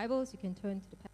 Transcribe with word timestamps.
Bibles, 0.00 0.32
you 0.32 0.38
can 0.38 0.54
turn 0.54 0.80
to 0.80 0.88
the 0.88 0.96
page. 0.96 1.10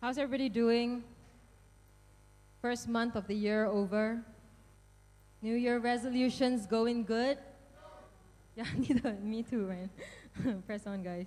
How's 0.00 0.16
everybody 0.16 0.48
doing? 0.48 1.02
First 2.62 2.88
month 2.88 3.16
of 3.16 3.26
the 3.26 3.34
year 3.34 3.64
over. 3.64 4.22
New 5.42 5.56
Year 5.56 5.80
resolutions 5.80 6.64
going 6.64 7.02
good? 7.02 7.38
Yeah, 8.56 8.66
neither. 8.76 9.14
Me 9.14 9.42
too, 9.42 9.66
man. 9.66 10.62
Press 10.68 10.86
on, 10.86 11.02
guys. 11.02 11.26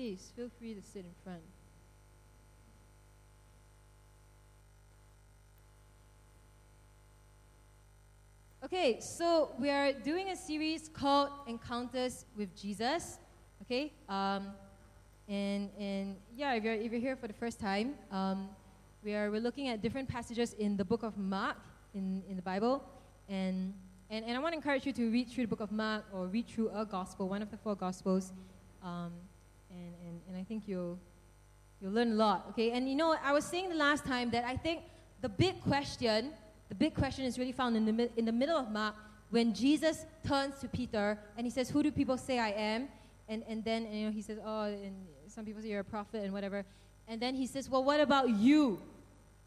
Please 0.00 0.32
feel 0.34 0.48
free 0.58 0.72
to 0.72 0.80
sit 0.80 1.04
in 1.04 1.12
front. 1.22 1.42
Okay, 8.64 8.98
so 8.98 9.50
we 9.58 9.68
are 9.68 9.92
doing 9.92 10.30
a 10.30 10.36
series 10.36 10.88
called 10.88 11.28
Encounters 11.46 12.24
with 12.34 12.56
Jesus. 12.56 13.18
Okay, 13.60 13.92
um, 14.08 14.46
and 15.28 15.68
and 15.78 16.16
yeah, 16.34 16.54
if 16.54 16.64
you're 16.64 16.72
if 16.72 16.90
you're 16.90 17.00
here 17.02 17.16
for 17.16 17.26
the 17.26 17.34
first 17.34 17.60
time, 17.60 17.92
um, 18.10 18.48
we 19.04 19.14
are 19.14 19.30
we're 19.30 19.38
looking 19.38 19.68
at 19.68 19.82
different 19.82 20.08
passages 20.08 20.54
in 20.54 20.78
the 20.78 20.84
book 20.92 21.02
of 21.02 21.18
Mark 21.18 21.58
in 21.92 22.22
in 22.26 22.36
the 22.36 22.46
Bible, 22.52 22.82
and 23.28 23.74
and, 24.08 24.24
and 24.24 24.34
I 24.34 24.40
want 24.40 24.54
to 24.54 24.56
encourage 24.56 24.86
you 24.86 24.94
to 24.94 25.10
read 25.10 25.28
through 25.28 25.44
the 25.44 25.54
book 25.54 25.60
of 25.60 25.70
Mark 25.70 26.06
or 26.10 26.26
read 26.26 26.48
through 26.48 26.70
a 26.70 26.86
gospel, 26.86 27.28
one 27.28 27.42
of 27.42 27.50
the 27.50 27.58
four 27.58 27.74
gospels, 27.74 28.32
um, 28.82 29.12
and, 29.70 29.94
and 30.06 30.20
and 30.28 30.36
I 30.36 30.44
think 30.44 30.64
you'll 30.66 30.98
you'll 31.80 31.92
learn 31.92 32.12
a 32.12 32.14
lot. 32.14 32.46
Okay, 32.50 32.72
and 32.72 32.88
you 32.88 32.96
know 32.96 33.16
I 33.22 33.32
was 33.32 33.44
saying 33.44 33.68
the 33.68 33.74
last 33.74 34.04
time 34.04 34.30
that 34.30 34.44
I 34.44 34.56
think 34.56 34.82
the 35.20 35.28
big 35.28 35.60
question 35.62 36.32
the 36.70 36.76
big 36.76 36.94
question 36.94 37.24
is 37.24 37.36
really 37.36 37.52
found 37.52 37.76
in 37.76 37.84
the, 37.84 38.10
in 38.16 38.24
the 38.24 38.32
middle 38.32 38.56
of 38.56 38.70
Mark 38.70 38.94
when 39.30 39.52
Jesus 39.52 40.06
turns 40.26 40.60
to 40.60 40.68
Peter 40.68 41.18
and 41.36 41.44
he 41.44 41.50
says, 41.50 41.68
Who 41.68 41.82
do 41.82 41.90
people 41.90 42.16
say 42.16 42.38
I 42.38 42.50
am? 42.50 42.88
And, 43.28 43.44
and 43.48 43.64
then 43.64 43.84
and, 43.86 43.94
you 43.94 44.06
know, 44.06 44.12
he 44.12 44.22
says, 44.22 44.38
Oh, 44.44 44.62
and 44.62 44.94
some 45.26 45.44
people 45.44 45.60
say 45.60 45.68
you're 45.68 45.80
a 45.80 45.84
prophet 45.84 46.22
and 46.22 46.32
whatever. 46.32 46.64
And 47.08 47.20
then 47.20 47.34
he 47.34 47.46
says, 47.48 47.68
Well, 47.68 47.82
what 47.82 48.00
about 48.00 48.30
you? 48.30 48.80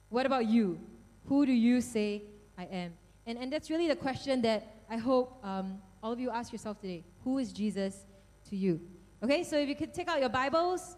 What 0.09 0.25
about 0.25 0.47
you? 0.47 0.79
Who 1.27 1.45
do 1.45 1.53
you 1.53 1.79
say 1.79 2.23
I 2.57 2.65
am? 2.65 2.93
And, 3.25 3.37
and 3.37 3.51
that's 3.51 3.69
really 3.69 3.87
the 3.87 3.95
question 3.95 4.41
that 4.41 4.83
I 4.89 4.97
hope 4.97 5.39
um, 5.45 5.81
all 6.03 6.11
of 6.11 6.19
you 6.19 6.29
ask 6.29 6.51
yourself 6.51 6.81
today. 6.81 7.05
Who 7.23 7.37
is 7.37 7.53
Jesus 7.53 8.05
to 8.49 8.57
you? 8.57 8.81
Okay, 9.23 9.45
so 9.45 9.57
if 9.57 9.69
you 9.69 9.75
could 9.75 9.93
take 9.93 10.09
out 10.09 10.19
your 10.19 10.27
Bibles. 10.27 10.97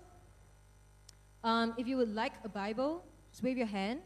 Um, 1.44 1.76
if 1.78 1.88
you 1.88 1.95
would 1.98 2.16
like 2.16 2.34
a 2.44 2.50
Bible, 2.50 3.06
just 3.30 3.44
wave 3.44 3.56
your 3.56 3.68
hand. 3.68 4.00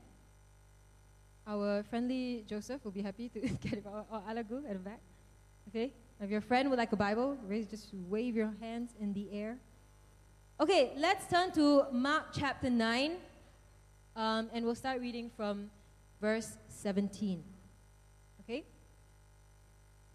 Our 1.47 1.83
friendly 1.83 2.43
Joseph 2.45 2.83
will 2.83 2.91
be 2.91 3.01
happy 3.01 3.29
to 3.29 3.39
get 3.63 3.73
it, 3.75 3.85
or, 3.85 4.21
Alagu 4.29 4.69
at 4.69 4.73
the 4.73 4.79
back. 4.79 4.99
Okay? 5.69 5.93
If 6.19 6.29
your 6.29 6.41
friend 6.41 6.69
would 6.69 6.77
like 6.77 6.91
a 6.91 6.97
Bible, 6.97 7.37
raise, 7.47 7.65
just 7.67 7.93
wave 7.93 8.35
your 8.35 8.53
hands 8.59 8.91
in 8.99 9.13
the 9.13 9.31
air. 9.31 9.57
Okay, 10.59 10.91
let's 10.97 11.25
turn 11.27 11.53
to 11.53 11.85
Mark 11.93 12.33
chapter 12.33 12.69
9, 12.69 13.15
um, 14.17 14.49
and 14.51 14.65
we'll 14.65 14.75
start 14.75 14.99
reading 14.99 15.31
from 15.37 15.71
verse 16.19 16.57
17. 16.67 17.41
Okay? 18.41 18.65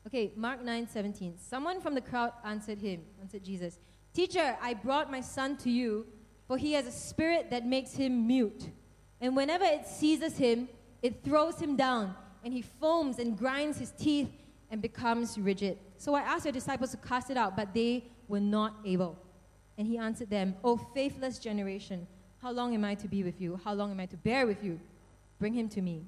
Okay, 0.07 0.33
Mark 0.37 0.63
9, 0.63 0.89
17. 0.89 1.39
Someone 1.39 1.81
from 1.81 1.95
the 1.95 2.03
crowd 2.03 2.33
answered 2.45 2.83
him, 2.83 3.01
answered 3.23 3.43
Jesus, 3.43 3.79
Teacher, 4.15 4.57
I 4.63 4.75
brought 4.75 5.11
my 5.11 5.21
son 5.21 5.57
to 5.59 5.71
you, 5.71 6.07
for 6.47 6.57
he 6.57 6.73
has 6.75 6.87
a 6.87 6.93
spirit 6.93 7.51
that 7.51 7.67
makes 7.67 7.95
him 7.95 8.27
mute. 8.29 8.69
And 9.21 9.35
whenever 9.35 9.65
it 9.65 9.87
seizes 9.87 10.39
him, 10.39 10.69
it 11.03 11.25
throws 11.25 11.59
him 11.59 11.75
down, 11.75 12.15
and 12.45 12.55
he 12.55 12.63
foams 12.63 13.19
and 13.19 13.37
grinds 13.37 13.79
his 13.79 13.91
teeth 13.91 14.31
and 14.71 14.81
becomes 14.81 15.37
rigid. 15.37 15.79
So 15.99 16.15
I 16.15 16.21
asked 16.21 16.45
your 16.45 16.53
disciples 16.53 16.93
to 16.93 16.97
cast 16.97 17.31
it 17.31 17.37
out, 17.37 17.57
but 17.57 17.75
they 17.75 18.05
were 18.29 18.41
not 18.41 18.77
able. 18.85 19.19
And 19.77 19.87
he 19.87 19.99
answered 19.99 20.31
them, 20.31 20.55
O 20.63 20.77
faithless 20.77 21.41
generation, 21.41 22.07
how 22.41 22.53
long 22.53 22.73
am 22.73 22.85
I 22.85 22.95
to 22.95 23.09
be 23.09 23.25
with 23.25 23.41
you? 23.41 23.59
How 23.65 23.75
long 23.75 23.91
am 23.91 23.99
I 23.99 24.07
to 24.07 24.17
bear 24.17 24.47
with 24.47 24.63
you? 24.63 24.79
Bring 25.41 25.55
him 25.55 25.69
to 25.71 25.83
me. 25.83 26.05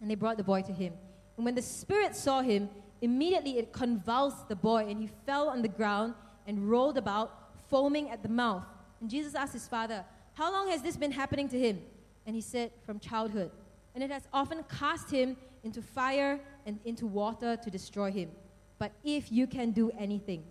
And 0.00 0.10
they 0.10 0.14
brought 0.14 0.38
the 0.38 0.44
boy 0.44 0.62
to 0.62 0.72
him. 0.72 0.94
And 1.36 1.44
when 1.44 1.54
the 1.54 1.62
spirit 1.62 2.16
saw 2.16 2.40
him, 2.40 2.70
immediately 3.02 3.58
it 3.58 3.72
convulsed 3.72 4.48
the 4.48 4.56
boy, 4.56 4.86
and 4.88 4.98
he 4.98 5.10
fell 5.26 5.50
on 5.50 5.60
the 5.60 5.68
ground 5.68 6.14
and 6.50 6.68
rolled 6.70 6.98
about, 6.98 7.28
foaming 7.70 8.10
at 8.10 8.22
the 8.22 8.28
mouth. 8.28 8.66
And 9.00 9.08
Jesus 9.08 9.34
asked 9.34 9.54
his 9.54 9.66
father, 9.66 10.04
How 10.34 10.52
long 10.52 10.68
has 10.68 10.82
this 10.82 10.96
been 10.98 11.12
happening 11.12 11.48
to 11.48 11.58
him? 11.58 11.80
And 12.26 12.34
he 12.34 12.42
said, 12.42 12.72
From 12.84 12.98
childhood 12.98 13.50
and 13.94 14.04
it 14.04 14.10
has 14.10 14.28
often 14.32 14.64
cast 14.64 15.10
him 15.10 15.36
into 15.62 15.82
fire 15.82 16.40
and 16.66 16.78
into 16.84 17.06
water 17.06 17.56
to 17.56 17.70
destroy 17.70 18.10
him. 18.10 18.30
But 18.78 18.92
if 19.04 19.30
you 19.30 19.46
can 19.46 19.72
do 19.72 19.90
anything, 19.98 20.44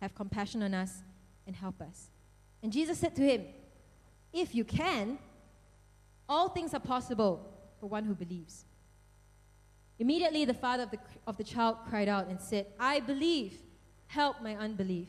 have 0.00 0.14
compassion 0.14 0.62
on 0.62 0.74
us 0.74 1.02
and 1.46 1.54
help 1.54 1.80
us. 1.80 2.10
And 2.62 2.72
Jesus 2.72 2.98
said 2.98 3.14
to 3.16 3.22
him, 3.22 3.44
If 4.32 4.54
you 4.54 4.64
can, 4.64 5.18
all 6.28 6.48
things 6.48 6.74
are 6.74 6.80
possible 6.80 7.46
for 7.78 7.88
one 7.88 8.04
who 8.04 8.14
believes. 8.14 8.64
Immediately, 9.98 10.44
the 10.44 10.54
father 10.54 10.84
of 10.84 10.90
the, 10.90 10.98
of 11.26 11.36
the 11.36 11.44
child 11.44 11.76
cried 11.88 12.08
out 12.08 12.28
and 12.28 12.40
said, 12.40 12.66
I 12.78 13.00
believe, 13.00 13.58
help 14.06 14.42
my 14.42 14.54
unbelief. 14.56 15.08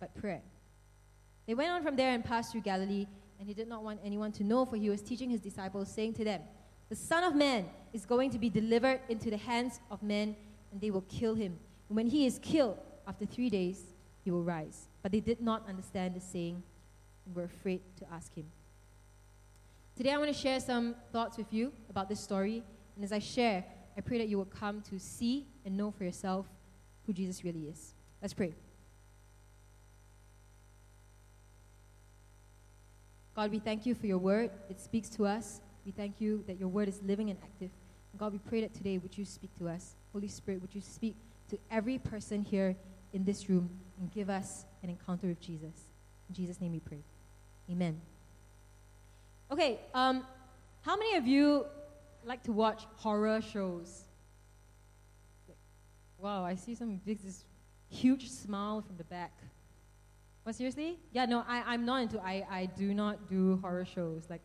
but 0.00 0.14
prayer. 0.14 0.42
They 1.46 1.54
went 1.54 1.70
on 1.70 1.82
from 1.82 1.96
there 1.96 2.12
and 2.12 2.24
passed 2.24 2.52
through 2.52 2.62
Galilee, 2.62 3.06
and 3.38 3.48
he 3.48 3.54
did 3.54 3.68
not 3.68 3.82
want 3.82 4.00
anyone 4.04 4.32
to 4.32 4.44
know, 4.44 4.64
for 4.64 4.76
he 4.76 4.90
was 4.90 5.02
teaching 5.02 5.30
his 5.30 5.40
disciples, 5.40 5.92
saying 5.92 6.14
to 6.14 6.24
them, 6.24 6.40
the 6.88 6.96
Son 6.96 7.24
of 7.24 7.34
Man 7.34 7.66
is 7.92 8.04
going 8.04 8.30
to 8.30 8.38
be 8.38 8.48
delivered 8.48 9.00
into 9.08 9.30
the 9.30 9.36
hands 9.36 9.80
of 9.90 10.02
men, 10.02 10.36
and 10.70 10.80
they 10.80 10.90
will 10.90 11.04
kill 11.08 11.34
him. 11.34 11.58
And 11.88 11.96
when 11.96 12.06
he 12.06 12.26
is 12.26 12.38
killed, 12.38 12.78
after 13.06 13.26
three 13.26 13.50
days, 13.50 13.82
he 14.24 14.30
will 14.30 14.42
rise. 14.42 14.88
But 15.02 15.12
they 15.12 15.20
did 15.20 15.40
not 15.40 15.68
understand 15.68 16.14
the 16.14 16.20
saying 16.20 16.62
and 17.26 17.34
were 17.34 17.44
afraid 17.44 17.80
to 17.98 18.06
ask 18.12 18.34
him. 18.34 18.46
Today, 19.96 20.12
I 20.12 20.18
want 20.18 20.32
to 20.34 20.38
share 20.38 20.60
some 20.60 20.94
thoughts 21.12 21.36
with 21.36 21.52
you 21.52 21.72
about 21.90 22.08
this 22.08 22.20
story. 22.20 22.62
And 22.96 23.04
as 23.04 23.12
I 23.12 23.18
share, 23.18 23.64
I 23.96 24.00
pray 24.00 24.18
that 24.18 24.28
you 24.28 24.38
will 24.38 24.44
come 24.46 24.82
to 24.90 24.98
see 24.98 25.46
and 25.64 25.76
know 25.76 25.90
for 25.90 26.04
yourself 26.04 26.46
who 27.06 27.12
Jesus 27.12 27.44
really 27.44 27.68
is. 27.68 27.94
Let's 28.20 28.34
pray. 28.34 28.54
God, 33.34 33.50
we 33.50 33.58
thank 33.58 33.84
you 33.84 33.94
for 33.94 34.06
your 34.06 34.18
word. 34.18 34.50
It 34.70 34.80
speaks 34.80 35.08
to 35.10 35.26
us. 35.26 35.60
We 35.84 35.92
thank 35.92 36.20
you 36.20 36.44
that 36.46 36.58
your 36.58 36.68
word 36.68 36.88
is 36.88 37.00
living 37.02 37.30
and 37.30 37.38
active. 37.42 37.70
And 38.12 38.20
God, 38.20 38.32
we 38.32 38.38
pray 38.38 38.60
that 38.60 38.74
today 38.74 38.98
would 38.98 39.16
you 39.18 39.24
speak 39.24 39.50
to 39.58 39.68
us. 39.68 39.96
Holy 40.12 40.28
Spirit, 40.28 40.62
would 40.62 40.74
you 40.74 40.80
speak 40.80 41.16
to 41.50 41.58
every 41.70 41.98
person 41.98 42.42
here 42.42 42.76
in 43.12 43.24
this 43.24 43.48
room 43.48 43.70
and 43.98 44.12
give 44.12 44.28
us 44.28 44.64
an 44.82 44.90
encounter 44.90 45.28
with 45.28 45.40
Jesus. 45.40 45.90
In 46.28 46.34
Jesus' 46.34 46.60
name 46.60 46.72
we 46.72 46.80
pray. 46.80 47.02
Amen. 47.70 48.00
Okay, 49.50 49.78
um, 49.94 50.24
how 50.82 50.96
many 50.96 51.16
of 51.16 51.26
you 51.26 51.66
like 52.24 52.42
to 52.44 52.52
watch 52.52 52.84
horror 52.96 53.40
shows? 53.40 54.04
Wow, 56.18 56.44
I 56.44 56.54
see 56.54 56.74
some 56.74 57.00
big, 57.04 57.22
this 57.22 57.44
huge 57.88 58.30
smile 58.30 58.82
from 58.82 58.96
the 58.96 59.04
back. 59.04 59.32
What, 60.44 60.54
seriously? 60.54 60.98
Yeah, 61.12 61.24
no, 61.24 61.44
I, 61.48 61.62
I'm 61.66 61.84
not 61.84 62.02
into, 62.02 62.20
I, 62.20 62.46
I 62.50 62.66
do 62.66 62.94
not 62.94 63.28
do 63.28 63.58
horror 63.62 63.84
shows. 63.84 64.24
Like, 64.28 64.42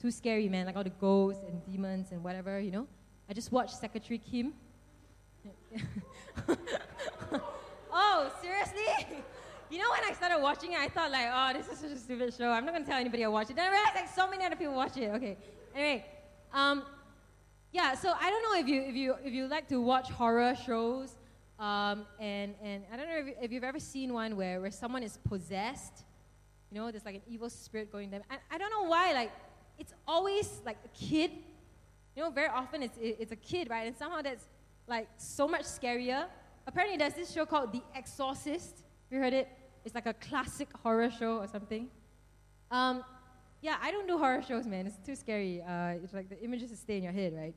too 0.00 0.10
scary, 0.10 0.48
man. 0.48 0.66
Like 0.66 0.76
all 0.76 0.82
the 0.82 0.90
ghosts 0.90 1.44
and 1.46 1.64
demons 1.64 2.10
and 2.10 2.24
whatever, 2.24 2.58
you 2.58 2.72
know. 2.72 2.88
I 3.30 3.34
just 3.34 3.52
watched 3.52 3.78
Secretary 3.78 4.18
Kim. 4.18 4.54
oh, 7.92 8.32
seriously? 8.42 9.22
You 9.70 9.78
know, 9.78 9.90
when 9.90 10.10
I 10.10 10.12
started 10.14 10.42
watching 10.42 10.72
it, 10.72 10.80
I 10.80 10.88
thought 10.88 11.10
like, 11.10 11.28
oh, 11.32 11.52
this 11.52 11.68
is 11.68 11.78
such 11.78 11.92
a 11.92 11.98
stupid 11.98 12.34
show. 12.34 12.50
I'm 12.50 12.64
not 12.64 12.74
gonna 12.74 12.84
tell 12.84 12.98
anybody 12.98 13.24
I 13.24 13.28
watch 13.28 13.50
it. 13.50 13.56
Then 13.56 13.66
I 13.66 13.70
realized 13.70 13.94
like 13.94 14.08
so 14.08 14.28
many 14.28 14.44
other 14.44 14.56
people 14.56 14.74
watch 14.74 14.96
it. 14.96 15.10
Okay. 15.14 15.36
Anyway, 15.74 16.04
um, 16.52 16.82
yeah. 17.72 17.94
So 17.94 18.12
I 18.20 18.28
don't 18.28 18.42
know 18.42 18.58
if 18.60 18.68
you 18.68 18.82
if 18.82 18.94
you 18.94 19.14
if 19.24 19.32
you 19.32 19.46
like 19.46 19.68
to 19.68 19.80
watch 19.80 20.10
horror 20.10 20.54
shows, 20.66 21.16
um, 21.62 22.06
and 22.18 22.54
and 22.62 22.82
I 22.92 22.96
don't 22.96 23.08
know 23.08 23.18
if 23.18 23.36
if 23.40 23.52
you've 23.52 23.68
ever 23.72 23.78
seen 23.78 24.12
one 24.12 24.36
where, 24.36 24.60
where 24.60 24.70
someone 24.72 25.02
is 25.04 25.16
possessed, 25.18 26.04
you 26.72 26.78
know, 26.78 26.90
there's 26.90 27.04
like 27.04 27.16
an 27.16 27.22
evil 27.28 27.50
spirit 27.50 27.92
going 27.92 28.10
them. 28.10 28.22
And 28.30 28.40
I 28.50 28.58
don't 28.58 28.70
know 28.70 28.88
why, 28.88 29.12
like, 29.12 29.30
it's 29.78 29.92
always 30.08 30.60
like 30.64 30.78
a 30.84 30.88
kid. 30.88 31.30
You 32.16 32.22
know, 32.22 32.30
very 32.30 32.48
often 32.48 32.82
it's, 32.82 32.98
it's 33.00 33.30
a 33.30 33.36
kid, 33.36 33.68
right? 33.70 33.86
And 33.86 33.96
somehow 33.96 34.22
that's 34.22 34.46
like 34.88 35.08
so 35.18 35.46
much 35.46 35.62
scarier. 35.62 36.26
Apparently, 36.66 36.96
there's 36.96 37.14
this 37.14 37.30
show 37.30 37.46
called 37.46 37.72
The 37.72 37.82
Exorcist. 37.94 38.76
Have 38.78 39.12
you 39.12 39.18
heard 39.18 39.32
it? 39.34 39.48
It's 39.84 39.94
like 39.94 40.06
a 40.06 40.14
classic 40.14 40.68
horror 40.82 41.10
show 41.10 41.38
or 41.38 41.46
something. 41.46 41.88
Um, 42.70 43.04
yeah, 43.60 43.76
I 43.82 43.90
don't 43.92 44.08
do 44.08 44.18
horror 44.18 44.42
shows, 44.42 44.66
man. 44.66 44.86
It's 44.86 44.98
too 45.04 45.14
scary. 45.14 45.62
Uh, 45.62 46.02
it's 46.02 46.14
like 46.14 46.28
the 46.28 46.40
images 46.42 46.76
stay 46.78 46.96
in 46.96 47.02
your 47.04 47.12
head, 47.12 47.34
right? 47.36 47.54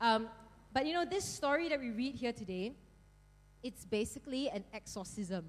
Um, 0.00 0.28
but 0.72 0.86
you 0.86 0.92
know, 0.92 1.04
this 1.04 1.24
story 1.24 1.68
that 1.68 1.80
we 1.80 1.90
read 1.90 2.14
here 2.14 2.32
today, 2.32 2.74
it's 3.66 3.84
basically 3.84 4.48
an 4.48 4.62
exorcism, 4.72 5.44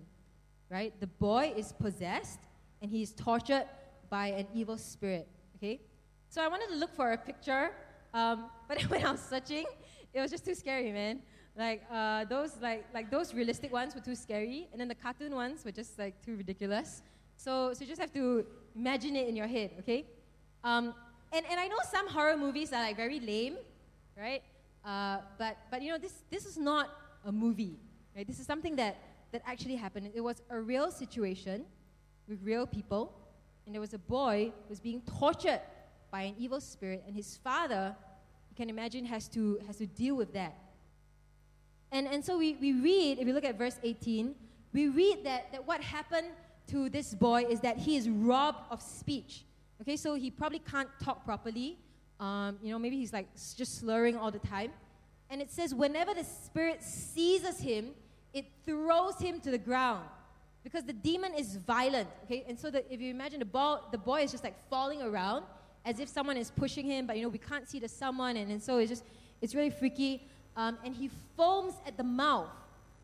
right? 0.70 0.92
The 1.00 1.08
boy 1.08 1.54
is 1.56 1.72
possessed 1.72 2.40
and 2.82 2.90
he 2.90 3.04
is 3.04 3.14
tortured 3.14 3.68
by 4.10 4.28
an 4.28 4.48
evil 4.56 4.78
spirit, 4.78 5.28
okay? 5.56 5.80
So 6.30 6.44
I 6.44 6.48
wanted 6.48 6.70
to 6.70 6.76
look 6.76 6.94
for 6.96 7.12
a 7.12 7.18
picture, 7.18 7.72
um, 8.14 8.50
but 8.68 8.82
when 8.90 9.06
I 9.06 9.12
was 9.12 9.22
searching, 9.22 9.66
it 10.14 10.20
was 10.20 10.32
just 10.32 10.46
too 10.46 10.56
scary, 10.56 10.92
man. 10.92 11.22
Like 11.56 11.84
uh, 11.92 12.26
those, 12.26 12.52
like 12.62 12.86
like 12.94 13.10
those 13.10 13.34
realistic 13.34 13.72
ones 13.72 13.96
were 13.96 14.02
too 14.02 14.16
scary, 14.16 14.68
and 14.72 14.80
then 14.80 14.88
the 14.88 14.96
cartoon 14.96 15.34
ones 15.34 15.66
were 15.66 15.72
just 15.72 15.98
like 15.98 16.14
too 16.24 16.36
ridiculous. 16.36 17.02
So 17.36 17.74
so 17.74 17.82
you 17.82 17.88
just 17.88 18.02
have 18.02 18.14
to 18.14 18.46
imagine 18.76 19.16
it 19.16 19.28
in 19.28 19.36
your 19.36 19.48
head, 19.48 19.72
okay? 19.80 20.06
Um, 20.64 20.94
and 21.34 21.44
and 21.50 21.60
I 21.60 21.68
know 21.68 21.82
some 21.90 22.08
horror 22.08 22.38
movies 22.38 22.74
are 22.74 22.84
like 22.84 22.96
very 22.96 23.20
lame, 23.20 23.58
right? 24.16 24.44
Uh, 24.86 25.18
but 25.40 25.58
but 25.72 25.82
you 25.82 25.92
know 25.92 25.98
this 25.98 26.14
this 26.30 26.46
is 26.46 26.58
not 26.58 26.90
a 27.26 27.32
movie, 27.32 27.76
right? 28.18 28.28
This 28.28 28.40
is 28.40 28.48
something 28.48 28.76
that 28.78 28.98
that 29.32 29.42
actually 29.46 29.76
happened. 29.76 30.10
It 30.16 30.22
was 30.22 30.42
a 30.50 30.60
real 30.60 30.92
situation 30.92 31.66
with 32.28 32.40
real 32.44 32.66
people, 32.66 33.14
and 33.66 33.76
there 33.76 33.82
was 33.82 33.94
a 33.94 34.00
boy 34.00 34.52
who 34.64 34.70
was 34.70 34.80
being 34.80 35.02
tortured 35.20 35.62
by 36.12 36.22
an 36.22 36.36
evil 36.40 36.62
spirit, 36.62 37.04
and 37.06 37.16
his 37.16 37.38
father, 37.38 37.96
you 38.50 38.56
can 38.56 38.70
imagine, 38.70 39.06
has 39.06 39.28
to, 39.30 39.60
has 39.68 39.78
to 39.78 39.86
deal 39.86 40.16
with 40.16 40.34
that. 40.34 40.56
And, 41.92 42.08
and 42.08 42.24
so 42.24 42.38
we, 42.38 42.56
we 42.56 42.74
read, 42.74 43.20
if 43.20 43.26
we 43.26 43.34
look 43.34 43.46
at 43.46 43.58
verse 43.58 43.78
18, 43.84 44.34
we 44.74 44.88
read 44.90 45.24
that, 45.26 45.52
that 45.52 45.66
what 45.66 45.82
happened 45.82 46.28
to 46.68 46.90
this 46.90 47.14
boy 47.14 47.46
is 47.50 47.60
that 47.62 47.78
he 47.78 47.98
is 47.98 48.10
robbed 48.10 48.60
of 48.72 48.82
speech. 48.82 49.44
Okay, 49.82 49.96
so 49.96 50.16
he 50.16 50.32
probably 50.32 50.60
can't 50.60 50.90
talk 51.02 51.24
properly. 51.24 51.78
Um, 52.20 52.58
you 52.62 52.72
know, 52.72 52.80
maybe 52.80 52.98
he's 52.98 53.14
like 53.14 53.28
just 53.56 53.80
slurring 53.80 54.18
all 54.18 54.32
the 54.32 54.40
time. 54.40 54.72
And 55.30 55.42
it 55.42 55.52
says, 55.52 55.74
whenever 55.74 56.14
the 56.14 56.24
spirit 56.24 56.84
seizes 56.84 57.60
him, 57.60 57.92
it 58.34 58.46
throws 58.66 59.18
him 59.20 59.40
to 59.42 59.52
the 59.52 59.58
ground 59.58 60.06
because 60.64 60.84
the 60.84 60.94
demon 60.94 61.34
is 61.34 61.56
violent. 61.56 62.10
Okay, 62.26 62.44
and 62.48 62.60
so 62.60 62.70
the, 62.70 62.92
if 62.92 63.00
you 63.00 63.10
imagine 63.10 63.40
the, 63.40 63.46
ball, 63.46 63.88
the 63.92 63.98
boy 63.98 64.24
is 64.24 64.32
just 64.32 64.44
like 64.44 64.56
falling 64.70 65.02
around, 65.02 65.46
as 65.86 66.00
if 66.00 66.10
someone 66.10 66.36
is 66.36 66.52
pushing 66.52 66.86
him, 66.86 67.08
but 67.08 67.16
you 67.16 67.24
know, 67.24 67.30
we 67.30 67.38
can't 67.38 67.68
see 67.68 67.80
the 67.80 67.88
someone, 67.88 68.36
and, 68.36 68.52
and 68.52 68.62
so 68.62 68.78
it's 68.78 68.90
just, 68.90 69.04
it's 69.42 69.56
really 69.56 69.70
freaky. 69.70 70.28
Um, 70.58 70.78
and 70.84 70.96
he 70.96 71.10
foams 71.38 71.76
at 71.86 71.96
the 71.96 72.04
mouth. 72.04 72.50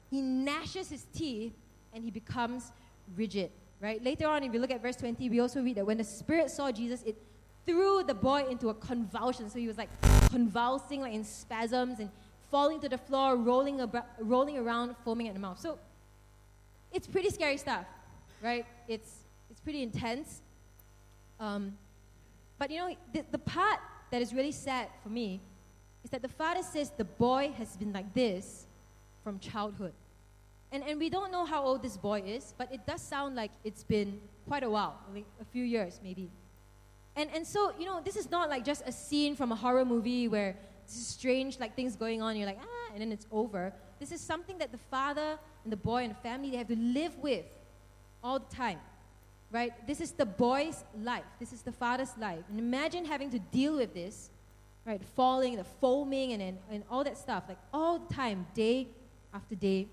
He 0.10 0.22
gnashes 0.22 0.90
his 0.90 1.06
teeth, 1.14 1.54
and 1.94 2.04
he 2.04 2.12
becomes 2.12 2.72
rigid, 3.16 3.52
right? 3.80 4.04
Later 4.04 4.28
on, 4.28 4.44
if 4.44 4.54
you 4.54 4.60
look 4.60 4.72
at 4.72 4.81
verse 4.81 4.96
20, 4.98 5.30
we 5.30 5.40
also 5.40 5.62
read 5.62 5.78
that 5.78 5.86
when 5.86 5.98
the 5.98 6.04
Spirit 6.04 6.50
saw 6.50 6.72
Jesus, 6.72 7.02
it 7.04 7.16
threw 7.66 8.04
the 8.04 8.14
boy 8.14 8.46
into 8.50 8.69
a 8.69 8.74
convulsion. 8.74 9.50
So 9.50 9.60
he 9.60 9.68
was 9.68 9.78
like 9.78 9.90
convulsing, 10.30 11.02
like 11.02 11.14
in 11.14 11.24
spasms, 11.24 12.00
and 12.00 12.10
falling 12.54 12.80
to 12.80 12.88
the 12.88 13.00
floor, 13.00 13.36
rolling, 13.36 13.82
ab- 13.82 14.06
rolling 14.20 14.60
around, 14.60 14.96
foaming 15.04 15.28
at 15.28 15.34
the 15.34 15.40
mouth. 15.40 15.60
So 15.60 15.80
it's 16.92 17.08
pretty 17.08 17.32
scary 17.32 17.58
stuff, 17.58 17.86
right? 18.44 18.64
It's, 18.88 19.12
it's 19.50 19.60
pretty 19.60 19.82
intense. 19.82 20.44
Um, 21.40 21.76
but 22.60 22.70
you 22.70 22.78
know, 22.78 22.96
the, 23.12 23.26
the 23.32 23.40
part 23.40 23.80
that 24.12 24.22
is 24.22 24.36
really 24.36 24.52
sad 24.52 24.88
for 25.02 25.10
me 25.10 25.42
is 26.04 26.12
that 26.12 26.22
the 26.22 26.28
father 26.28 26.62
says 26.62 26.92
the 26.96 27.06
boy 27.06 27.52
has 27.58 27.76
been 27.76 27.92
like 27.92 28.14
this 28.14 28.68
from 29.24 29.40
childhood. 29.40 29.94
And, 30.72 30.84
and 30.84 31.00
we 31.00 31.10
don't 31.10 31.32
know 31.32 31.46
how 31.46 31.64
old 31.64 31.82
this 31.82 31.98
boy 31.98 32.22
is, 32.24 32.54
but 32.56 32.72
it 32.72 32.86
does 32.86 33.02
sound 33.02 33.36
like 33.36 33.50
it's 33.64 33.84
been 33.84 34.20
quite 34.48 34.62
a 34.62 34.70
while, 34.70 35.00
like 35.12 35.26
a 35.42 35.46
few 35.46 35.64
years 35.64 36.00
maybe. 36.04 36.30
And, 37.16 37.32
and 37.34 37.48
so, 37.48 37.74
you 37.80 37.86
know, 37.86 38.00
this 38.06 38.16
is 38.16 38.30
not 38.30 38.48
like 38.48 38.64
just 38.64 38.84
a 38.86 38.92
scene 38.92 39.36
from 39.36 39.52
a 39.52 39.56
horror 39.56 39.86
movie 39.86 40.28
where 40.28 40.56
strange, 40.85 41.59
like 41.59 41.75
things 41.75 41.95
going 41.95 42.21
on, 42.21 42.35
you're 42.35 42.47
like, 42.47 42.59
ah, 42.62 42.91
and 42.94 43.01
then 43.01 43.12
it's 43.12 43.27
over. 43.31 43.74
This 44.00 44.12
is 44.12 44.21
something 44.21 44.57
that 44.57 44.71
the 44.71 44.77
father 44.77 45.38
and 45.63 45.71
the 45.71 45.77
boy 45.77 46.03
and 46.03 46.12
the 46.12 46.19
family, 46.19 46.51
they 46.51 46.57
have 46.57 46.68
to 46.68 46.75
live 46.75 47.18
with 47.18 47.45
all 48.24 48.39
the 48.39 48.56
time 48.56 48.80
right? 49.53 49.71
This 49.88 50.01
is 50.01 50.12
the 50.12 50.25
boy's 50.25 50.83
life. 51.00 51.24
This 51.39 51.53
is 51.53 51.62
the 51.62 51.71
father's 51.71 52.18
life. 52.18 52.44
And 52.50 52.59
imagine 52.59 53.06
having 53.06 53.30
to 53.30 53.39
deal 53.39 53.77
with 53.77 53.94
this, 53.94 54.31
right? 54.83 55.01
Falling, 55.15 55.56
the 55.56 55.63
foaming, 55.63 56.33
and, 56.33 56.41
and, 56.41 56.57
and 56.71 56.83
all 56.89 57.03
that 57.03 57.18
stuff, 57.18 57.44
like 57.47 57.59
all 57.71 58.00
the 58.00 58.13
time, 58.13 58.47
day 58.56 58.88
after 59.33 59.56
day, 59.56 59.88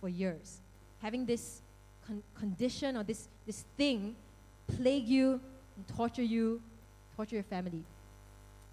for 0.00 0.08
years. 0.08 0.60
Having 1.02 1.26
this 1.26 1.60
con- 2.06 2.22
condition 2.34 2.96
or 2.96 3.04
this, 3.04 3.28
this 3.46 3.66
thing 3.76 4.16
plague 4.78 5.06
you 5.06 5.38
and 5.76 5.86
torture 5.96 6.22
you, 6.22 6.62
torture 7.14 7.36
your 7.36 7.44
family. 7.44 7.84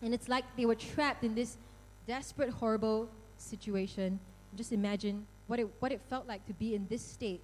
And 0.02 0.14
it's 0.14 0.28
like 0.28 0.46
they 0.58 0.66
were 0.66 0.76
trapped 0.76 1.24
in 1.24 1.36
this 1.36 1.58
desperate, 2.08 2.50
horrible 2.50 3.10
situation. 3.38 4.20
Just 4.56 4.72
imagine 4.72 5.26
what 5.48 5.60
it, 5.60 5.68
what 5.80 5.92
it 5.92 6.02
felt 6.10 6.28
like 6.28 6.46
to 6.48 6.54
be 6.54 6.76
in 6.76 6.88
this 6.90 7.06
state 7.06 7.44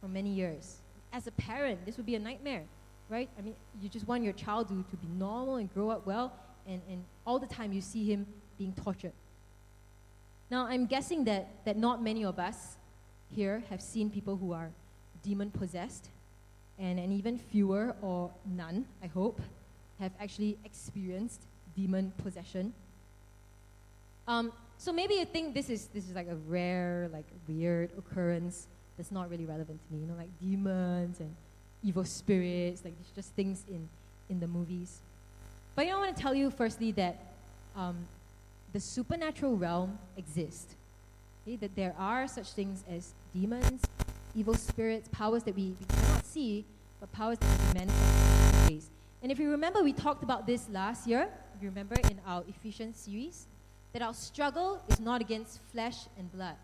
for 0.00 0.08
many 0.08 0.30
years 0.30 0.80
as 1.16 1.26
a 1.26 1.32
parent, 1.32 1.84
this 1.86 1.96
would 1.96 2.06
be 2.06 2.14
a 2.14 2.18
nightmare, 2.18 2.64
right? 3.08 3.30
I 3.38 3.42
mean, 3.42 3.54
you 3.80 3.88
just 3.88 4.06
want 4.06 4.22
your 4.22 4.34
child 4.34 4.68
to, 4.68 4.84
to 4.90 4.96
be 4.96 5.08
normal 5.18 5.56
and 5.56 5.72
grow 5.72 5.88
up 5.90 6.06
well, 6.06 6.32
and, 6.66 6.82
and 6.90 7.02
all 7.26 7.38
the 7.38 7.46
time 7.46 7.72
you 7.72 7.80
see 7.80 8.04
him 8.04 8.26
being 8.58 8.74
tortured. 8.74 9.12
Now, 10.50 10.66
I'm 10.66 10.86
guessing 10.86 11.24
that, 11.24 11.64
that 11.64 11.76
not 11.78 12.02
many 12.02 12.24
of 12.24 12.38
us 12.38 12.76
here 13.34 13.64
have 13.70 13.80
seen 13.80 14.10
people 14.10 14.36
who 14.36 14.52
are 14.52 14.70
demon 15.22 15.50
possessed, 15.50 16.10
and, 16.78 16.98
and 16.98 17.12
even 17.12 17.38
fewer 17.38 17.96
or 18.02 18.30
none, 18.44 18.86
I 19.02 19.06
hope, 19.06 19.40
have 19.98 20.12
actually 20.20 20.58
experienced 20.64 21.46
demon 21.76 22.12
possession. 22.22 22.72
Um, 24.26 24.52
so 24.78 24.92
maybe 24.92 25.14
you 25.14 25.24
think 25.24 25.54
this 25.54 25.70
is, 25.70 25.86
this 25.86 26.08
is 26.08 26.14
like 26.14 26.28
a 26.28 26.36
rare, 26.48 27.08
like 27.12 27.24
weird 27.48 27.90
occurrence 27.96 28.66
that's 28.96 29.12
not 29.12 29.30
really 29.30 29.46
relevant 29.46 29.80
to 29.86 29.94
me. 29.94 30.00
You 30.00 30.06
know, 30.06 30.14
like 30.16 30.30
demons 30.40 31.20
and 31.20 31.34
evil 31.82 32.04
spirits, 32.04 32.84
like 32.84 32.94
just 33.14 33.32
things 33.34 33.62
in, 33.68 33.88
in 34.28 34.40
the 34.40 34.46
movies. 34.46 35.00
But 35.74 35.86
you 35.86 35.92
know, 35.92 35.98
I 35.98 36.00
want 36.06 36.16
to 36.16 36.22
tell 36.22 36.34
you 36.34 36.50
firstly 36.50 36.92
that 36.92 37.16
um, 37.76 37.96
the 38.72 38.80
supernatural 38.80 39.56
realm 39.56 39.98
exists. 40.16 40.74
Okay? 41.42 41.56
That 41.56 41.76
there 41.76 41.94
are 41.98 42.26
such 42.26 42.52
things 42.52 42.82
as 42.90 43.12
demons, 43.32 43.82
evil 44.34 44.54
spirits, 44.54 45.08
powers 45.12 45.42
that 45.44 45.54
we, 45.54 45.74
we 45.78 45.86
cannot 45.88 46.24
see, 46.26 46.64
but 47.00 47.12
powers 47.12 47.38
that 47.38 47.46
can 47.46 47.72
be 47.72 47.78
manifested 47.78 48.68
in 48.68 48.74
ways. 48.74 48.90
And 49.22 49.32
if 49.32 49.38
you 49.38 49.50
remember, 49.50 49.82
we 49.82 49.92
talked 49.92 50.22
about 50.22 50.46
this 50.46 50.68
last 50.70 51.06
year, 51.06 51.28
remember 51.62 51.96
in 52.10 52.20
our 52.26 52.44
Ephesians 52.48 52.96
series, 52.96 53.46
that 53.92 54.02
our 54.02 54.14
struggle 54.14 54.80
is 54.88 55.00
not 55.00 55.20
against 55.20 55.60
flesh 55.72 56.06
and 56.18 56.30
blood, 56.32 56.56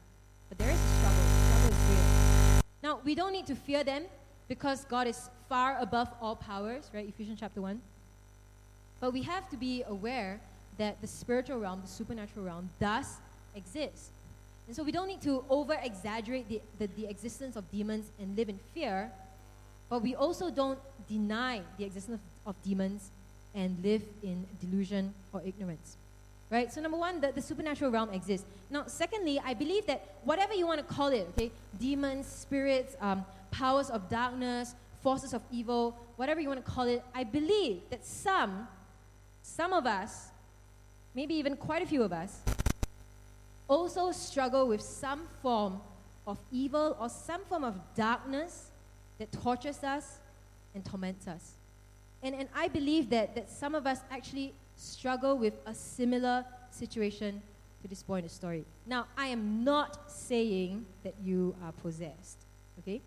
but 0.49 0.59
there 0.59 0.71
is 0.71 0.79
a 0.79 0.95
struggle. 0.99 1.25
Struggle 1.25 1.71
is 1.71 1.91
real. 1.91 2.61
Now, 2.83 3.01
we 3.05 3.15
don't 3.15 3.33
need 3.33 3.47
to 3.47 3.55
fear 3.55 3.85
them 3.85 4.05
because 4.49 4.85
God 4.85 5.07
is 5.07 5.31
far 5.49 5.79
above 5.81 6.09
all 6.21 6.37
powers, 6.37 6.91
right? 6.93 7.09
Ephesians 7.09 7.39
chapter 7.41 7.63
1. 7.63 7.81
But 9.01 9.13
we 9.13 9.23
have 9.23 9.49
to 9.51 9.57
be 9.57 9.83
aware 9.87 10.41
that 10.79 11.01
the 11.01 11.07
spiritual 11.07 11.59
realm, 11.59 11.81
the 11.81 11.89
supernatural 11.89 12.45
realm, 12.45 12.69
does 12.81 13.17
exist. 13.55 14.11
And 14.67 14.77
so 14.77 14.83
we 14.83 14.93
don't 14.93 15.09
need 15.09 15.23
to 15.23 15.45
over 15.51 15.79
exaggerate 15.83 16.49
the, 16.49 16.61
the, 16.79 16.87
the, 16.97 17.07
existence 17.07 17.57
of 17.57 17.71
demons 17.71 18.07
and 18.21 18.37
live 18.37 18.49
in 18.49 18.59
fear, 18.75 19.11
but 19.91 20.03
we 20.03 20.15
also 20.15 20.51
don't 20.51 20.79
deny 21.09 21.61
the 21.79 21.85
existence 21.85 22.21
of, 22.47 22.57
of 22.57 22.63
demons 22.63 23.11
and 23.55 23.77
live 23.83 24.03
in 24.23 24.47
delusion 24.61 25.13
or 25.33 25.43
ignorance 25.45 25.97
right? 26.53 26.71
So 26.71 26.83
number 26.83 26.99
one, 26.99 27.21
the, 27.21 27.33
the 27.33 27.41
supernatural 27.41 27.91
realm 27.91 28.11
exists. 28.11 28.47
Now, 28.71 28.85
secondly, 28.87 29.41
I 29.43 29.55
believe 29.55 29.87
that 29.87 30.17
whatever 30.23 30.53
you 30.53 30.67
want 30.67 30.87
to 30.87 30.95
call 30.95 31.09
it, 31.09 31.27
okay, 31.31 31.51
demons, 31.81 32.27
spirits, 32.27 32.95
um, 33.01 33.25
powers 33.51 33.89
of 33.89 34.09
darkness, 34.11 34.75
forces 35.03 35.33
of 35.33 35.41
evil, 35.51 35.97
whatever 36.17 36.41
you 36.41 36.49
want 36.49 36.65
to 36.65 36.71
call 36.71 36.87
it, 36.87 37.03
I 37.15 37.25
believe 37.25 37.81
that 37.89 38.05
some, 38.05 38.69
some 39.43 39.73
of 39.73 39.87
us, 39.87 40.29
maybe 41.15 41.35
even 41.35 41.57
quite 41.57 41.83
a 41.83 41.87
few 41.87 42.03
of 42.03 42.13
us, 42.13 42.39
also 43.67 44.13
struggle 44.13 44.69
with 44.69 44.83
some 44.83 45.23
form 45.41 45.81
of 46.27 46.39
evil 46.53 46.97
or 47.01 47.09
some 47.09 47.41
form 47.47 47.65
of 47.65 47.75
darkness 47.97 48.69
that 49.19 49.33
tortures 49.33 49.83
us 49.83 50.19
and 50.75 50.85
torments 50.85 51.27
us. 51.27 51.53
And, 52.23 52.35
and 52.35 52.49
I 52.55 52.69
believe 52.69 53.11
that, 53.11 53.35
that 53.35 53.51
some 53.51 53.75
of 53.75 53.87
us 53.87 54.01
actually 54.11 54.55
struggle 54.77 55.37
with 55.37 55.55
a 55.67 55.75
similar 55.75 56.45
situation 56.71 57.43
to 57.83 57.89
this 57.89 58.03
point 58.03 58.25
in 58.25 58.29
the 58.29 58.35
story. 58.35 58.65
Now, 58.87 59.07
I 59.17 59.27
am 59.27 59.65
not 59.65 60.11
saying 60.11 60.87
that 61.03 61.15
you 61.25 61.55
are 61.65 61.73
possessed. 61.73 62.39
Okay? 62.81 63.01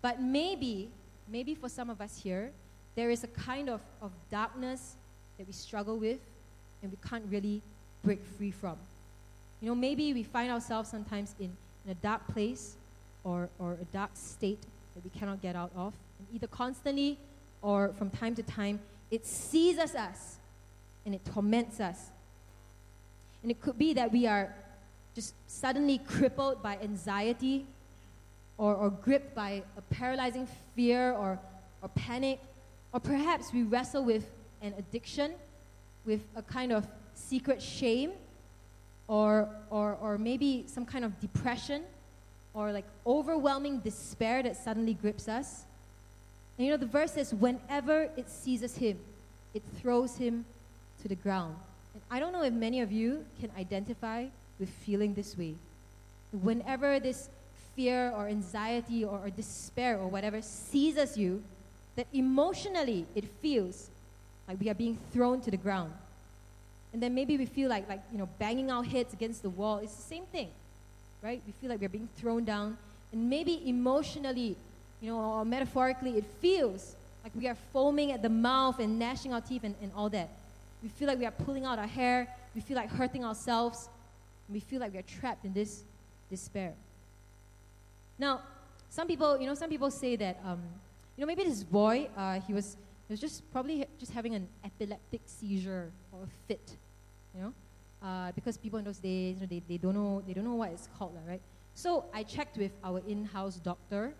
But 0.00 0.20
maybe, 0.20 0.90
maybe 1.28 1.54
for 1.54 1.68
some 1.68 1.90
of 1.90 2.00
us 2.00 2.18
here, 2.22 2.50
there 2.94 3.10
is 3.10 3.24
a 3.24 3.28
kind 3.28 3.70
of, 3.70 3.80
of 4.02 4.10
darkness 4.30 4.96
that 5.38 5.46
we 5.46 5.52
struggle 5.52 5.96
with 5.96 6.18
and 6.82 6.90
we 6.90 6.98
can't 7.08 7.24
really 7.30 7.62
break 8.04 8.22
free 8.36 8.50
from. 8.50 8.76
You 9.60 9.68
know, 9.68 9.74
maybe 9.74 10.12
we 10.12 10.24
find 10.24 10.50
ourselves 10.50 10.90
sometimes 10.90 11.34
in, 11.38 11.56
in 11.86 11.92
a 11.92 11.94
dark 11.94 12.26
place 12.28 12.74
or, 13.24 13.48
or 13.58 13.74
a 13.74 13.84
dark 13.92 14.10
state 14.14 14.60
that 14.94 15.04
we 15.04 15.10
cannot 15.18 15.40
get 15.40 15.56
out 15.56 15.70
of. 15.76 15.94
And 16.18 16.28
either 16.34 16.48
constantly 16.48 17.16
or 17.62 17.92
from 17.96 18.10
time 18.10 18.34
to 18.34 18.42
time, 18.42 18.80
it 19.10 19.24
seizes 19.24 19.94
us 19.94 20.36
and 21.06 21.14
it 21.14 21.24
torments 21.24 21.80
us. 21.80 22.10
And 23.42 23.50
it 23.50 23.60
could 23.60 23.78
be 23.78 23.94
that 23.94 24.12
we 24.12 24.26
are 24.26 24.54
just 25.14 25.34
suddenly 25.46 25.98
crippled 25.98 26.62
by 26.62 26.78
anxiety 26.82 27.66
or, 28.58 28.74
or 28.74 28.90
gripped 28.90 29.34
by 29.34 29.62
a 29.76 29.80
paralyzing 29.94 30.46
fear 30.74 31.12
or, 31.12 31.38
or 31.82 31.88
panic. 31.90 32.40
Or 32.92 33.00
perhaps 33.00 33.52
we 33.52 33.62
wrestle 33.62 34.04
with 34.04 34.30
an 34.60 34.74
addiction, 34.78 35.32
with 36.04 36.20
a 36.36 36.42
kind 36.42 36.72
of 36.72 36.86
secret 37.14 37.60
shame, 37.60 38.12
or, 39.08 39.48
or, 39.70 39.98
or 40.00 40.18
maybe 40.18 40.64
some 40.66 40.86
kind 40.86 41.04
of 41.04 41.18
depression, 41.20 41.82
or 42.54 42.72
like 42.72 42.84
overwhelming 43.06 43.78
despair 43.80 44.42
that 44.42 44.56
suddenly 44.56 44.94
grips 44.94 45.28
us. 45.28 45.64
And 46.62 46.68
you 46.68 46.74
know, 46.74 46.76
the 46.76 46.86
verse 46.86 47.14
says, 47.14 47.34
whenever 47.34 48.02
it 48.16 48.30
seizes 48.30 48.76
him, 48.76 48.96
it 49.52 49.64
throws 49.80 50.14
him 50.14 50.44
to 51.02 51.08
the 51.08 51.16
ground. 51.16 51.56
And 51.92 52.00
I 52.08 52.20
don't 52.20 52.32
know 52.32 52.44
if 52.44 52.52
many 52.52 52.80
of 52.82 52.92
you 52.92 53.24
can 53.40 53.50
identify 53.58 54.26
with 54.60 54.68
feeling 54.68 55.14
this 55.14 55.36
way. 55.36 55.56
Whenever 56.30 57.00
this 57.00 57.28
fear 57.74 58.12
or 58.14 58.28
anxiety 58.28 59.04
or, 59.04 59.18
or 59.18 59.30
despair 59.30 59.98
or 59.98 60.06
whatever 60.06 60.40
seizes 60.40 61.18
you, 61.18 61.42
that 61.96 62.06
emotionally 62.12 63.06
it 63.16 63.24
feels 63.24 63.90
like 64.46 64.60
we 64.60 64.70
are 64.70 64.74
being 64.74 64.96
thrown 65.12 65.40
to 65.40 65.50
the 65.50 65.56
ground. 65.56 65.92
And 66.92 67.02
then 67.02 67.12
maybe 67.12 67.36
we 67.36 67.46
feel 67.46 67.70
like, 67.70 67.88
like 67.88 68.02
you 68.12 68.18
know, 68.18 68.28
banging 68.38 68.70
our 68.70 68.84
heads 68.84 69.12
against 69.12 69.42
the 69.42 69.50
wall. 69.50 69.78
It's 69.78 69.96
the 69.96 70.02
same 70.02 70.26
thing, 70.26 70.50
right? 71.22 71.42
We 71.44 71.54
feel 71.60 71.70
like 71.70 71.80
we're 71.80 71.88
being 71.88 72.08
thrown 72.18 72.44
down. 72.44 72.78
And 73.10 73.28
maybe 73.28 73.68
emotionally, 73.68 74.54
you 75.02 75.10
know, 75.10 75.18
or 75.18 75.44
metaphorically, 75.44 76.16
it 76.16 76.24
feels 76.40 76.94
like 77.24 77.32
we 77.34 77.48
are 77.48 77.56
foaming 77.72 78.12
at 78.12 78.22
the 78.22 78.28
mouth 78.28 78.78
and 78.78 78.98
gnashing 78.98 79.34
our 79.34 79.40
teeth 79.40 79.64
and, 79.64 79.74
and 79.82 79.90
all 79.96 80.08
that. 80.08 80.30
We 80.82 80.88
feel 80.88 81.08
like 81.08 81.18
we 81.18 81.26
are 81.26 81.32
pulling 81.32 81.64
out 81.64 81.78
our 81.78 81.86
hair. 81.86 82.28
We 82.54 82.60
feel 82.60 82.76
like 82.76 82.88
hurting 82.88 83.24
ourselves. 83.24 83.88
we 84.48 84.60
feel 84.60 84.80
like 84.80 84.92
we 84.92 84.98
are 84.98 85.08
trapped 85.20 85.44
in 85.44 85.52
this 85.52 85.82
despair. 86.30 86.74
Now, 88.18 88.40
some 88.90 89.08
people, 89.08 89.40
you 89.40 89.46
know, 89.46 89.54
some 89.54 89.70
people 89.70 89.90
say 89.90 90.16
that, 90.16 90.38
um, 90.44 90.60
you 91.16 91.22
know, 91.22 91.26
maybe 91.26 91.44
this 91.44 91.64
boy, 91.64 92.08
uh, 92.16 92.40
he 92.40 92.52
was, 92.52 92.76
he 93.08 93.12
was 93.12 93.20
just 93.20 93.50
probably 93.52 93.86
just 93.98 94.12
having 94.12 94.34
an 94.34 94.46
epileptic 94.64 95.22
seizure 95.26 95.90
or 96.12 96.24
a 96.24 96.28
fit, 96.46 96.76
you 97.34 97.42
know, 97.42 97.52
uh, 98.06 98.32
because 98.32 98.56
people 98.56 98.78
in 98.78 98.84
those 98.84 98.98
days, 98.98 99.36
you 99.36 99.40
know, 99.40 99.46
they, 99.46 99.62
they 99.68 99.78
don't 99.78 99.94
know, 99.94 100.22
they 100.26 100.32
don't 100.32 100.44
know 100.44 100.54
what 100.54 100.70
it's 100.70 100.88
called, 100.98 101.16
right? 101.26 101.40
So 101.74 102.04
I 102.12 102.22
checked 102.22 102.58
with 102.58 102.72
our 102.84 103.00
in-house 103.08 103.56
doctor, 103.56 104.12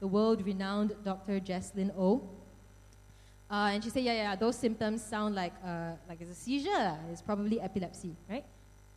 the 0.00 0.06
world-renowned 0.06 0.94
Dr. 1.04 1.40
Jesslyn 1.40 1.90
O. 1.96 2.22
Uh, 3.50 3.70
and 3.72 3.82
she 3.82 3.90
said, 3.90 4.04
yeah, 4.04 4.12
yeah, 4.12 4.36
those 4.36 4.56
symptoms 4.56 5.02
sound 5.02 5.34
like, 5.34 5.54
uh, 5.64 5.92
like 6.08 6.20
it's 6.20 6.30
a 6.30 6.34
seizure. 6.34 6.98
It's 7.10 7.22
probably 7.22 7.60
epilepsy, 7.60 8.14
right? 8.28 8.44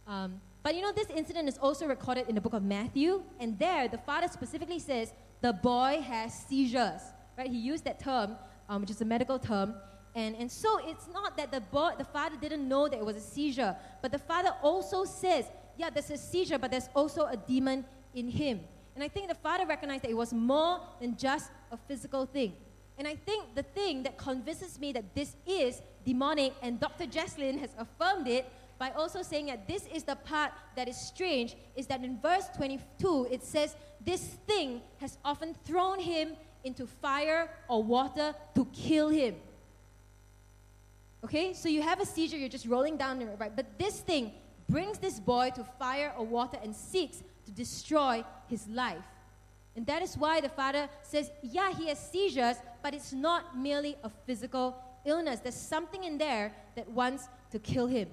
Um, 0.06 0.42
but 0.64 0.76
you 0.76 0.82
know, 0.82 0.92
this 0.92 1.10
incident 1.10 1.48
is 1.48 1.58
also 1.58 1.88
recorded 1.88 2.28
in 2.28 2.36
the 2.36 2.42
book 2.42 2.54
of 2.54 2.64
Matthew, 2.64 3.24
and 3.40 3.58
there 3.58 3.88
the 3.88 3.98
father 3.98 4.28
specifically 4.28 4.80
says, 4.80 5.14
the 5.42 5.54
boy 5.54 6.04
has 6.06 6.34
seizures, 6.34 7.02
right? 7.38 7.50
He 7.50 7.58
used 7.58 7.84
that 7.86 8.00
term, 8.00 8.36
um, 8.70 8.82
which 8.82 8.92
is 8.92 9.02
a 9.02 9.06
medical 9.06 9.40
term. 9.40 9.74
And, 10.14 10.36
and 10.36 10.52
so 10.52 10.80
it's 10.86 11.08
not 11.12 11.38
that 11.38 11.52
the, 11.52 11.62
boy, 11.62 11.92
the 11.98 12.04
father 12.04 12.36
didn't 12.40 12.68
know 12.68 12.88
that 12.88 12.98
it 13.00 13.06
was 13.06 13.16
a 13.16 13.22
seizure, 13.22 13.76
but 14.02 14.12
the 14.12 14.20
father 14.20 14.54
also 14.62 15.06
says, 15.06 15.46
yeah, 15.78 15.90
there's 15.90 16.12
a 16.12 16.18
seizure, 16.18 16.60
but 16.60 16.70
there's 16.70 16.90
also 16.94 17.26
a 17.26 17.38
demon 17.38 17.86
in 18.14 18.28
him. 18.28 18.60
And 18.96 19.04
I 19.04 19.08
think 19.08 19.30
the 19.30 19.36
father 19.36 19.66
recognized 19.66 20.04
that 20.04 20.12
it 20.12 20.18
was 20.18 20.34
more 20.34 20.82
than 21.00 21.16
just 21.16 21.52
a 21.72 21.78
physical 21.78 22.26
thing. 22.26 22.54
And 22.98 23.08
I 23.08 23.16
think 23.16 23.56
the 23.56 23.64
thing 23.64 24.04
that 24.04 24.18
convinces 24.18 24.80
me 24.80 24.92
that 24.94 25.16
this 25.16 25.36
is 25.48 25.82
demonic, 26.06 26.54
and 26.62 26.80
Dr. 26.80 27.06
Jesslyn 27.06 27.60
has 27.60 27.72
affirmed 27.78 28.28
it 28.28 28.52
by 28.78 28.92
also 28.92 29.22
saying 29.22 29.46
that 29.46 29.68
this 29.68 29.86
is 29.94 30.04
the 30.04 30.16
part 30.16 30.52
that 30.76 30.88
is 30.88 30.98
strange, 30.98 31.56
is 31.76 31.88
that 31.88 32.04
in 32.04 32.20
verse 32.20 32.46
22 32.58 33.28
it 33.32 33.44
says, 33.44 33.76
This 34.04 34.24
thing 34.48 34.82
has 35.00 35.18
often 35.24 35.56
thrown 35.66 36.00
him 36.00 36.34
into 36.64 36.86
fire 36.86 37.50
or 37.68 37.84
water 37.84 38.36
to 38.56 38.66
kill 38.66 39.10
him. 39.10 39.36
Okay, 41.24 41.54
so 41.54 41.70
you 41.70 41.82
have 41.84 42.00
a 42.00 42.06
seizure, 42.06 42.38
you're 42.38 42.50
just 42.50 42.66
rolling 42.66 42.98
down, 42.98 43.20
the 43.20 43.26
right? 43.40 43.56
But 43.56 43.78
this 43.78 44.00
thing 44.00 44.32
brings 44.68 44.98
this 44.98 45.20
boy 45.20 45.52
to 45.56 45.64
fire 45.64 46.14
or 46.18 46.26
water 46.26 46.58
and 46.64 46.76
seeks 46.76 47.22
to 47.52 47.58
destroy 47.58 48.24
his 48.48 48.68
life. 48.68 49.04
And 49.76 49.86
that 49.86 50.02
is 50.02 50.18
why 50.18 50.42
the 50.42 50.50
father 50.50 50.90
says, 51.02 51.32
Yeah, 51.42 51.74
he 51.74 51.88
has 51.88 52.00
seizures, 52.12 52.58
but 52.84 52.94
it's 52.94 53.14
not 53.14 53.58
merely 53.58 53.96
a 54.04 54.10
physical 54.10 54.76
illness. 55.06 55.40
There's 55.40 55.56
something 55.56 56.04
in 56.04 56.18
there 56.18 56.54
that 56.76 56.90
wants 56.90 57.28
to 57.52 57.60
kill 57.60 57.88
him. 57.88 58.10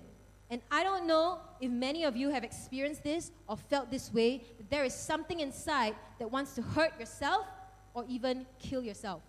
And 0.50 0.62
I 0.70 0.82
don't 0.82 1.06
know 1.06 1.40
if 1.60 1.70
many 1.70 2.04
of 2.04 2.16
you 2.16 2.30
have 2.30 2.42
experienced 2.42 3.02
this 3.02 3.30
or 3.48 3.56
felt 3.56 3.90
this 3.90 4.12
way, 4.12 4.44
that 4.56 4.70
there 4.70 4.84
is 4.84 4.94
something 4.94 5.40
inside 5.40 5.94
that 6.18 6.30
wants 6.30 6.54
to 6.54 6.62
hurt 6.62 6.98
yourself 6.98 7.46
or 7.92 8.04
even 8.08 8.46
kill 8.58 8.82
yourself. 8.82 9.20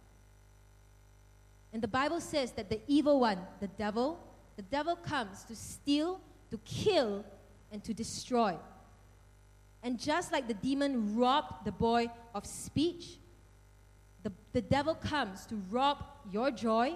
And 1.74 1.82
the 1.82 1.88
Bible 1.88 2.22
says 2.22 2.52
that 2.54 2.70
the 2.70 2.80
evil 2.88 3.20
one, 3.20 3.40
the 3.60 3.68
devil, 3.68 4.20
the 4.56 4.62
devil 4.64 4.96
comes 4.96 5.44
to 5.46 5.56
steal, 5.56 6.22
to 6.52 6.58
kill, 6.60 7.26
and 7.72 7.84
to 7.84 7.94
destroy. 7.94 8.56
And 9.82 10.00
just 10.00 10.32
like 10.32 10.48
the 10.48 10.54
demon 10.54 11.16
robbed 11.16 11.66
the 11.66 11.72
boy 11.72 12.10
of 12.36 12.46
speech, 12.46 13.18
the, 14.24 14.32
the 14.52 14.62
devil 14.62 14.96
comes 14.96 15.46
to 15.48 15.56
rob 15.70 16.04
your 16.32 16.52
joy. 16.52 16.96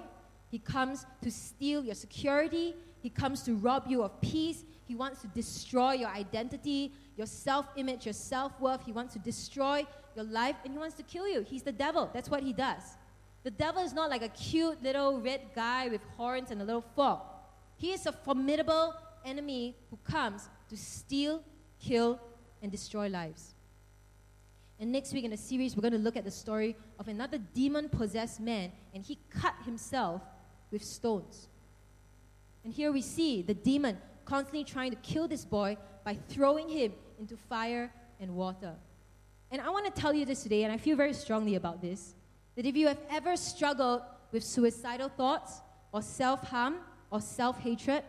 He 0.50 0.60
comes 0.60 1.06
to 1.22 1.32
steal 1.32 1.84
your 1.84 1.96
security. 1.96 2.76
He 3.02 3.10
comes 3.10 3.44
to 3.44 3.56
rob 3.56 3.86
you 3.88 4.04
of 4.04 4.20
peace. 4.22 4.64
He 4.88 4.96
wants 4.96 5.22
to 5.22 5.28
destroy 5.28 5.94
your 5.94 6.10
identity, 6.10 6.94
your 7.16 7.28
self 7.28 7.66
image, 7.76 8.06
your 8.06 8.14
self 8.14 8.60
worth. 8.60 8.86
He 8.86 8.92
wants 8.92 9.14
to 9.14 9.20
destroy 9.20 9.88
your 10.16 10.26
life 10.26 10.56
and 10.64 10.74
he 10.74 10.80
wants 10.80 10.96
to 10.96 11.04
kill 11.04 11.28
you. 11.28 11.42
He's 11.42 11.64
the 11.64 11.72
devil. 11.72 12.10
That's 12.14 12.30
what 12.30 12.44
he 12.44 12.54
does. 12.54 12.82
The 13.44 13.52
devil 13.52 13.84
is 13.84 13.94
not 13.94 14.10
like 14.10 14.24
a 14.24 14.30
cute 14.30 14.82
little 14.82 15.20
red 15.20 15.42
guy 15.56 15.88
with 15.90 16.02
horns 16.18 16.52
and 16.52 16.62
a 16.62 16.66
little 16.66 16.86
fork. 16.96 17.22
He 17.76 17.92
is 17.92 18.06
a 18.06 18.12
formidable 18.12 18.94
enemy 19.26 19.76
who 19.90 19.98
comes 20.04 20.50
to 20.70 20.78
steal, 20.78 21.44
kill, 21.80 22.20
and 22.64 22.72
destroy 22.72 23.08
lives. 23.08 23.54
And 24.80 24.92
next 24.92 25.14
week 25.14 25.26
in 25.26 25.32
the 25.32 25.38
series, 25.38 25.76
we're 25.76 25.82
going 25.82 25.94
to 25.94 26.00
look 26.00 26.18
at 26.18 26.24
the 26.24 26.32
story 26.32 26.76
of 26.98 27.08
another 27.08 27.38
demon 27.38 27.90
possessed 27.90 28.40
man, 28.40 28.72
and 28.96 29.04
he 29.04 29.20
cut 29.30 29.54
himself 29.66 30.22
with 30.72 30.84
stones. 30.84 31.48
And 32.64 32.74
here 32.74 32.92
we 32.92 33.02
see 33.02 33.44
the 33.44 33.54
demon 33.54 33.98
constantly 34.26 34.64
trying 34.64 34.92
to 34.92 34.98
kill 34.98 35.28
this 35.28 35.46
boy 35.46 35.78
by 36.04 36.16
throwing 36.30 36.70
him 36.70 36.94
into 37.20 37.38
fire 37.38 37.92
and 38.20 38.36
water. 38.36 38.74
And 39.52 39.62
I 39.62 39.70
want 39.70 39.94
to 39.94 40.02
tell 40.02 40.14
you 40.14 40.26
this 40.26 40.42
today, 40.42 40.64
and 40.64 40.74
I 40.74 40.78
feel 40.78 40.98
very 40.98 41.14
strongly 41.14 41.56
about 41.56 41.82
this 41.82 42.16
that 42.56 42.66
if 42.66 42.76
you 42.76 42.88
have 42.88 43.00
ever 43.10 43.36
struggled 43.36 44.02
with 44.32 44.44
suicidal 44.44 45.10
thoughts 45.10 45.62
or 45.92 46.02
self 46.02 46.48
harm 46.48 46.78
or 47.12 47.22
self 47.22 47.60
hatred, 47.60 48.04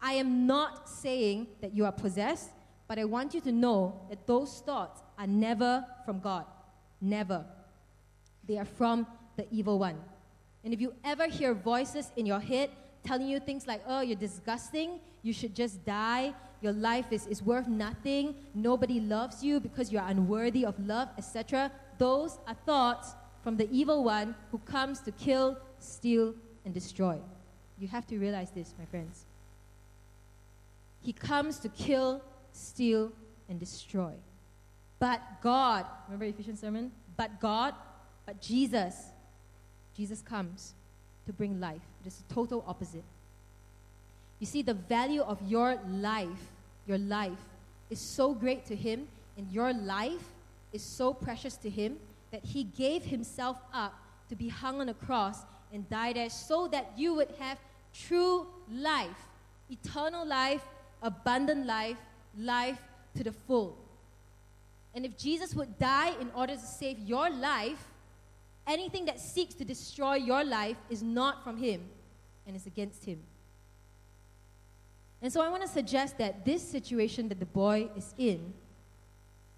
I 0.00 0.14
am 0.14 0.46
not 0.46 0.88
saying 0.88 1.46
that 1.60 1.74
you 1.74 1.84
are 1.84 1.92
possessed, 1.92 2.50
but 2.92 2.98
I 2.98 3.06
want 3.06 3.32
you 3.32 3.40
to 3.40 3.52
know 3.52 3.98
that 4.10 4.26
those 4.26 4.60
thoughts 4.66 5.00
are 5.18 5.26
never 5.26 5.82
from 6.04 6.20
God. 6.20 6.44
Never. 7.00 7.42
They 8.46 8.58
are 8.58 8.66
from 8.66 9.06
the 9.38 9.46
evil 9.50 9.78
one. 9.78 9.98
And 10.62 10.74
if 10.74 10.80
you 10.82 10.92
ever 11.02 11.26
hear 11.26 11.54
voices 11.54 12.12
in 12.18 12.26
your 12.26 12.38
head 12.38 12.68
telling 13.02 13.28
you 13.28 13.40
things 13.40 13.66
like, 13.66 13.82
oh, 13.88 14.02
you're 14.02 14.14
disgusting, 14.28 15.00
you 15.22 15.32
should 15.32 15.56
just 15.56 15.82
die, 15.86 16.34
your 16.60 16.74
life 16.74 17.06
is, 17.12 17.26
is 17.28 17.42
worth 17.42 17.66
nothing, 17.66 18.34
nobody 18.54 19.00
loves 19.00 19.42
you 19.42 19.58
because 19.58 19.90
you're 19.90 20.04
unworthy 20.06 20.66
of 20.66 20.78
love, 20.86 21.08
etc., 21.16 21.72
those 21.96 22.40
are 22.46 22.56
thoughts 22.66 23.14
from 23.42 23.56
the 23.56 23.70
evil 23.72 24.04
one 24.04 24.34
who 24.50 24.58
comes 24.58 25.00
to 25.00 25.12
kill, 25.12 25.56
steal, 25.78 26.34
and 26.66 26.74
destroy. 26.74 27.18
You 27.78 27.88
have 27.88 28.06
to 28.08 28.18
realize 28.18 28.50
this, 28.50 28.74
my 28.78 28.84
friends. 28.84 29.24
He 31.00 31.14
comes 31.14 31.58
to 31.60 31.70
kill, 31.70 32.20
steal, 32.52 33.12
and 33.48 33.58
destroy. 33.58 34.12
But 34.98 35.20
God, 35.42 35.86
remember 36.06 36.26
Ephesians 36.26 36.60
sermon? 36.60 36.92
But 37.16 37.40
God, 37.40 37.74
but 38.24 38.40
Jesus, 38.40 38.94
Jesus 39.96 40.22
comes 40.22 40.74
to 41.26 41.32
bring 41.32 41.60
life. 41.60 41.82
It 42.02 42.08
is 42.08 42.16
the 42.16 42.34
total 42.34 42.64
opposite. 42.66 43.04
You 44.38 44.46
see, 44.46 44.62
the 44.62 44.74
value 44.74 45.22
of 45.22 45.38
your 45.48 45.78
life, 45.88 46.52
your 46.86 46.98
life, 46.98 47.38
is 47.90 48.00
so 48.00 48.34
great 48.34 48.64
to 48.66 48.76
Him, 48.76 49.06
and 49.36 49.50
your 49.50 49.72
life 49.72 50.24
is 50.72 50.82
so 50.82 51.12
precious 51.12 51.56
to 51.58 51.70
Him 51.70 51.98
that 52.32 52.44
he 52.44 52.64
gave 52.64 53.04
himself 53.04 53.58
up 53.72 53.94
to 54.28 54.34
be 54.34 54.48
hung 54.48 54.80
on 54.80 54.88
a 54.88 54.94
cross 54.94 55.42
and 55.72 55.88
die 55.88 56.12
there 56.12 56.30
so 56.30 56.66
that 56.66 56.90
you 56.96 57.14
would 57.14 57.30
have 57.38 57.58
true 57.94 58.46
life, 58.72 59.28
eternal 59.70 60.26
life, 60.26 60.62
abundant 61.02 61.66
life, 61.66 61.98
life 62.36 62.80
to 63.16 63.24
the 63.24 63.32
full. 63.32 63.76
And 64.94 65.04
if 65.04 65.16
Jesus 65.16 65.54
would 65.54 65.78
die 65.78 66.14
in 66.20 66.30
order 66.34 66.54
to 66.54 66.60
save 66.60 66.98
your 66.98 67.30
life, 67.30 67.82
anything 68.66 69.04
that 69.06 69.20
seeks 69.20 69.54
to 69.54 69.64
destroy 69.64 70.14
your 70.16 70.44
life 70.44 70.76
is 70.90 71.02
not 71.02 71.42
from 71.42 71.56
him 71.56 71.82
and 72.46 72.54
is 72.54 72.66
against 72.66 73.04
him. 73.04 73.20
And 75.22 75.32
so 75.32 75.40
I 75.40 75.48
want 75.48 75.62
to 75.62 75.68
suggest 75.68 76.18
that 76.18 76.44
this 76.44 76.62
situation 76.68 77.28
that 77.28 77.38
the 77.38 77.46
boy 77.46 77.88
is 77.96 78.12
in 78.18 78.52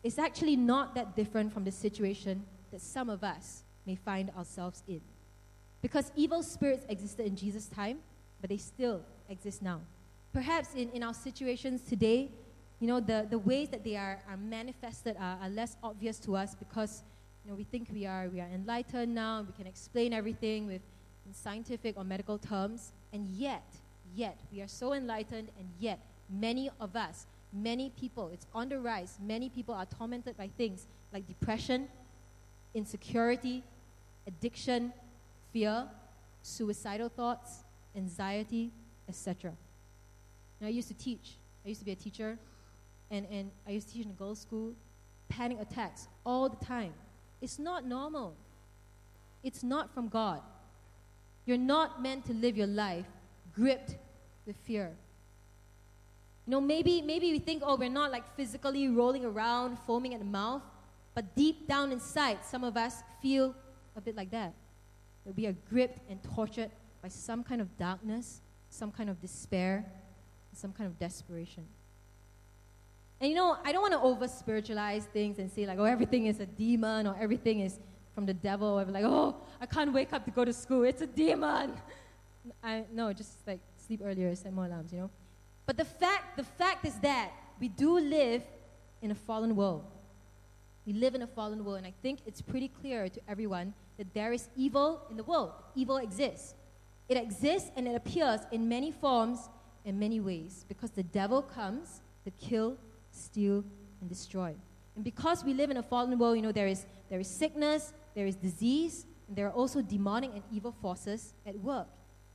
is 0.02 0.18
actually 0.18 0.56
not 0.56 0.94
that 0.94 1.16
different 1.16 1.52
from 1.52 1.64
the 1.64 1.72
situation 1.72 2.44
that 2.70 2.82
some 2.82 3.08
of 3.08 3.24
us 3.24 3.62
may 3.86 3.96
find 3.96 4.30
ourselves 4.36 4.82
in. 4.86 5.00
Because 5.80 6.12
evil 6.14 6.42
spirits 6.42 6.84
existed 6.88 7.26
in 7.26 7.36
Jesus' 7.36 7.66
time, 7.66 7.98
but 8.40 8.50
they 8.50 8.58
still 8.58 9.00
exist 9.28 9.62
now. 9.62 9.80
Perhaps 10.32 10.74
in, 10.74 10.90
in 10.90 11.02
our 11.02 11.14
situations 11.14 11.80
today, 11.80 12.30
you 12.80 12.86
know, 12.86 13.00
the, 13.00 13.26
the 13.30 13.38
ways 13.38 13.68
that 13.70 13.84
they 13.84 13.96
are, 13.96 14.20
are 14.28 14.36
manifested 14.36 15.16
are, 15.18 15.38
are 15.40 15.48
less 15.48 15.76
obvious 15.82 16.18
to 16.20 16.36
us 16.36 16.54
because, 16.54 17.02
you 17.44 17.50
know, 17.50 17.56
we 17.56 17.64
think 17.64 17.88
we 17.92 18.06
are, 18.06 18.28
we 18.28 18.40
are 18.40 18.48
enlightened 18.52 19.14
now, 19.14 19.38
and 19.38 19.46
we 19.46 19.52
can 19.54 19.66
explain 19.66 20.12
everything 20.12 20.66
with 20.66 20.82
scientific 21.32 21.96
or 21.96 22.04
medical 22.04 22.38
terms, 22.38 22.92
and 23.12 23.26
yet, 23.28 23.64
yet, 24.14 24.38
we 24.52 24.60
are 24.60 24.68
so 24.68 24.92
enlightened, 24.92 25.48
and 25.58 25.68
yet, 25.78 25.98
many 26.28 26.70
of 26.80 26.96
us, 26.96 27.26
many 27.52 27.90
people, 27.98 28.30
it's 28.32 28.46
on 28.54 28.68
the 28.68 28.78
rise, 28.78 29.18
many 29.22 29.48
people 29.48 29.74
are 29.74 29.86
tormented 29.86 30.36
by 30.36 30.48
things 30.58 30.86
like 31.12 31.26
depression, 31.26 31.88
insecurity, 32.74 33.62
addiction, 34.26 34.92
fear, 35.52 35.86
suicidal 36.42 37.08
thoughts, 37.08 37.64
anxiety, 37.96 38.70
etc. 39.08 39.52
I 40.62 40.68
used 40.68 40.88
to 40.88 40.94
teach. 40.94 41.36
I 41.64 41.68
used 41.68 41.80
to 41.80 41.84
be 41.84 41.92
a 41.92 41.96
teacher, 41.96 42.38
and, 43.10 43.26
and 43.30 43.50
I 43.66 43.72
used 43.72 43.88
to 43.88 43.94
teach 43.94 44.04
in 44.04 44.10
a 44.10 44.14
girls' 44.14 44.40
school. 44.40 44.72
Panic 45.28 45.58
attacks 45.60 46.08
all 46.24 46.48
the 46.48 46.64
time. 46.64 46.92
It's 47.40 47.58
not 47.58 47.86
normal. 47.86 48.36
It's 49.42 49.62
not 49.62 49.92
from 49.92 50.08
God. 50.08 50.40
You're 51.46 51.58
not 51.58 52.00
meant 52.02 52.24
to 52.26 52.32
live 52.32 52.56
your 52.56 52.66
life 52.66 53.06
gripped 53.54 53.96
with 54.46 54.56
fear. 54.64 54.90
You 56.46 56.50
know, 56.50 56.60
maybe, 56.60 57.00
maybe 57.00 57.32
we 57.32 57.38
think, 57.38 57.62
oh, 57.64 57.76
we're 57.76 57.88
not 57.88 58.10
like 58.10 58.24
physically 58.36 58.88
rolling 58.88 59.24
around, 59.24 59.78
foaming 59.86 60.12
at 60.14 60.20
the 60.20 60.26
mouth, 60.26 60.62
but 61.14 61.34
deep 61.34 61.66
down 61.66 61.92
inside, 61.92 62.38
some 62.44 62.64
of 62.64 62.76
us 62.76 63.02
feel 63.22 63.54
a 63.96 64.00
bit 64.00 64.16
like 64.16 64.30
that. 64.30 64.52
That 65.24 65.36
we 65.36 65.46
are 65.46 65.54
gripped 65.70 66.00
and 66.10 66.22
tortured 66.34 66.70
by 67.02 67.08
some 67.08 67.44
kind 67.44 67.60
of 67.60 67.76
darkness, 67.78 68.40
some 68.68 68.90
kind 68.90 69.08
of 69.08 69.20
despair, 69.20 69.84
some 70.52 70.72
kind 70.72 70.86
of 70.86 70.98
desperation. 70.98 71.64
And 73.24 73.30
you 73.30 73.38
know, 73.38 73.56
I 73.64 73.72
don't 73.72 73.80
want 73.80 73.94
to 73.94 74.00
over 74.00 74.28
spiritualize 74.28 75.06
things 75.06 75.38
and 75.38 75.50
say, 75.50 75.64
like, 75.64 75.78
oh, 75.78 75.84
everything 75.84 76.26
is 76.26 76.40
a 76.40 76.44
demon 76.44 77.06
or 77.06 77.16
everything 77.18 77.60
is 77.60 77.78
from 78.14 78.26
the 78.26 78.34
devil. 78.34 78.78
Or 78.78 78.84
like, 78.84 79.06
oh, 79.06 79.34
I 79.62 79.64
can't 79.64 79.94
wake 79.94 80.12
up 80.12 80.26
to 80.26 80.30
go 80.30 80.44
to 80.44 80.52
school. 80.52 80.82
It's 80.82 81.00
a 81.00 81.06
demon. 81.06 81.72
I, 82.62 82.84
no, 82.92 83.14
just 83.14 83.38
like 83.46 83.60
sleep 83.78 84.02
earlier, 84.04 84.34
set 84.34 84.52
more 84.52 84.66
alarms, 84.66 84.92
you 84.92 84.98
know? 84.98 85.10
But 85.64 85.78
the 85.78 85.86
fact, 85.86 86.36
the 86.36 86.44
fact 86.44 86.84
is 86.84 86.96
that 86.96 87.30
we 87.58 87.68
do 87.68 87.98
live 87.98 88.42
in 89.00 89.10
a 89.10 89.14
fallen 89.14 89.56
world. 89.56 89.86
We 90.84 90.92
live 90.92 91.14
in 91.14 91.22
a 91.22 91.26
fallen 91.26 91.64
world, 91.64 91.78
and 91.78 91.86
I 91.86 91.94
think 92.02 92.18
it's 92.26 92.42
pretty 92.42 92.68
clear 92.68 93.08
to 93.08 93.20
everyone 93.26 93.72
that 93.96 94.12
there 94.12 94.34
is 94.34 94.50
evil 94.54 95.00
in 95.08 95.16
the 95.16 95.24
world. 95.24 95.52
Evil 95.74 95.96
exists. 95.96 96.56
It 97.08 97.16
exists 97.16 97.70
and 97.74 97.88
it 97.88 97.94
appears 97.94 98.40
in 98.52 98.68
many 98.68 98.92
forms 98.92 99.48
in 99.86 99.98
many 99.98 100.20
ways 100.20 100.66
because 100.68 100.90
the 100.90 101.02
devil 101.04 101.40
comes 101.40 102.02
to 102.24 102.30
kill, 102.32 102.76
steal, 103.14 103.64
and 104.00 104.08
destroy. 104.08 104.54
And 104.94 105.04
because 105.04 105.44
we 105.44 105.54
live 105.54 105.70
in 105.70 105.76
a 105.76 105.82
fallen 105.82 106.18
world, 106.18 106.36
you 106.36 106.42
know, 106.42 106.52
there 106.52 106.66
is, 106.66 106.86
there 107.10 107.20
is 107.20 107.28
sickness, 107.28 107.92
there 108.14 108.26
is 108.26 108.36
disease, 108.36 109.06
and 109.28 109.36
there 109.36 109.46
are 109.46 109.52
also 109.52 109.82
demonic 109.82 110.30
and 110.34 110.42
evil 110.52 110.72
forces 110.80 111.34
at 111.46 111.58
work. 111.58 111.88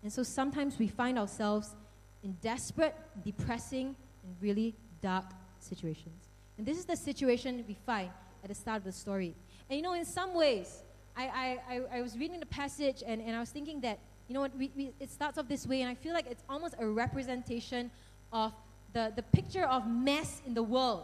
And 0.03 0.11
so 0.11 0.23
sometimes 0.23 0.79
we 0.79 0.87
find 0.87 1.19
ourselves 1.19 1.75
in 2.23 2.33
desperate, 2.41 2.95
depressing, 3.23 3.95
and 4.23 4.35
really 4.41 4.75
dark 5.01 5.25
situations. 5.59 6.29
And 6.57 6.65
this 6.65 6.77
is 6.77 6.85
the 6.85 6.95
situation 6.95 7.63
we 7.67 7.77
find 7.85 8.09
at 8.43 8.49
the 8.49 8.55
start 8.55 8.77
of 8.77 8.83
the 8.83 8.91
story. 8.91 9.35
And 9.69 9.77
you 9.77 9.83
know, 9.83 9.93
in 9.93 10.05
some 10.05 10.33
ways, 10.33 10.83
I, 11.15 11.59
I, 11.69 11.81
I, 11.97 12.01
was 12.01 12.17
reading 12.17 12.39
the 12.39 12.45
passage 12.45 13.03
and, 13.05 13.21
and 13.21 13.35
I 13.35 13.39
was 13.39 13.49
thinking 13.49 13.81
that, 13.81 13.99
you 14.27 14.33
know 14.33 14.41
what, 14.41 14.55
we, 14.57 14.71
we, 14.75 14.91
it 14.99 15.11
starts 15.11 15.37
off 15.37 15.47
this 15.47 15.65
way, 15.67 15.81
and 15.81 15.89
I 15.89 15.95
feel 15.95 16.13
like 16.13 16.27
it's 16.29 16.43
almost 16.47 16.75
a 16.79 16.87
representation 16.87 17.91
of 18.31 18.53
the, 18.93 19.11
the 19.15 19.23
picture 19.23 19.65
of 19.65 19.87
mess 19.87 20.41
in 20.45 20.53
the 20.53 20.63
world. 20.63 21.03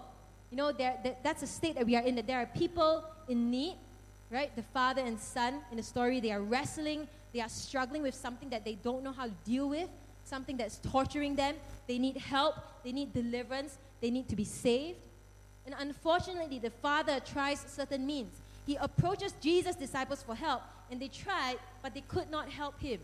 You 0.52 0.58
know, 0.58 0.72
there, 0.72 0.98
that, 1.04 1.24
that's 1.24 1.44
a 1.44 1.48
state 1.48 1.76
that 1.76 1.86
we 1.86 1.96
are 1.96 2.04
in, 2.04 2.16
that 2.16 2.28
there 2.28 2.40
are 2.40 2.46
people 2.46 3.04
in 3.28 3.52
need, 3.52 3.76
right? 4.30 4.56
The 4.56 4.64
father 4.64 5.02
and 5.02 5.20
son 5.20 5.62
in 5.72 5.78
the 5.78 5.84
story, 5.84 6.20
they 6.20 6.32
are 6.32 6.42
wrestling, 6.42 7.08
they 7.34 7.42
are 7.42 7.50
struggling 7.50 8.02
with 8.02 8.16
something 8.16 8.50
that 8.50 8.64
they 8.64 8.76
don't 8.76 9.04
know 9.04 9.12
how 9.12 9.26
to 9.26 9.34
deal 9.44 9.70
with, 9.70 9.90
something 10.24 10.58
that's 10.58 10.78
torturing 10.78 11.36
them. 11.36 11.56
They 11.88 12.00
need 12.00 12.18
help, 12.18 12.56
they 12.84 12.92
need 12.92 13.14
deliverance, 13.14 13.78
they 14.02 14.10
need 14.10 14.30
to 14.30 14.36
be 14.36 14.46
saved. 14.46 14.98
And 15.66 15.76
unfortunately, 15.78 16.60
the 16.60 16.70
father 16.70 17.20
tries 17.20 17.60
certain 17.68 18.06
means. 18.06 18.32
He 18.66 18.76
approaches 18.78 19.34
Jesus' 19.42 19.76
disciples 19.76 20.24
for 20.24 20.36
help, 20.36 20.62
and 20.90 21.00
they 21.00 21.08
tried, 21.08 21.58
but 21.84 21.94
they 21.94 22.02
could 22.02 22.32
not 22.32 22.50
help 22.50 22.80
him. 22.80 23.00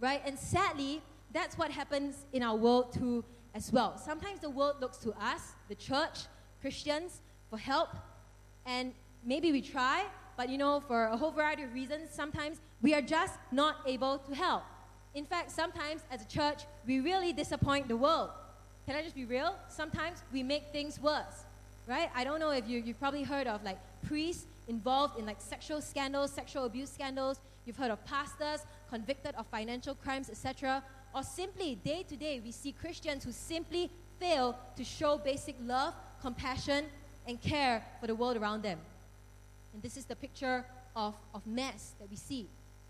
Right? 0.00 0.22
And 0.24 0.38
sadly, 0.38 1.02
that's 1.32 1.56
what 1.56 1.70
happens 1.70 2.16
in 2.32 2.42
our 2.42 2.56
world 2.56 2.92
too 2.92 3.24
as 3.54 3.72
well. 3.72 3.98
Sometimes 3.98 4.40
the 4.40 4.50
world 4.50 4.76
looks 4.80 4.98
to 4.98 5.10
us, 5.12 5.52
the 5.68 5.74
church, 5.74 6.20
Christians, 6.60 7.20
for 7.50 7.58
help, 7.58 7.90
and 8.66 8.92
maybe 9.24 9.52
we 9.52 9.60
try, 9.60 10.04
but 10.36 10.48
you 10.48 10.58
know, 10.58 10.80
for 10.80 11.04
a 11.06 11.16
whole 11.16 11.30
variety 11.30 11.62
of 11.62 11.74
reasons, 11.74 12.10
sometimes 12.12 12.60
we 12.80 12.94
are 12.94 13.02
just 13.02 13.34
not 13.50 13.76
able 13.86 14.18
to 14.18 14.34
help. 14.34 14.62
In 15.14 15.24
fact, 15.26 15.50
sometimes 15.50 16.02
as 16.10 16.22
a 16.22 16.26
church, 16.26 16.62
we 16.86 17.00
really 17.00 17.32
disappoint 17.32 17.88
the 17.88 17.96
world. 17.96 18.30
Can 18.86 18.96
I 18.96 19.02
just 19.02 19.14
be 19.14 19.24
real? 19.24 19.54
Sometimes 19.68 20.22
we 20.32 20.42
make 20.42 20.72
things 20.72 21.00
worse, 21.00 21.44
right? 21.86 22.10
I 22.14 22.24
don't 22.24 22.40
know 22.40 22.50
if 22.50 22.68
you, 22.68 22.80
you've 22.80 22.98
probably 22.98 23.22
heard 23.22 23.46
of 23.46 23.62
like 23.62 23.78
priests 24.06 24.46
involved 24.68 25.18
in 25.18 25.26
like 25.26 25.40
sexual 25.40 25.80
scandals, 25.80 26.32
sexual 26.32 26.64
abuse 26.64 26.90
scandals. 26.90 27.38
You've 27.66 27.76
heard 27.76 27.90
of 27.90 28.04
pastors 28.06 28.64
convicted 28.90 29.34
of 29.36 29.46
financial 29.46 29.94
crimes, 29.94 30.30
etc. 30.30 30.82
Or 31.14 31.22
simply, 31.22 31.74
day 31.74 32.04
to 32.08 32.16
day, 32.16 32.40
we 32.42 32.52
see 32.52 32.72
Christians 32.72 33.24
who 33.24 33.32
simply 33.32 33.90
fail 34.18 34.56
to 34.76 34.84
show 34.84 35.18
basic 35.18 35.56
love, 35.60 35.94
compassion, 36.20 36.86
and 37.26 37.40
care 37.40 37.84
for 38.00 38.06
the 38.06 38.14
world 38.14 38.36
around 38.36 38.62
them. 38.62 38.78
And 39.74 39.82
this 39.82 39.96
is 39.96 40.04
the 40.04 40.16
picture 40.16 40.64
of, 40.96 41.14
of 41.34 41.46
mess 41.46 41.92
that 41.98 42.08
we 42.10 42.16
see. 42.16 42.46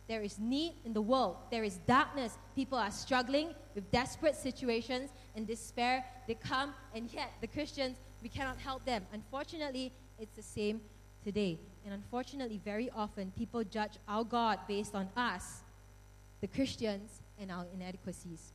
There 0.08 0.22
is 0.22 0.38
need 0.38 0.74
in 0.84 0.92
the 0.92 1.00
world. 1.00 1.36
There 1.50 1.64
is 1.64 1.76
darkness. 1.86 2.36
People 2.54 2.78
are 2.78 2.90
struggling 2.90 3.54
with 3.74 3.90
desperate 3.90 4.36
situations 4.36 5.10
and 5.34 5.46
despair. 5.46 6.04
They 6.26 6.34
come, 6.34 6.74
and 6.94 7.12
yet 7.12 7.30
the 7.40 7.46
Christians, 7.46 7.96
we 8.22 8.28
cannot 8.28 8.58
help 8.58 8.84
them. 8.84 9.04
Unfortunately, 9.12 9.92
it's 10.18 10.36
the 10.36 10.42
same 10.42 10.80
today. 11.24 11.58
And 11.84 11.94
unfortunately, 11.94 12.60
very 12.64 12.90
often, 12.94 13.32
people 13.38 13.64
judge 13.64 13.92
our 14.06 14.24
God 14.24 14.58
based 14.68 14.94
on 14.94 15.08
us, 15.16 15.60
the 16.40 16.46
Christians, 16.46 17.21
and 17.42 17.50
our 17.50 17.66
inadequacies. 17.74 18.52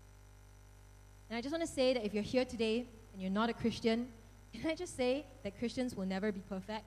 And 1.30 1.38
I 1.38 1.42
just 1.42 1.52
want 1.52 1.68
to 1.68 1.72
say 1.72 1.94
that 1.94 2.06
if 2.06 2.14
you're 2.14 2.24
here 2.24 2.46
today 2.46 2.86
and 3.14 3.22
you're 3.22 3.30
not 3.32 3.50
a 3.50 3.54
Christian, 3.54 4.08
can 4.54 4.72
I 4.72 4.76
just 4.76 4.96
say 4.96 5.26
that 5.44 5.60
Christians 5.60 5.96
will 5.96 6.06
never 6.06 6.32
be 6.32 6.42
perfect 6.50 6.86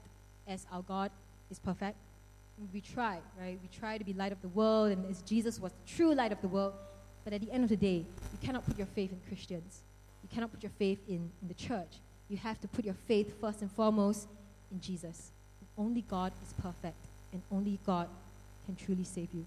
as 0.49 0.67
our 0.73 0.83
God 0.83 1.11
is 1.51 1.59
perfect? 1.59 1.97
We 2.73 2.81
try, 2.81 3.19
right? 3.41 3.59
We 3.63 3.69
try 3.69 3.97
to 3.97 4.05
be 4.05 4.13
light 4.13 4.33
of 4.33 4.43
the 4.43 4.49
world, 4.49 4.93
and 4.93 5.11
as 5.11 5.23
Jesus 5.23 5.59
was 5.59 5.73
the 5.73 5.97
true 5.97 6.15
light 6.15 6.33
of 6.33 6.43
the 6.43 6.49
world. 6.49 6.75
But 7.25 7.33
at 7.33 7.41
the 7.41 7.51
end 7.51 7.65
of 7.65 7.71
the 7.71 7.77
day, 7.77 8.05
you 8.33 8.39
cannot 8.43 8.67
put 8.67 8.77
your 8.77 8.87
faith 8.87 9.13
in 9.13 9.21
Christians. 9.29 9.81
You 10.23 10.29
cannot 10.29 10.51
put 10.51 10.63
your 10.63 10.73
faith 10.79 10.99
in, 11.09 11.31
in 11.41 11.49
the 11.49 11.55
church. 11.55 12.01
You 12.29 12.37
have 12.39 12.61
to 12.61 12.69
put 12.69 12.85
your 12.85 12.95
faith 12.95 13.41
first 13.41 13.63
and 13.63 13.71
foremost 13.73 14.29
in 14.71 14.81
Jesus. 14.81 15.31
Only 15.77 16.03
God 16.03 16.33
is 16.47 16.53
perfect, 16.63 16.99
and 17.33 17.41
only 17.51 17.79
God 17.87 18.09
can 18.67 18.77
truly 18.77 19.05
save 19.05 19.29
you. 19.33 19.45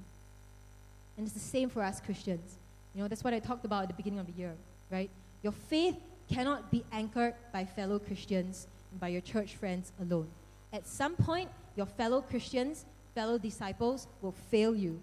And 1.17 1.25
it's 1.25 1.33
the 1.33 1.39
same 1.39 1.69
for 1.69 1.81
us 1.81 1.99
Christians. 1.99 2.57
You 2.93 3.01
know, 3.01 3.07
that's 3.07 3.23
what 3.23 3.33
I 3.33 3.39
talked 3.39 3.65
about 3.65 3.83
at 3.83 3.87
the 3.89 3.93
beginning 3.93 4.19
of 4.19 4.27
the 4.27 4.33
year, 4.33 4.55
right? 4.91 5.09
Your 5.41 5.51
faith 5.51 5.95
cannot 6.29 6.71
be 6.71 6.83
anchored 6.91 7.35
by 7.51 7.65
fellow 7.65 7.99
Christians 7.99 8.67
and 8.91 8.99
by 8.99 9.09
your 9.09 9.21
church 9.21 9.55
friends 9.55 9.91
alone. 9.99 10.27
At 10.71 10.87
some 10.87 11.15
point, 11.15 11.49
your 11.75 11.85
fellow 11.85 12.21
Christians, 12.21 12.85
fellow 13.13 13.37
disciples 13.37 14.07
will 14.21 14.31
fail 14.31 14.75
you, 14.75 15.01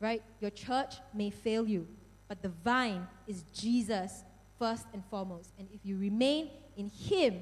right? 0.00 0.22
Your 0.40 0.50
church 0.50 0.96
may 1.14 1.30
fail 1.30 1.66
you, 1.66 1.86
but 2.28 2.42
the 2.42 2.50
vine 2.64 3.06
is 3.26 3.42
Jesus 3.54 4.24
first 4.58 4.86
and 4.92 5.02
foremost. 5.10 5.52
And 5.58 5.68
if 5.72 5.80
you 5.84 5.96
remain 5.96 6.50
in 6.76 6.90
Him, 6.90 7.40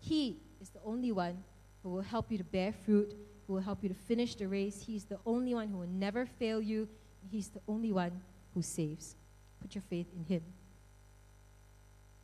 He 0.00 0.38
is 0.60 0.68
the 0.68 0.80
only 0.84 1.12
one 1.12 1.42
who 1.82 1.90
will 1.90 2.02
help 2.02 2.30
you 2.30 2.38
to 2.38 2.44
bear 2.44 2.72
fruit 2.72 3.14
who 3.48 3.54
will 3.54 3.62
help 3.62 3.82
you 3.82 3.88
to 3.88 3.94
finish 3.94 4.34
the 4.34 4.46
race. 4.46 4.84
He's 4.86 5.04
the 5.04 5.18
only 5.24 5.54
one 5.54 5.68
who 5.68 5.78
will 5.78 5.88
never 5.88 6.26
fail 6.26 6.60
you. 6.60 6.86
He's 7.30 7.48
the 7.48 7.60
only 7.68 7.92
one 7.92 8.12
who 8.54 8.62
saves. 8.62 9.16
Put 9.60 9.74
your 9.74 9.82
faith 9.88 10.06
in 10.16 10.24
Him. 10.24 10.42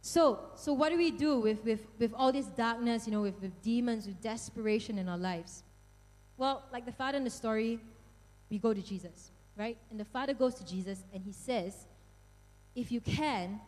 So, 0.00 0.40
so 0.54 0.72
what 0.74 0.90
do 0.90 0.98
we 0.98 1.10
do 1.10 1.38
with, 1.38 1.64
with, 1.64 1.86
with 1.98 2.12
all 2.14 2.30
this 2.30 2.46
darkness, 2.46 3.06
you 3.06 3.12
know, 3.12 3.22
with, 3.22 3.40
with 3.40 3.62
demons, 3.62 4.06
with 4.06 4.20
desperation 4.20 4.98
in 4.98 5.08
our 5.08 5.16
lives? 5.16 5.62
Well, 6.36 6.62
like 6.72 6.84
the 6.84 6.92
father 6.92 7.16
in 7.16 7.24
the 7.24 7.30
story, 7.30 7.80
we 8.50 8.58
go 8.58 8.74
to 8.74 8.82
Jesus, 8.82 9.30
right? 9.56 9.78
And 9.90 9.98
the 9.98 10.04
father 10.04 10.34
goes 10.34 10.54
to 10.56 10.66
Jesus 10.66 11.02
and 11.12 11.22
he 11.22 11.32
says, 11.32 11.86
If 12.74 12.92
you 12.92 13.00
can, 13.00 13.60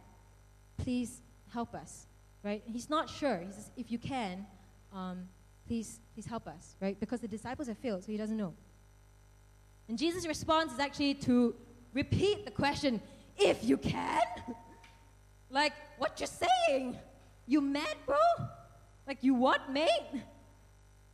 please 0.76 1.22
help 1.52 1.74
us, 1.74 2.06
right? 2.42 2.62
He's 2.66 2.90
not 2.90 3.08
sure. 3.08 3.38
He 3.38 3.52
says, 3.52 3.70
If 3.76 3.90
you 3.90 3.98
can, 3.98 4.46
um, 4.92 5.28
please, 5.66 6.00
please 6.14 6.26
help 6.26 6.46
us, 6.46 6.76
right? 6.80 7.00
Because 7.00 7.20
the 7.20 7.28
disciples 7.28 7.68
have 7.68 7.78
failed, 7.78 8.04
so 8.04 8.12
he 8.12 8.18
doesn't 8.18 8.36
know. 8.36 8.52
And 9.88 9.98
Jesus' 9.98 10.26
response 10.26 10.72
is 10.72 10.78
actually 10.78 11.14
to 11.14 11.54
repeat 11.92 12.44
the 12.44 12.50
question, 12.50 13.00
If 13.38 13.64
you 13.64 13.76
can? 13.76 14.20
like, 15.50 15.72
what 15.98 16.18
you're 16.20 16.26
saying? 16.26 16.96
You 17.46 17.60
mad, 17.60 17.96
bro? 18.04 18.16
Like, 19.06 19.18
you 19.22 19.34
what, 19.34 19.70
mate? 19.70 19.88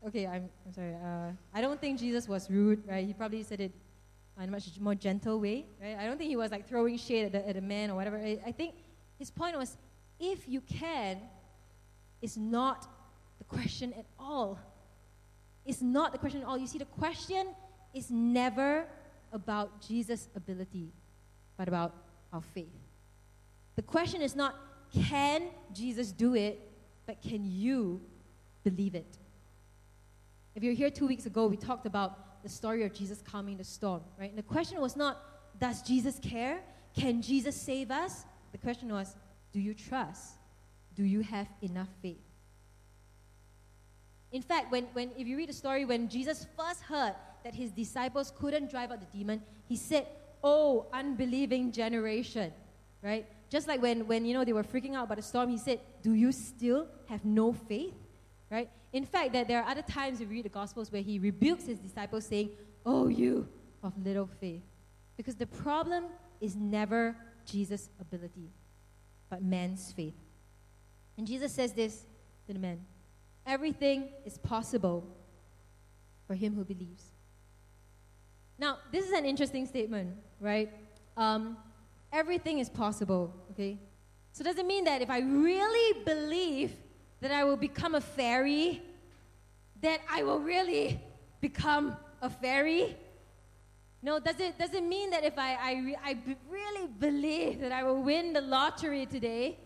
Okay, 0.07 0.27
I'm, 0.27 0.49
I'm 0.67 0.73
sorry. 0.73 0.95
Uh, 0.95 1.33
I 1.55 1.61
don't 1.61 1.81
think 1.81 1.99
Jesus 1.99 2.27
was 2.27 2.51
rude, 2.51 2.83
right? 2.89 3.07
He 3.07 3.13
probably 3.13 3.43
said 3.43 3.61
it 3.61 3.73
in 4.41 4.49
a 4.49 4.51
much 4.51 4.69
more 4.81 4.95
gentle 4.95 5.39
way, 5.39 5.67
right? 5.81 5.97
I 5.99 6.07
don't 6.07 6.17
think 6.17 6.31
he 6.31 6.37
was 6.37 6.51
like 6.51 6.67
throwing 6.69 6.97
shade 6.97 7.27
at 7.27 7.33
the, 7.33 7.49
at 7.49 7.55
the 7.55 7.61
man 7.61 7.91
or 7.91 7.95
whatever. 7.95 8.17
I, 8.17 8.41
I 8.47 8.53
think 8.53 8.75
his 9.19 9.31
point 9.31 9.57
was 9.57 9.77
if 10.19 10.49
you 10.49 10.61
can, 10.61 11.19
is 12.21 12.37
not 12.37 12.89
the 13.39 13.45
question 13.45 13.93
at 13.93 14.07
all. 14.19 14.59
It's 15.67 15.83
not 15.83 16.13
the 16.13 16.19
question 16.19 16.43
at 16.43 16.47
all. 16.47 16.57
You 16.57 16.67
see, 16.67 16.79
the 16.79 16.85
question 16.85 17.49
is 17.95 18.11
never 18.11 18.87
about 19.33 19.81
Jesus' 19.81 20.29
ability, 20.35 20.93
but 21.57 21.69
about 21.69 21.95
our 22.33 22.43
faith. 22.43 22.67
The 23.77 23.83
question 23.83 24.23
is 24.23 24.37
not, 24.37 24.55
can 24.93 25.45
Jesus 25.73 26.13
do 26.13 26.35
it, 26.35 26.61
but 27.07 27.23
can 27.23 27.45
you 27.45 28.01
believe 28.65 28.95
it? 28.95 29.19
If 30.55 30.63
you're 30.63 30.75
here 30.75 30.91
two 30.91 31.07
weeks 31.07 31.27
ago, 31.27 31.47
we 31.47 31.57
talked 31.57 31.87
about 31.87 32.43
the 32.43 32.49
story 32.49 32.85
of 32.85 32.93
Jesus 32.93 33.23
calming 33.23 33.57
the 33.57 33.65
storm, 33.65 34.03
right? 34.19 34.29
And 34.29 34.39
the 34.39 34.43
question 34.43 34.81
was 34.81 34.97
not, 34.97 35.19
does 35.59 35.83
Jesus 35.83 36.19
care? 36.19 36.61
Can 36.95 37.23
Jesus 37.23 37.57
save 37.57 37.91
us? 37.91 38.25
The 38.53 38.59
question 38.59 38.93
was, 38.93 39.17
do 39.53 39.61
you 39.61 39.75
trust? 39.75 40.35
Do 40.95 41.05
you 41.05 41.21
have 41.21 41.49
enough 41.63 41.89
faith? 42.03 42.21
In 44.33 44.43
fact, 44.43 44.73
when, 44.73 44.85
when 44.95 45.11
if 45.17 45.27
you 45.27 45.37
read 45.37 45.49
the 45.49 45.55
story, 45.55 45.85
when 45.85 46.09
Jesus 46.09 46.47
first 46.57 46.83
heard 46.83 47.15
that 47.45 47.55
his 47.55 47.71
disciples 47.71 48.33
couldn't 48.39 48.71
drive 48.71 48.91
out 48.91 49.01
the 49.01 49.19
demon, 49.19 49.43
he 49.69 49.77
said, 49.77 50.07
Oh, 50.43 50.87
unbelieving 50.93 51.71
generation, 51.71 52.53
right? 53.03 53.27
Just 53.49 53.69
like 53.69 53.81
when, 53.81 54.07
when 54.07 54.25
you 54.25 54.35
know 54.35 54.45
they 54.45 54.55
were 54.55 54.65
freaking 54.65 54.95
out 54.95 55.05
about 55.05 55.19
the 55.19 55.23
storm, 55.23 55.51
he 55.51 55.59
said, 55.59 55.81
Do 56.03 56.15
you 56.15 56.33
still 56.33 56.89
have 57.09 57.25
no 57.25 57.53
faith? 57.53 57.95
Right? 58.51 58.71
In 58.93 59.05
fact, 59.05 59.33
that 59.35 59.49
there 59.49 59.63
are 59.63 59.69
other 59.69 59.83
times 59.83 60.21
you 60.21 60.27
read 60.27 60.45
the 60.45 60.51
Gospels 60.51 60.91
where 60.91 61.03
he 61.03 61.19
rebukes 61.19 61.67
his 61.67 61.79
disciples 61.79 62.27
saying, 62.27 62.51
Oh, 62.85 63.09
you 63.09 63.49
of 63.83 63.93
little 64.05 64.29
faith. 64.41 64.63
Because 65.17 65.35
the 65.35 65.47
problem 65.47 66.05
is 66.41 66.57
never 66.57 67.17
Jesus' 67.45 67.91
ability, 68.01 68.51
but 69.29 69.43
man's 69.43 69.93
faith. 69.93 70.15
And 71.19 71.27
Jesus 71.27 71.53
says 71.53 71.73
this 71.73 72.07
to 72.47 72.53
the 72.53 72.59
man 72.59 72.81
Everything 73.47 74.09
is 74.25 74.39
possible 74.39 75.05
for 76.27 76.35
him 76.35 76.55
who 76.55 76.65
believes. 76.65 77.05
Now, 78.59 78.79
this 78.93 79.05
is 79.05 79.13
an 79.13 79.25
interesting 79.25 79.67
statement, 79.67 80.15
right? 80.41 80.71
Um, 81.17 81.57
everything 82.13 82.59
is 82.59 82.69
possible, 82.69 83.35
okay? 83.51 83.79
So, 84.33 84.45
does 84.45 84.57
it 84.57 84.67
mean 84.67 84.85
that 84.85 85.03
if 85.03 85.11
I 85.11 85.21
really 85.21 86.05
believe 86.05 86.73
that 87.21 87.33
I 87.33 87.45
will 87.45 87.57
become 87.57 87.95
a 87.95 88.01
fairy, 88.01 88.83
that 89.81 90.01
I 90.11 90.23
will 90.23 90.39
really 90.39 91.01
become 91.41 91.97
a 92.21 92.31
fairy? 92.31 92.97
No, 94.03 94.19
does 94.19 94.41
it, 94.41 94.59
does 94.59 94.75
it 94.75 94.83
mean 94.83 95.11
that 95.11 95.25
if 95.25 95.39
I, 95.39 95.55
I, 95.55 95.95
I 96.05 96.19
really 96.51 96.89
believe 96.99 97.61
that 97.61 97.73
I 97.73 97.85
will 97.85 98.03
win 98.03 98.33
the 98.33 98.41
lottery 98.41 99.07
today, 99.07 99.59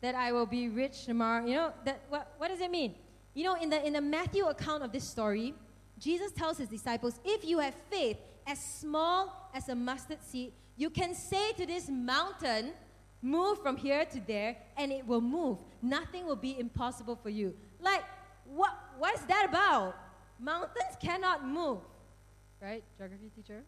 that 0.00 0.14
I 0.14 0.32
will 0.32 0.46
be 0.46 0.68
rich 0.68 1.04
tomorrow? 1.04 1.46
You 1.46 1.54
know, 1.54 1.72
that, 1.84 2.02
what, 2.08 2.34
what 2.38 2.48
does 2.48 2.60
it 2.60 2.70
mean? 2.70 2.94
You 3.34 3.44
know, 3.44 3.54
in 3.54 3.70
the, 3.70 3.84
in 3.86 3.94
the 3.94 4.00
Matthew 4.00 4.46
account 4.46 4.82
of 4.82 4.92
this 4.92 5.04
story, 5.04 5.54
Jesus 5.98 6.32
tells 6.32 6.58
his 6.58 6.68
disciples, 6.68 7.18
if 7.24 7.44
you 7.44 7.58
have 7.60 7.74
faith 7.90 8.18
as 8.46 8.58
small 8.58 9.50
as 9.54 9.68
a 9.68 9.74
mustard 9.74 10.22
seed, 10.22 10.52
you 10.76 10.90
can 10.90 11.14
say 11.14 11.52
to 11.52 11.66
this 11.66 11.88
mountain, 11.88 12.72
move 13.22 13.62
from 13.62 13.76
here 13.76 14.04
to 14.06 14.20
there, 14.26 14.56
and 14.76 14.90
it 14.90 15.06
will 15.06 15.20
move. 15.20 15.58
Nothing 15.80 16.26
will 16.26 16.36
be 16.36 16.58
impossible 16.58 17.16
for 17.22 17.30
you. 17.30 17.54
Like, 17.80 18.02
what, 18.44 18.72
what 18.98 19.14
is 19.14 19.24
that 19.26 19.46
about? 19.48 19.96
Mountains 20.38 20.96
cannot 21.00 21.46
move. 21.46 21.78
Right, 22.60 22.82
geography 22.98 23.30
teacher? 23.34 23.62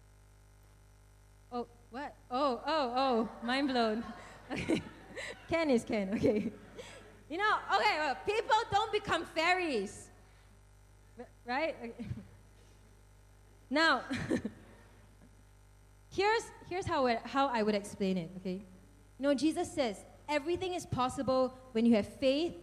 Oh, 1.53 1.67
what? 1.91 2.15
Oh, 2.31 2.61
oh, 2.67 2.93
oh, 2.97 3.29
mind 3.47 3.69
blown. 3.69 4.05
Okay. 4.53 4.83
Ken 5.49 5.71
is 5.71 5.85
Ken, 5.85 6.11
okay. 6.15 6.53
You 7.35 7.41
know, 7.41 7.57
okay, 7.75 8.13
people 8.27 8.55
don't 8.71 8.93
become 8.93 9.25
fairies. 9.25 10.09
Right? 11.45 11.75
Now, 13.71 14.03
here's, 16.15 16.45
here's 16.69 16.87
how, 16.87 17.09
how 17.25 17.49
I 17.49 17.65
would 17.65 17.75
explain 17.75 18.19
it, 18.19 18.31
okay? 18.37 18.63
You 19.19 19.23
know, 19.23 19.35
Jesus 19.35 19.73
says 19.73 20.05
everything 20.29 20.75
is 20.75 20.87
possible 20.87 21.53
when 21.73 21.85
you 21.85 21.97
have 21.97 22.07
faith 22.07 22.55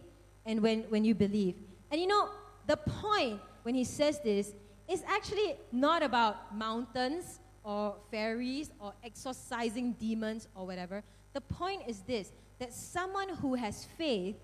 and 0.46 0.62
when, 0.62 0.84
when 0.84 1.04
you 1.04 1.14
believe. 1.14 1.56
And 1.90 2.00
you 2.00 2.06
know, 2.06 2.30
the 2.66 2.78
point 2.78 3.42
when 3.64 3.74
he 3.74 3.84
says 3.84 4.20
this 4.20 4.54
is 4.88 5.02
actually 5.06 5.56
not 5.70 6.02
about 6.02 6.56
mountains 6.56 7.40
or 7.62 7.96
fairies 8.10 8.70
or 8.78 8.94
exorcising 9.04 9.92
demons 10.00 10.48
or 10.54 10.64
whatever. 10.64 11.02
The 11.34 11.42
point 11.42 11.82
is 11.86 12.00
this 12.00 12.32
that 12.58 12.72
someone 12.72 13.28
who 13.28 13.54
has 13.54 13.84
faith 13.98 14.36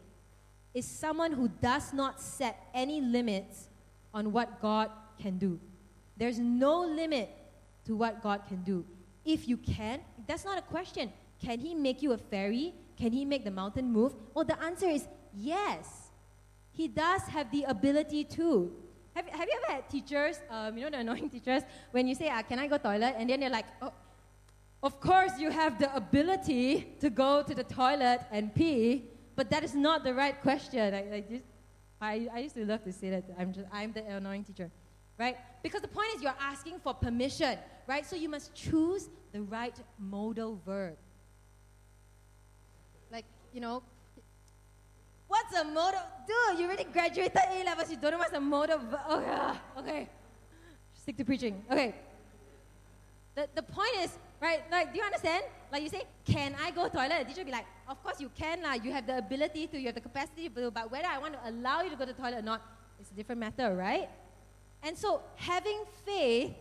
is 0.78 0.86
someone 0.86 1.32
who 1.32 1.48
does 1.48 1.92
not 1.92 2.20
set 2.20 2.68
any 2.72 3.00
limits 3.00 3.68
on 4.14 4.32
what 4.32 4.62
God 4.62 4.90
can 5.20 5.36
do. 5.36 5.58
There's 6.16 6.38
no 6.38 6.80
limit 6.80 7.28
to 7.86 7.96
what 7.96 8.22
God 8.22 8.42
can 8.46 8.62
do. 8.62 8.84
If 9.24 9.48
you 9.48 9.56
can, 9.56 10.00
that's 10.26 10.44
not 10.44 10.56
a 10.56 10.62
question. 10.62 11.12
Can 11.44 11.58
He 11.58 11.74
make 11.74 12.00
you 12.00 12.12
a 12.12 12.18
fairy? 12.18 12.74
Can 12.96 13.12
He 13.12 13.24
make 13.24 13.44
the 13.44 13.50
mountain 13.50 13.92
move? 13.92 14.14
Well, 14.34 14.44
the 14.44 14.60
answer 14.62 14.88
is 14.88 15.06
yes. 15.34 16.10
He 16.70 16.86
does 16.86 17.22
have 17.22 17.50
the 17.50 17.64
ability 17.64 18.24
to. 18.38 18.72
Have, 19.14 19.26
have 19.26 19.48
you 19.48 19.60
ever 19.64 19.72
had 19.74 19.90
teachers, 19.90 20.38
um, 20.48 20.78
you 20.78 20.84
know, 20.84 20.90
the 20.90 20.98
annoying 20.98 21.28
teachers, 21.36 21.62
when 21.90 22.06
you 22.06 22.14
say, 22.14 22.30
ah, 22.32 22.42
Can 22.42 22.58
I 22.60 22.68
go 22.68 22.76
to 22.76 22.82
the 22.82 22.88
toilet? 22.88 23.14
And 23.18 23.28
then 23.28 23.40
they're 23.40 23.50
like, 23.50 23.66
Oh, 23.82 23.92
of 24.80 25.00
course 25.00 25.32
you 25.38 25.50
have 25.50 25.78
the 25.80 25.94
ability 25.94 26.94
to 27.00 27.10
go 27.10 27.42
to 27.42 27.52
the 27.52 27.64
toilet 27.64 28.20
and 28.30 28.54
pee, 28.54 29.10
but 29.38 29.48
that 29.51 29.62
is 29.62 29.74
not 29.74 30.03
the 30.03 30.14
right 30.22 30.37
question. 30.42 30.92
I, 30.92 31.03
I, 31.18 31.20
just, 31.20 31.44
I, 32.01 32.29
I 32.35 32.38
used 32.40 32.57
to 32.57 32.64
love 32.66 32.83
to 32.83 32.92
say 32.92 33.09
that. 33.11 33.24
I'm, 33.38 33.53
just, 33.53 33.66
I'm 33.72 33.92
the 33.92 34.05
annoying 34.05 34.44
teacher 34.44 34.70
right? 35.18 35.37
Because 35.62 35.83
the 35.83 35.88
point 35.88 36.09
is 36.14 36.22
you're 36.22 36.40
asking 36.40 36.79
for 36.79 36.94
permission, 36.94 37.59
right? 37.87 38.07
So 38.07 38.16
you 38.16 38.29
must 38.29 38.55
choose 38.55 39.09
the 39.33 39.42
right 39.42 39.74
modal 39.98 40.61
verb. 40.64 40.96
Like, 43.11 43.24
you 43.53 43.61
know, 43.61 43.83
what's 45.27 45.55
a 45.55 45.64
modal? 45.64 46.01
Dude, 46.27 46.61
you 46.61 46.66
already 46.66 46.85
graduated 46.85 47.37
A 47.37 47.64
levels, 47.64 47.90
you 47.90 47.96
don't 47.96 48.12
know 48.12 48.18
what's 48.18 48.33
a 48.33 48.40
modal 48.40 48.79
verb. 48.79 49.01
Oh, 49.09 49.20
yeah. 49.20 49.57
Okay. 49.79 50.09
Stick 50.94 51.16
to 51.16 51.24
preaching. 51.24 51.64
Okay. 51.70 51.94
The, 53.35 53.48
the 53.55 53.62
point 53.62 53.90
is, 54.01 54.18
right, 54.40 54.62
like, 54.70 54.92
do 54.92 54.98
you 54.98 55.05
understand? 55.05 55.44
Like 55.70 55.83
you 55.83 55.88
say, 55.88 56.03
can 56.24 56.55
I 56.61 56.70
go 56.70 56.88
to 56.88 56.90
toilet? 56.90 57.18
The 57.20 57.24
teacher 57.24 57.40
will 57.40 57.46
be 57.46 57.53
like, 57.53 57.66
of 57.88 58.03
course 58.03 58.20
you 58.20 58.31
can, 58.35 58.62
lah. 58.62 58.74
you 58.74 58.92
have 58.92 59.07
the 59.07 59.18
ability 59.18 59.66
to, 59.68 59.79
you 59.79 59.87
have 59.87 59.94
the 59.94 60.01
capacity 60.01 60.48
to, 60.48 60.70
but 60.70 60.90
whether 60.90 61.07
I 61.07 61.18
want 61.18 61.35
to 61.35 61.48
allow 61.48 61.83
you 61.83 61.90
to 61.90 61.96
go 61.96 62.05
to 62.05 62.12
toilet 62.12 62.38
or 62.38 62.42
not, 62.42 62.62
it's 63.01 63.11
a 63.11 63.14
different 63.14 63.40
matter, 63.40 63.74
right? 63.74 64.09
And 64.83 64.96
so, 64.96 65.22
having 65.37 65.85
faith, 66.05 66.53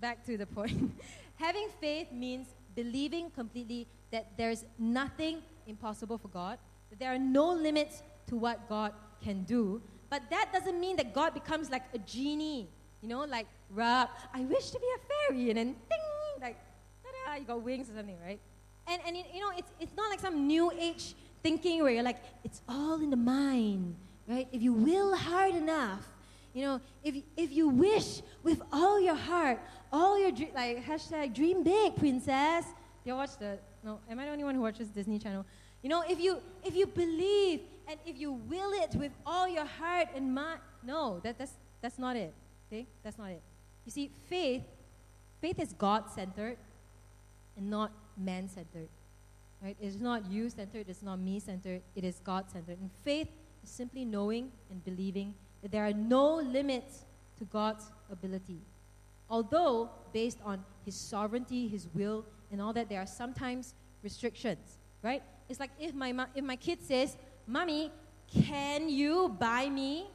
back 0.00 0.24
to 0.26 0.36
the 0.36 0.46
point, 0.46 0.92
having 1.36 1.68
faith 1.80 2.10
means 2.12 2.48
believing 2.74 3.30
completely 3.30 3.86
that 4.10 4.36
there's 4.36 4.64
nothing 4.78 5.42
impossible 5.66 6.18
for 6.18 6.28
God, 6.28 6.58
that 6.90 6.98
there 6.98 7.12
are 7.12 7.18
no 7.18 7.52
limits 7.52 8.02
to 8.28 8.36
what 8.36 8.68
God 8.68 8.92
can 9.22 9.44
do. 9.44 9.80
But 10.10 10.22
that 10.30 10.50
doesn't 10.52 10.78
mean 10.78 10.96
that 10.96 11.14
God 11.14 11.34
becomes 11.34 11.70
like 11.70 11.84
a 11.94 11.98
genie, 11.98 12.68
you 13.00 13.08
know, 13.08 13.24
like 13.24 13.46
rub, 13.70 14.08
I 14.34 14.40
wish 14.42 14.70
to 14.70 14.78
be 14.78 14.86
a 14.96 15.30
fairy, 15.32 15.48
and 15.50 15.58
then 15.58 15.66
ding, 15.66 16.11
ta-da, 17.32 17.40
you 17.40 17.46
got 17.46 17.62
wings 17.62 17.90
or 17.90 17.94
something, 17.94 18.16
right? 18.24 18.40
And, 18.86 19.00
and 19.06 19.16
you 19.16 19.40
know, 19.40 19.50
it's, 19.56 19.70
it's 19.80 19.96
not 19.96 20.10
like 20.10 20.20
some 20.20 20.46
new 20.46 20.70
age 20.72 21.14
thinking 21.42 21.82
where 21.82 21.92
you're 21.92 22.02
like, 22.02 22.22
it's 22.44 22.62
all 22.68 23.00
in 23.00 23.10
the 23.10 23.16
mind, 23.16 23.96
right? 24.28 24.48
If 24.52 24.62
you 24.62 24.72
will 24.72 25.16
hard 25.16 25.54
enough, 25.54 26.06
you 26.54 26.62
know, 26.62 26.80
if, 27.02 27.16
if 27.36 27.52
you 27.52 27.68
wish 27.68 28.20
with 28.42 28.60
all 28.72 29.00
your 29.00 29.14
heart, 29.14 29.58
all 29.92 30.18
your 30.18 30.30
dream, 30.30 30.50
like 30.54 30.84
hashtag 30.84 31.34
dream 31.34 31.62
big, 31.62 31.96
princess. 31.96 32.66
You 33.04 33.14
watch 33.14 33.38
the, 33.38 33.58
no, 33.82 34.00
am 34.10 34.18
I 34.18 34.26
the 34.26 34.32
only 34.32 34.44
one 34.44 34.54
who 34.54 34.60
watches 34.60 34.88
Disney 34.88 35.18
Channel? 35.18 35.46
You 35.82 35.88
know, 35.88 36.04
if 36.08 36.20
you, 36.20 36.38
if 36.64 36.76
you 36.76 36.86
believe 36.86 37.60
and 37.88 37.98
if 38.06 38.18
you 38.18 38.32
will 38.32 38.72
it 38.74 38.94
with 38.94 39.12
all 39.26 39.48
your 39.48 39.64
heart 39.64 40.08
and 40.14 40.34
mind, 40.34 40.60
no, 40.84 41.20
that, 41.24 41.38
that's, 41.38 41.52
that's 41.80 41.98
not 41.98 42.16
it. 42.16 42.32
Okay? 42.70 42.86
That's 43.02 43.18
not 43.18 43.30
it. 43.30 43.42
You 43.86 43.90
see, 43.90 44.10
faith, 44.28 44.62
faith 45.40 45.58
is 45.58 45.72
God 45.72 46.10
centered 46.10 46.58
and 47.56 47.70
not 47.70 47.92
man 48.16 48.48
centered. 48.48 48.88
Right? 49.62 49.76
It's 49.80 49.96
not 49.96 50.30
you 50.30 50.50
centered, 50.50 50.88
it's 50.88 51.02
not 51.02 51.20
me 51.20 51.38
centered, 51.38 51.82
it 51.94 52.04
is 52.04 52.20
God 52.24 52.50
centered. 52.50 52.78
And 52.80 52.90
faith 53.04 53.28
is 53.62 53.70
simply 53.70 54.04
knowing 54.04 54.50
and 54.70 54.84
believing 54.84 55.34
that 55.62 55.70
there 55.70 55.86
are 55.86 55.92
no 55.92 56.36
limits 56.36 57.04
to 57.38 57.44
God's 57.44 57.92
ability. 58.10 58.58
Although, 59.30 59.90
based 60.12 60.38
on 60.44 60.64
His 60.84 60.96
sovereignty, 60.96 61.68
His 61.68 61.86
will, 61.94 62.24
and 62.50 62.60
all 62.60 62.72
that, 62.72 62.88
there 62.88 63.00
are 63.00 63.06
sometimes 63.06 63.74
restrictions, 64.02 64.78
right? 65.02 65.22
It's 65.48 65.60
like 65.60 65.70
if 65.78 65.94
my, 65.94 66.12
if 66.34 66.44
my 66.44 66.56
kid 66.56 66.82
says, 66.82 67.16
Mommy, 67.46 67.92
can 68.32 68.88
you 68.88 69.34
buy 69.38 69.68
me 69.68 70.06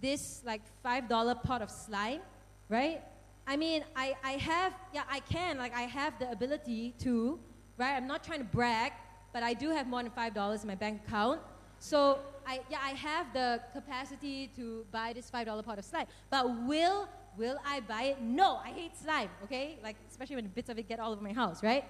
this 0.00 0.42
like 0.44 0.62
$5 0.84 1.42
pot 1.42 1.62
of 1.62 1.70
slime, 1.70 2.20
right? 2.68 3.00
I 3.48 3.56
mean, 3.56 3.82
I, 3.96 4.14
I 4.22 4.32
have, 4.32 4.74
yeah, 4.92 5.04
I 5.10 5.20
can, 5.20 5.56
like, 5.56 5.74
I 5.74 5.82
have 5.82 6.18
the 6.18 6.30
ability 6.30 6.94
to, 6.98 7.40
right? 7.78 7.96
I'm 7.96 8.06
not 8.06 8.22
trying 8.22 8.40
to 8.40 8.44
brag, 8.44 8.92
but 9.32 9.42
I 9.42 9.54
do 9.54 9.70
have 9.70 9.86
more 9.86 10.02
than 10.02 10.12
$5 10.12 10.60
in 10.60 10.68
my 10.68 10.74
bank 10.74 11.00
account. 11.06 11.40
So, 11.78 12.18
I, 12.46 12.60
yeah, 12.70 12.76
I 12.84 12.90
have 12.90 13.32
the 13.32 13.62
capacity 13.72 14.50
to 14.56 14.84
buy 14.92 15.14
this 15.14 15.30
$5 15.30 15.64
pot 15.64 15.78
of 15.78 15.86
slime. 15.86 16.04
But 16.28 16.66
will, 16.66 17.08
will 17.38 17.58
I 17.64 17.80
buy 17.80 18.02
it? 18.02 18.20
No, 18.20 18.60
I 18.62 18.68
hate 18.68 18.94
slime, 18.94 19.30
okay? 19.44 19.78
Like, 19.82 19.96
especially 20.10 20.36
when 20.36 20.48
bits 20.48 20.68
of 20.68 20.78
it 20.78 20.86
get 20.86 21.00
all 21.00 21.12
over 21.12 21.22
my 21.22 21.32
house, 21.32 21.62
right? 21.62 21.86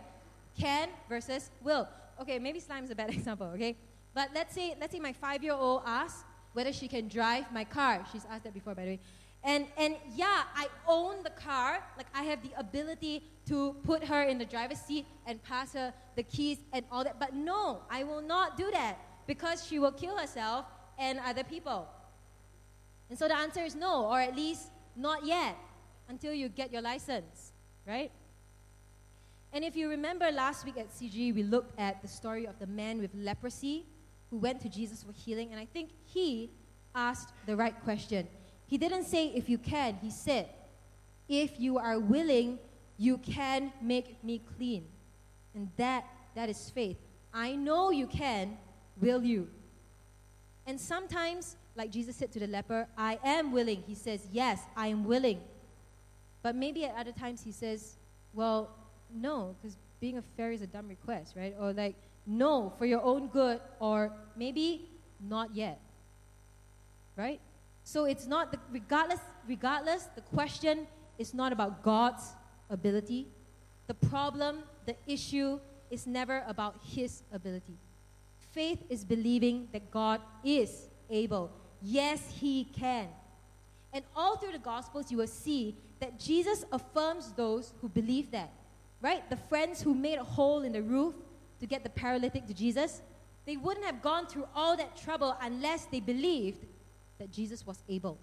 Can 0.57 0.89
versus 1.09 1.51
will. 1.65 1.89
Okay, 2.21 2.39
maybe 2.39 2.61
slime 2.61 2.85
is 2.85 2.91
a 2.93 2.95
bad 2.95 3.11
example, 3.19 3.49
okay? 3.55 3.77
But 4.15 4.31
let's 4.33 4.55
say, 4.55 4.77
let's 4.81 4.93
say 4.93 5.01
my 5.01 5.13
five-year-old 5.13 5.83
asks 5.85 6.23
whether 6.53 6.73
she 6.73 6.87
can 6.87 7.09
drive 7.09 7.51
my 7.53 7.65
car. 7.65 8.05
She's 8.13 8.27
asked 8.31 8.45
that 8.45 8.55
before, 8.55 8.77
by 8.77 8.85
the 8.85 8.91
way. 8.93 9.01
And, 9.45 9.67
and 9.77 9.97
yeah, 10.15 10.43
I 10.55 10.67
own 10.87 11.23
the 11.23 11.31
car. 11.31 11.83
Like, 11.97 12.07
I 12.15 12.25
have 12.25 12.43
the 12.43 12.51
ability 12.59 13.23
to 13.47 13.77
put 13.85 14.05
her 14.05 14.23
in 14.25 14.39
the 14.39 14.45
driver's 14.45 14.81
seat 14.81 15.07
and 15.27 15.43
pass 15.43 15.73
her 15.75 15.93
the 16.17 16.23
keys 16.25 16.59
and 16.73 16.85
all 16.91 17.05
that. 17.05 17.19
But 17.19 17.35
no, 17.35 17.83
I 17.91 18.05
will 18.05 18.21
not 18.21 18.57
do 18.57 18.71
that 18.73 18.99
because 19.27 19.67
she 19.67 19.79
will 19.79 19.93
kill 19.93 20.17
herself 20.17 20.67
and 20.99 21.19
other 21.25 21.45
people. 21.45 21.89
And 23.09 23.19
so 23.19 23.29
the 23.29 23.37
answer 23.37 23.65
is 23.65 23.75
no, 23.75 24.07
or 24.07 24.21
at 24.21 24.35
least 24.37 24.71
not 24.97 25.25
yet 25.25 25.57
until 26.09 26.35
you 26.35 26.49
get 26.49 26.73
your 26.73 26.83
license, 26.83 27.53
right? 27.87 28.11
And 29.53 29.65
if 29.65 29.77
you 29.77 29.89
remember 29.89 30.31
last 30.31 30.65
week 30.65 30.77
at 30.77 30.91
CG, 30.91 31.35
we 31.35 31.43
looked 31.43 31.79
at 31.79 32.03
the 32.03 32.09
story 32.09 32.47
of 32.47 32.59
the 32.59 32.67
man 32.67 32.99
with 32.99 33.11
leprosy 33.15 33.87
who 34.31 34.37
went 34.37 34.61
to 34.61 34.69
Jesus 34.69 35.03
for 35.03 35.13
healing, 35.13 35.53
and 35.53 35.61
I 35.61 35.65
think 35.65 35.91
he 36.05 36.51
asked 36.95 37.33
the 37.47 37.57
right 37.57 37.75
question. 37.83 38.29
He 38.69 38.79
didn't 38.79 39.05
say, 39.05 39.29
if 39.29 39.49
you 39.49 39.59
can, 39.59 39.99
he 40.03 40.11
said, 40.11 40.49
if 41.29 41.59
you 41.59 41.79
are 41.79 41.99
willing, 41.99 42.59
you 42.99 43.19
can 43.19 43.73
make 43.83 44.23
me 44.23 44.41
clean. 44.57 44.85
And 45.55 45.71
that, 45.77 46.05
that 46.35 46.49
is 46.49 46.71
faith. 46.71 46.99
I 47.33 47.57
know 47.57 47.91
you 47.91 48.07
can, 48.07 48.59
will 49.01 49.23
you? 49.23 49.49
And 50.67 50.79
sometimes, 50.79 51.57
like 51.75 51.91
Jesus 51.91 52.15
said 52.17 52.31
to 52.33 52.39
the 52.39 52.47
leper, 52.47 52.87
I 52.97 53.19
am 53.25 53.53
willing. 53.53 53.83
He 53.87 53.95
says, 53.95 54.29
Yes, 54.31 54.61
I 54.77 54.89
am 54.89 55.05
willing. 55.05 55.41
But 56.43 56.55
maybe 56.55 56.85
at 56.85 56.95
other 56.95 57.13
times 57.13 57.43
he 57.43 57.53
says, 57.53 57.97
Well, 58.35 58.71
no, 59.15 59.57
because 59.61 59.79
being 60.01 60.19
a 60.19 60.23
Pharisee 60.39 60.55
is 60.55 60.63
a 60.63 60.67
dumb 60.67 60.89
request, 60.89 61.35
right? 61.37 61.55
Or 61.59 61.73
like, 61.73 61.97
no, 62.27 62.73
for 62.79 62.85
your 62.85 63.03
own 63.03 63.29
good, 63.29 63.61
or 63.81 64.13
maybe 64.37 64.91
not 65.21 65.55
yet. 65.55 65.81
Right? 67.17 67.41
So 67.89 68.05
it's 68.05 68.27
not 68.27 68.53
the, 68.53 68.59
regardless 68.71 69.21
regardless 69.49 70.09
the 70.15 70.21
question 70.21 70.87
is 71.17 71.33
not 71.33 71.53
about 71.53 71.83
God's 71.83 72.35
ability. 72.69 73.29
The 73.87 73.95
problem, 73.95 74.59
the 74.85 74.95
issue 75.07 75.59
is 75.91 76.07
never 76.07 76.45
about 76.47 76.75
his 76.85 77.23
ability. 77.33 77.79
Faith 78.53 78.81
is 78.91 79.07
believing 79.07 79.69
that 79.73 79.91
God 79.91 80.21
is 80.45 80.89
able. 81.09 81.51
Yes, 81.81 82.21
he 82.39 82.65
can. 82.65 83.09
And 83.95 84.05
all 84.15 84.37
through 84.37 84.53
the 84.53 84.59
gospels 84.59 85.11
you 85.11 85.17
will 85.17 85.27
see 85.27 85.75
that 85.99 86.21
Jesus 86.21 86.67
affirms 86.71 87.33
those 87.33 87.73
who 87.81 87.89
believe 87.89 88.31
that. 88.33 88.53
Right? 89.01 89.23
The 89.31 89.39
friends 89.49 89.81
who 89.81 89.95
made 89.95 90.19
a 90.19 90.25
hole 90.25 90.61
in 90.61 90.73
the 90.73 90.83
roof 90.83 91.15
to 91.59 91.67
get 91.67 91.85
the 91.85 91.89
paralytic 92.05 92.47
to 92.49 92.53
Jesus, 92.53 93.01
they 93.47 93.57
wouldn't 93.57 93.87
have 93.87 94.03
gone 94.03 94.27
through 94.27 94.47
all 94.55 94.77
that 94.77 94.95
trouble 94.95 95.35
unless 95.41 95.87
they 95.87 96.01
believed 96.01 96.67
that 97.19 97.31
Jesus 97.31 97.67
was 97.67 97.83
able, 97.89 98.19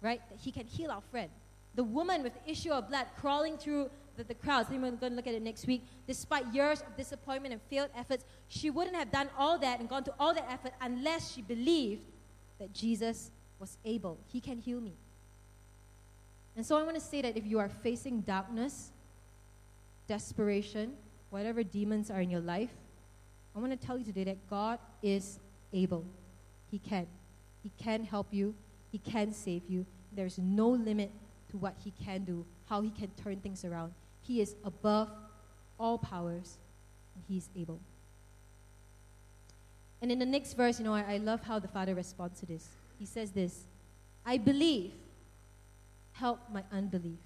right? 0.00 0.20
That 0.30 0.38
he 0.38 0.50
can 0.50 0.66
heal 0.66 0.90
our 0.90 1.02
friend. 1.10 1.30
The 1.74 1.84
woman 1.84 2.22
with 2.22 2.32
the 2.34 2.50
issue 2.50 2.70
of 2.70 2.88
blood 2.88 3.06
crawling 3.20 3.58
through 3.58 3.90
the, 4.16 4.24
the 4.24 4.34
crowds, 4.34 4.70
we're 4.70 4.78
going 4.78 4.98
to 4.98 5.08
look 5.08 5.26
at 5.26 5.34
it 5.34 5.42
next 5.42 5.66
week, 5.66 5.84
despite 6.06 6.46
years 6.54 6.80
of 6.80 6.96
disappointment 6.96 7.52
and 7.52 7.60
failed 7.68 7.90
efforts, 7.94 8.24
she 8.48 8.70
wouldn't 8.70 8.96
have 8.96 9.12
done 9.12 9.28
all 9.38 9.58
that 9.58 9.80
and 9.80 9.88
gone 9.88 10.04
to 10.04 10.14
all 10.18 10.32
that 10.32 10.46
effort 10.50 10.72
unless 10.80 11.32
she 11.32 11.42
believed 11.42 12.02
that 12.58 12.72
Jesus 12.72 13.30
was 13.58 13.76
able. 13.84 14.18
He 14.32 14.40
can 14.40 14.58
heal 14.58 14.80
me. 14.80 14.94
And 16.56 16.64
so 16.64 16.78
I 16.78 16.82
want 16.82 16.94
to 16.94 17.00
say 17.00 17.20
that 17.20 17.36
if 17.36 17.44
you 17.46 17.58
are 17.58 17.68
facing 17.68 18.22
darkness, 18.22 18.90
desperation, 20.08 20.94
whatever 21.28 21.62
demons 21.62 22.10
are 22.10 22.20
in 22.20 22.30
your 22.30 22.40
life, 22.40 22.70
I 23.54 23.58
want 23.58 23.78
to 23.78 23.86
tell 23.86 23.98
you 23.98 24.04
today 24.04 24.24
that 24.24 24.48
God 24.48 24.78
is 25.02 25.38
able. 25.72 26.04
He 26.70 26.78
can. 26.78 27.06
He 27.66 27.72
can 27.82 28.04
help 28.04 28.28
you, 28.30 28.54
He 28.92 28.98
can 28.98 29.32
save 29.32 29.62
you. 29.68 29.86
There's 30.12 30.38
no 30.38 30.68
limit 30.68 31.10
to 31.50 31.56
what 31.56 31.74
He 31.82 31.92
can 32.04 32.22
do, 32.22 32.46
how 32.66 32.80
He 32.80 32.90
can 32.90 33.10
turn 33.20 33.40
things 33.40 33.64
around. 33.64 33.92
He 34.22 34.40
is 34.40 34.54
above 34.62 35.10
all 35.76 35.98
powers, 35.98 36.58
and 37.16 37.24
He's 37.28 37.48
able. 37.58 37.80
And 40.00 40.12
in 40.12 40.20
the 40.20 40.26
next 40.26 40.52
verse, 40.52 40.78
you 40.78 40.84
know, 40.84 40.94
I, 40.94 41.14
I 41.14 41.16
love 41.16 41.42
how 41.42 41.58
the 41.58 41.66
Father 41.66 41.92
responds 41.96 42.38
to 42.38 42.46
this. 42.46 42.68
He 43.00 43.04
says 43.04 43.32
this 43.32 43.64
I 44.24 44.38
believe, 44.38 44.92
help 46.12 46.38
my 46.52 46.62
unbelief. 46.70 47.18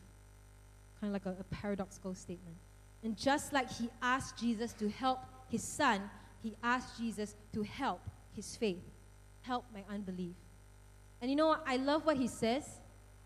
Kind 1.03 1.15
of 1.15 1.23
like 1.23 1.27
a, 1.27 1.39
a 1.39 1.45
paradoxical 1.55 2.15
statement. 2.15 2.57
And 3.05 3.15
just 3.15 3.53
like 3.53 3.71
he 3.71 3.91
asked 4.01 4.39
Jesus 4.39 4.73
to 4.75 4.89
help 4.89 5.19
his 5.51 5.63
son, 5.63 6.01
he 6.43 6.55
asked 6.63 6.97
Jesus 6.97 7.35
to 7.53 7.63
help 7.63 8.01
his 8.35 8.57
faith 8.57 8.81
help 9.43 9.65
my 9.73 9.85
unbelief. 9.89 10.35
And 11.21 11.31
you 11.31 11.37
know? 11.37 11.57
I 11.67 11.77
love 11.77 12.07
what 12.07 12.17
he 12.17 12.27
says 12.27 12.65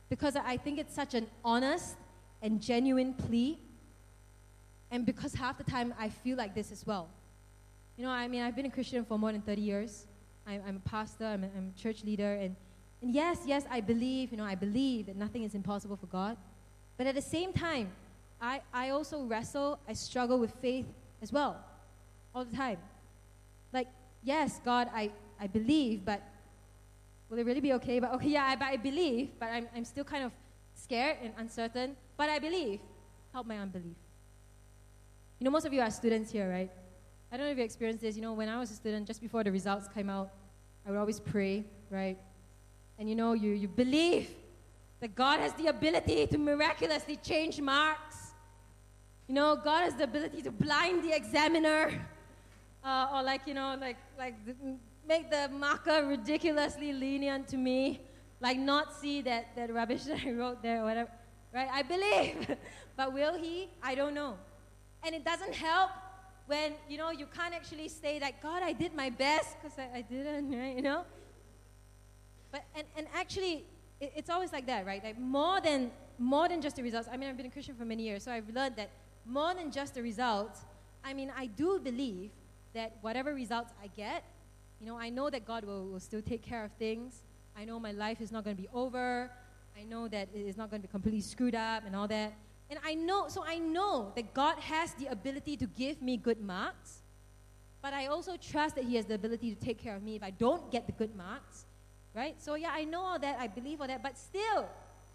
because 0.09 0.37
I 0.37 0.57
think 0.57 0.79
it's 0.79 0.94
such 0.94 1.14
an 1.14 1.27
honest 1.44 1.96
and 2.42 2.61
genuine 2.61 3.14
plea. 3.14 3.59
And 4.90 5.07
because 5.07 5.35
half 5.35 5.59
the 5.59 5.64
time 5.64 5.94
I 5.98 6.09
feel 6.09 6.37
like 6.37 6.55
this 6.55 6.70
as 6.70 6.87
well. 6.87 7.09
You 7.96 8.05
know, 8.05 8.11
I 8.11 8.29
mean, 8.29 8.42
I've 8.42 8.57
been 8.57 8.66
a 8.66 8.70
Christian 8.70 9.05
for 9.05 9.18
more 9.18 9.33
than 9.33 9.40
30 9.40 9.61
years. 9.61 10.07
I'm, 10.46 10.62
I'm 10.66 10.77
a 10.77 10.88
pastor, 10.88 11.24
I'm 11.24 11.44
a, 11.44 11.46
I'm 11.57 11.72
a 11.77 11.81
church 11.81 12.05
leader. 12.05 12.35
And, 12.35 12.57
and 13.00 13.14
yes, 13.14 13.38
yes, 13.46 13.64
I 13.70 13.81
believe, 13.81 14.31
you 14.31 14.37
know, 14.37 14.44
I 14.44 14.55
believe 14.55 15.07
that 15.07 15.16
nothing 15.16 15.44
is 15.44 15.55
impossible 15.55 15.96
for 15.96 16.07
God. 16.07 16.37
But 16.96 17.07
at 17.07 17.14
the 17.14 17.22
same 17.22 17.53
time, 17.53 17.90
I, 18.40 18.61
I 18.72 18.90
also 18.90 19.22
wrestle, 19.24 19.79
I 19.88 19.92
struggle 19.94 20.38
with 20.38 20.53
faith 20.61 20.87
as 21.22 21.33
well, 21.33 21.57
all 22.35 22.44
the 22.44 22.57
time. 22.57 22.79
Like, 23.72 23.88
yes, 24.22 24.61
God, 24.64 24.88
I, 24.92 25.11
I 25.40 25.47
believe, 25.47 26.05
but 26.05 26.23
will 27.29 27.38
it 27.38 27.47
really 27.47 27.61
be 27.61 27.73
okay? 27.75 27.99
But 27.99 28.12
okay, 28.14 28.29
yeah, 28.29 28.44
I, 28.44 28.57
but 28.57 28.68
I 28.68 28.77
believe, 28.77 29.31
but 29.38 29.51
I'm, 29.51 29.68
I'm 29.75 29.85
still 29.85 30.05
kind 30.05 30.25
of 30.25 30.33
scared 30.75 31.18
and 31.23 31.33
uncertain, 31.38 31.97
but 32.16 32.29
I 32.29 32.38
believe. 32.38 32.81
Help 33.33 33.47
my 33.47 33.59
unbelief. 33.59 33.97
You 35.40 35.44
know, 35.44 35.51
most 35.51 35.66
of 35.66 35.73
you 35.73 35.81
are 35.81 35.90
students 35.90 36.31
here, 36.31 36.49
right? 36.49 36.70
I 37.33 37.37
don't 37.37 37.47
know 37.47 37.53
if 37.53 37.59
you 37.59 37.64
experienced 37.64 38.03
this. 38.03 38.14
You 38.14 38.23
know, 38.23 38.33
when 38.33 38.49
I 38.49 38.59
was 38.61 38.70
a 38.70 38.75
student, 38.75 39.09
just 39.09 39.20
before 39.20 39.42
the 39.42 39.51
results 39.51 39.88
came 39.88 40.09
out, 40.09 40.31
I 40.87 40.90
would 40.90 40.99
always 40.99 41.18
pray, 41.18 41.64
right? 41.90 42.16
And 42.99 43.09
you 43.09 43.16
know, 43.16 43.33
you, 43.33 43.51
you 43.51 43.66
believe 43.66 44.31
that 45.01 45.16
God 45.16 45.40
has 45.40 45.53
the 45.55 45.66
ability 45.66 46.29
to 46.29 46.38
miraculously 46.38 47.16
change 47.16 47.61
marks. 47.61 48.33
You 49.27 49.35
know, 49.35 49.57
God 49.57 49.83
has 49.83 49.94
the 49.94 50.05
ability 50.05 50.42
to 50.42 50.53
blind 50.53 51.03
the 51.03 51.12
examiner. 51.12 51.90
Uh, 52.85 53.09
or 53.12 53.23
like, 53.23 53.40
you 53.47 53.55
know, 53.55 53.77
like, 53.81 53.97
like 54.16 54.35
make 55.07 55.31
the 55.31 55.49
marker 55.49 56.07
ridiculously 56.07 56.93
lenient 56.93 57.49
to 57.49 57.57
me, 57.57 58.01
like 58.40 58.59
not 58.59 58.95
see 58.95 59.23
that, 59.23 59.55
that 59.57 59.73
rubbish 59.73 60.03
that 60.11 60.21
I 60.25 60.33
wrote 60.33 60.62
there 60.62 60.83
or 60.83 60.85
whatever. 60.85 61.11
Right? 61.53 61.69
I 61.73 61.83
believe. 61.83 62.57
but 62.97 63.12
will 63.12 63.37
he? 63.37 63.69
I 63.83 63.95
don't 63.95 64.14
know. 64.14 64.37
And 65.05 65.14
it 65.14 65.25
doesn't 65.25 65.55
help 65.55 65.90
when, 66.47 66.73
you 66.88 66.99
know, 66.99 67.11
you 67.11 67.27
can't 67.27 67.55
actually 67.55 67.88
say 67.88 68.19
like, 68.21 68.43
God, 68.43 68.62
I 68.62 68.73
did 68.73 68.95
my 68.95 69.11
best 69.11 69.57
because 69.61 69.79
I, 69.79 69.99
I 69.99 70.03
didn't, 70.03 70.51
right? 70.59 70.77
You 70.77 70.83
know? 70.83 71.05
But, 72.51 72.64
and, 72.75 72.87
and 72.97 73.07
actually, 73.14 73.64
it, 74.01 74.12
it's 74.17 74.31
always 74.31 74.53
like 74.53 74.67
that, 74.67 74.87
right? 74.87 75.03
Like 75.03 75.19
more 75.19 75.61
than 75.61 75.90
more 76.19 76.49
than 76.49 76.61
just 76.61 76.77
the 76.77 76.83
results. 76.83 77.09
I 77.11 77.17
mean, 77.17 77.29
I've 77.29 77.37
been 77.37 77.47
a 77.47 77.51
Christian 77.51 77.75
for 77.75 77.85
many 77.85 78.05
years, 78.05 78.23
so 78.23 78.31
I've 78.31 78.49
learned 78.49 78.77
that 78.77 78.90
more 79.27 79.55
than 79.55 79.71
just 79.71 79.95
the 79.95 80.03
results. 80.03 80.61
I 81.03 81.12
mean, 81.12 81.33
I 81.37 81.47
do 81.47 81.81
believe 81.83 82.31
that 82.73 82.97
whatever 83.01 83.35
results 83.35 83.73
I 83.83 83.88
get, 83.88 84.25
you 84.85 84.90
know, 84.90 84.99
I 84.99 85.09
know 85.09 85.31
that 85.31 85.47
God 85.47 85.64
will, 85.64 85.87
will 85.87 85.99
still 85.99 86.20
take 86.20 86.42
care 86.42 86.62
of 86.62 86.70
things. 86.73 87.23
I 87.57 87.64
know 87.64 87.81
my 87.81 87.92
life 87.92 88.20
is 88.20 88.31
not 88.31 88.44
going 88.44 88.55
to 88.55 88.62
be 88.62 88.68
over. 88.75 89.31
I 89.75 89.83
know 89.83 90.09
that 90.09 90.29
it 90.35 90.47
is 90.47 90.59
not 90.59 90.68
going 90.68 90.83
to 90.83 90.87
be 90.87 90.92
completely 90.92 91.23
screwed 91.23 91.55
up 91.55 91.85
and 91.87 91.97
all 91.97 92.07
that. 92.09 92.35
And 92.68 92.79
I 92.85 92.92
know, 92.92 93.29
so 93.29 93.42
I 93.47 93.57
know 93.57 94.12
that 94.14 94.35
God 94.35 94.59
has 94.59 94.92
the 94.92 95.07
ability 95.07 95.57
to 95.57 95.66
give 95.66 96.03
me 96.03 96.18
good 96.18 96.38
marks, 96.38 97.01
but 97.81 97.94
I 97.94 98.09
also 98.09 98.37
trust 98.37 98.75
that 98.75 98.85
He 98.85 98.97
has 98.97 99.07
the 99.07 99.14
ability 99.14 99.55
to 99.55 99.59
take 99.59 99.79
care 99.79 99.97
of 99.97 100.03
me 100.03 100.16
if 100.16 100.23
I 100.23 100.29
don't 100.29 100.70
get 100.70 100.85
the 100.85 100.92
good 100.92 101.16
marks, 101.16 101.64
right? 102.14 102.35
So 102.42 102.55
yeah, 102.55 102.70
I 102.70 102.85
know 102.85 103.01
all 103.01 103.18
that, 103.18 103.38
I 103.40 103.47
believe 103.47 103.81
all 103.81 103.87
that, 103.87 104.03
but 104.03 104.18
still, 104.18 104.68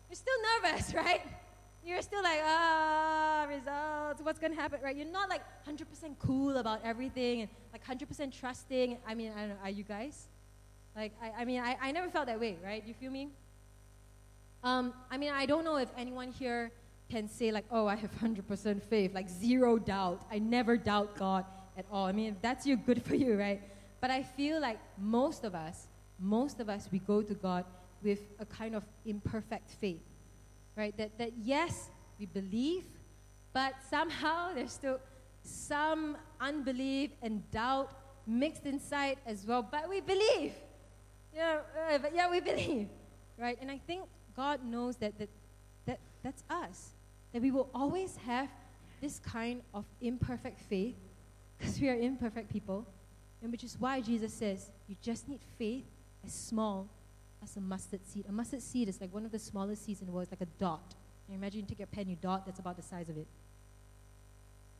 you're 0.09 0.15
still 0.15 0.33
nervous, 0.63 0.93
right? 0.95 1.21
You're 1.83 2.01
still 2.01 2.21
like, 2.21 2.41
ah, 2.43 3.45
results, 3.49 4.21
what's 4.21 4.39
going 4.39 4.53
to 4.53 4.59
happen, 4.59 4.79
right? 4.83 4.95
You're 4.95 5.05
not 5.05 5.29
like 5.29 5.41
100% 5.67 5.85
cool 6.19 6.57
about 6.57 6.81
everything 6.83 7.41
and 7.41 7.49
like 7.71 7.85
100% 7.85 8.37
trusting. 8.37 8.97
I 9.07 9.15
mean, 9.15 9.31
I 9.35 9.39
don't 9.41 9.49
know, 9.49 9.55
are 9.63 9.69
you 9.69 9.83
guys? 9.83 10.27
Like, 10.95 11.13
I, 11.21 11.41
I 11.41 11.45
mean, 11.45 11.61
I, 11.61 11.77
I 11.81 11.91
never 11.91 12.09
felt 12.09 12.27
that 12.27 12.39
way, 12.39 12.57
right? 12.63 12.83
You 12.85 12.93
feel 12.93 13.11
me? 13.11 13.29
Um, 14.63 14.93
I 15.09 15.17
mean, 15.17 15.31
I 15.31 15.45
don't 15.45 15.63
know 15.63 15.77
if 15.77 15.89
anyone 15.97 16.31
here 16.31 16.71
can 17.09 17.27
say, 17.27 17.51
like, 17.51 17.65
oh, 17.71 17.87
I 17.87 17.95
have 17.95 18.11
100% 18.19 18.83
faith, 18.83 19.13
like 19.15 19.29
zero 19.29 19.77
doubt. 19.77 20.21
I 20.31 20.39
never 20.39 20.77
doubt 20.77 21.17
God 21.17 21.45
at 21.77 21.85
all. 21.91 22.05
I 22.05 22.11
mean, 22.11 22.33
if 22.33 22.41
that's 22.41 22.65
you, 22.65 22.75
good 22.75 23.01
for 23.01 23.15
you, 23.15 23.39
right? 23.39 23.61
But 24.01 24.11
I 24.11 24.23
feel 24.23 24.59
like 24.61 24.79
most 24.97 25.43
of 25.43 25.55
us, 25.55 25.87
most 26.19 26.59
of 26.59 26.69
us, 26.69 26.89
we 26.91 26.99
go 26.99 27.21
to 27.21 27.33
God 27.33 27.65
with 28.03 28.19
a 28.39 28.45
kind 28.45 28.75
of 28.75 28.83
imperfect 29.05 29.71
faith, 29.71 30.03
right? 30.79 30.95
That, 30.97 31.17
that 31.17 31.33
yes, 31.43 31.89
we 32.17 32.25
believe, 32.25 32.85
but 33.51 33.73
somehow 33.89 34.53
there's 34.55 34.71
still 34.71 34.99
some 35.43 36.15
unbelief 36.39 37.11
and 37.21 37.43
doubt 37.51 37.91
mixed 38.25 38.65
inside 38.65 39.17
as 39.25 39.45
well. 39.45 39.61
But 39.61 39.89
we 39.89 39.99
believe. 39.99 40.53
Yeah, 41.35 41.57
uh, 41.91 41.97
but 41.97 42.15
yeah, 42.15 42.31
we 42.31 42.39
believe, 42.51 42.87
right? 43.37 43.57
And 43.61 43.69
I 43.69 43.77
think 43.85 44.03
God 44.35 44.63
knows 44.63 44.95
that, 44.97 45.19
that, 45.19 45.29
that 45.85 45.99
that's 46.23 46.43
us. 46.49 46.91
That 47.33 47.41
we 47.41 47.51
will 47.51 47.69
always 47.75 48.15
have 48.25 48.49
this 49.01 49.19
kind 49.19 49.61
of 49.73 49.83
imperfect 49.99 50.61
faith 50.61 50.95
because 51.57 51.79
we 51.79 51.89
are 51.89 51.95
imperfect 51.95 52.49
people. 52.49 52.87
And 53.41 53.51
which 53.51 53.65
is 53.65 53.75
why 53.79 53.99
Jesus 53.99 54.33
says 54.33 54.71
you 54.87 54.95
just 55.01 55.27
need 55.27 55.41
faith 55.57 55.83
as 56.25 56.33
small 56.33 56.87
as 57.43 57.55
a 57.57 57.61
mustard 57.61 58.05
seed. 58.05 58.25
A 58.27 58.31
mustard 58.31 58.61
seed 58.61 58.89
is 58.89 58.99
like 58.99 59.13
one 59.13 59.25
of 59.25 59.31
the 59.31 59.39
smallest 59.39 59.85
seeds 59.85 60.01
in 60.01 60.07
the 60.07 60.11
world. 60.11 60.23
It's 60.23 60.31
like 60.31 60.47
a 60.47 60.59
dot. 60.59 60.95
And 61.27 61.37
imagine 61.37 61.61
you 61.61 61.65
take 61.65 61.79
a 61.79 61.87
pen, 61.87 62.09
you 62.09 62.17
dot, 62.19 62.45
that's 62.45 62.59
about 62.59 62.75
the 62.75 62.83
size 62.83 63.09
of 63.09 63.17
it. 63.17 63.27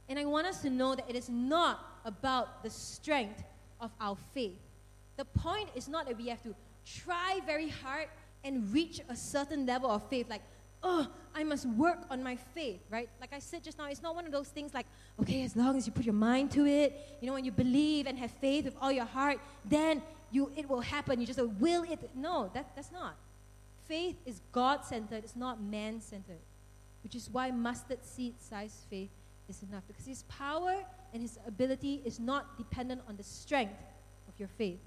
And 0.07 0.17
I 0.17 0.25
want 0.25 0.47
us 0.47 0.61
to 0.63 0.69
know 0.69 0.95
that 0.95 1.07
it 1.07 1.15
is 1.15 1.29
not 1.29 2.01
about 2.03 2.63
the 2.63 2.69
strength 2.69 3.43
of 3.79 3.91
our 4.01 4.17
faith. 4.33 4.57
The 5.17 5.25
point 5.25 5.69
is 5.75 5.87
not 5.87 6.07
that 6.07 6.17
we 6.17 6.27
have 6.29 6.41
to 6.43 6.55
try 6.85 7.39
very 7.45 7.69
hard 7.69 8.07
and 8.43 8.71
reach 8.73 9.01
a 9.09 9.15
certain 9.15 9.65
level 9.65 9.91
of 9.91 10.07
faith. 10.09 10.29
Like, 10.29 10.41
oh, 10.81 11.07
I 11.35 11.43
must 11.43 11.65
work 11.67 11.99
on 12.09 12.23
my 12.23 12.35
faith, 12.35 12.79
right? 12.89 13.09
Like 13.19 13.33
I 13.33 13.39
said 13.39 13.63
just 13.63 13.77
now, 13.77 13.85
it's 13.85 14.01
not 14.01 14.15
one 14.15 14.25
of 14.25 14.31
those 14.31 14.47
things 14.47 14.73
like, 14.73 14.87
okay, 15.21 15.43
as 15.43 15.55
long 15.55 15.77
as 15.77 15.85
you 15.85 15.91
put 15.91 16.05
your 16.05 16.13
mind 16.13 16.51
to 16.51 16.65
it, 16.65 17.17
you 17.21 17.27
know, 17.27 17.33
when 17.33 17.45
you 17.45 17.51
believe 17.51 18.07
and 18.07 18.17
have 18.17 18.31
faith 18.31 18.65
with 18.65 18.75
all 18.81 18.91
your 18.91 19.05
heart, 19.05 19.39
then 19.65 20.01
you 20.31 20.51
it 20.55 20.69
will 20.69 20.81
happen. 20.81 21.19
You 21.19 21.25
just 21.25 21.39
say, 21.39 21.45
will 21.45 21.83
it. 21.83 22.11
No, 22.15 22.49
that, 22.53 22.71
that's 22.75 22.91
not. 22.91 23.15
Faith 23.87 24.15
is 24.25 24.41
God 24.51 24.85
centered, 24.85 25.23
it's 25.23 25.35
not 25.35 25.61
man 25.61 25.99
centered. 26.01 26.41
Which 27.03 27.15
is 27.15 27.29
why 27.31 27.51
mustard 27.51 28.03
seed 28.03 28.35
size 28.39 28.85
faith 28.89 29.09
is 29.47 29.63
enough. 29.63 29.83
Because 29.87 30.05
his 30.05 30.23
power 30.23 30.75
and 31.13 31.21
his 31.21 31.39
ability 31.47 32.01
is 32.05 32.19
not 32.19 32.57
dependent 32.57 33.01
on 33.07 33.17
the 33.17 33.23
strength 33.23 33.73
of 34.27 34.33
your 34.37 34.49
faith. 34.49 34.79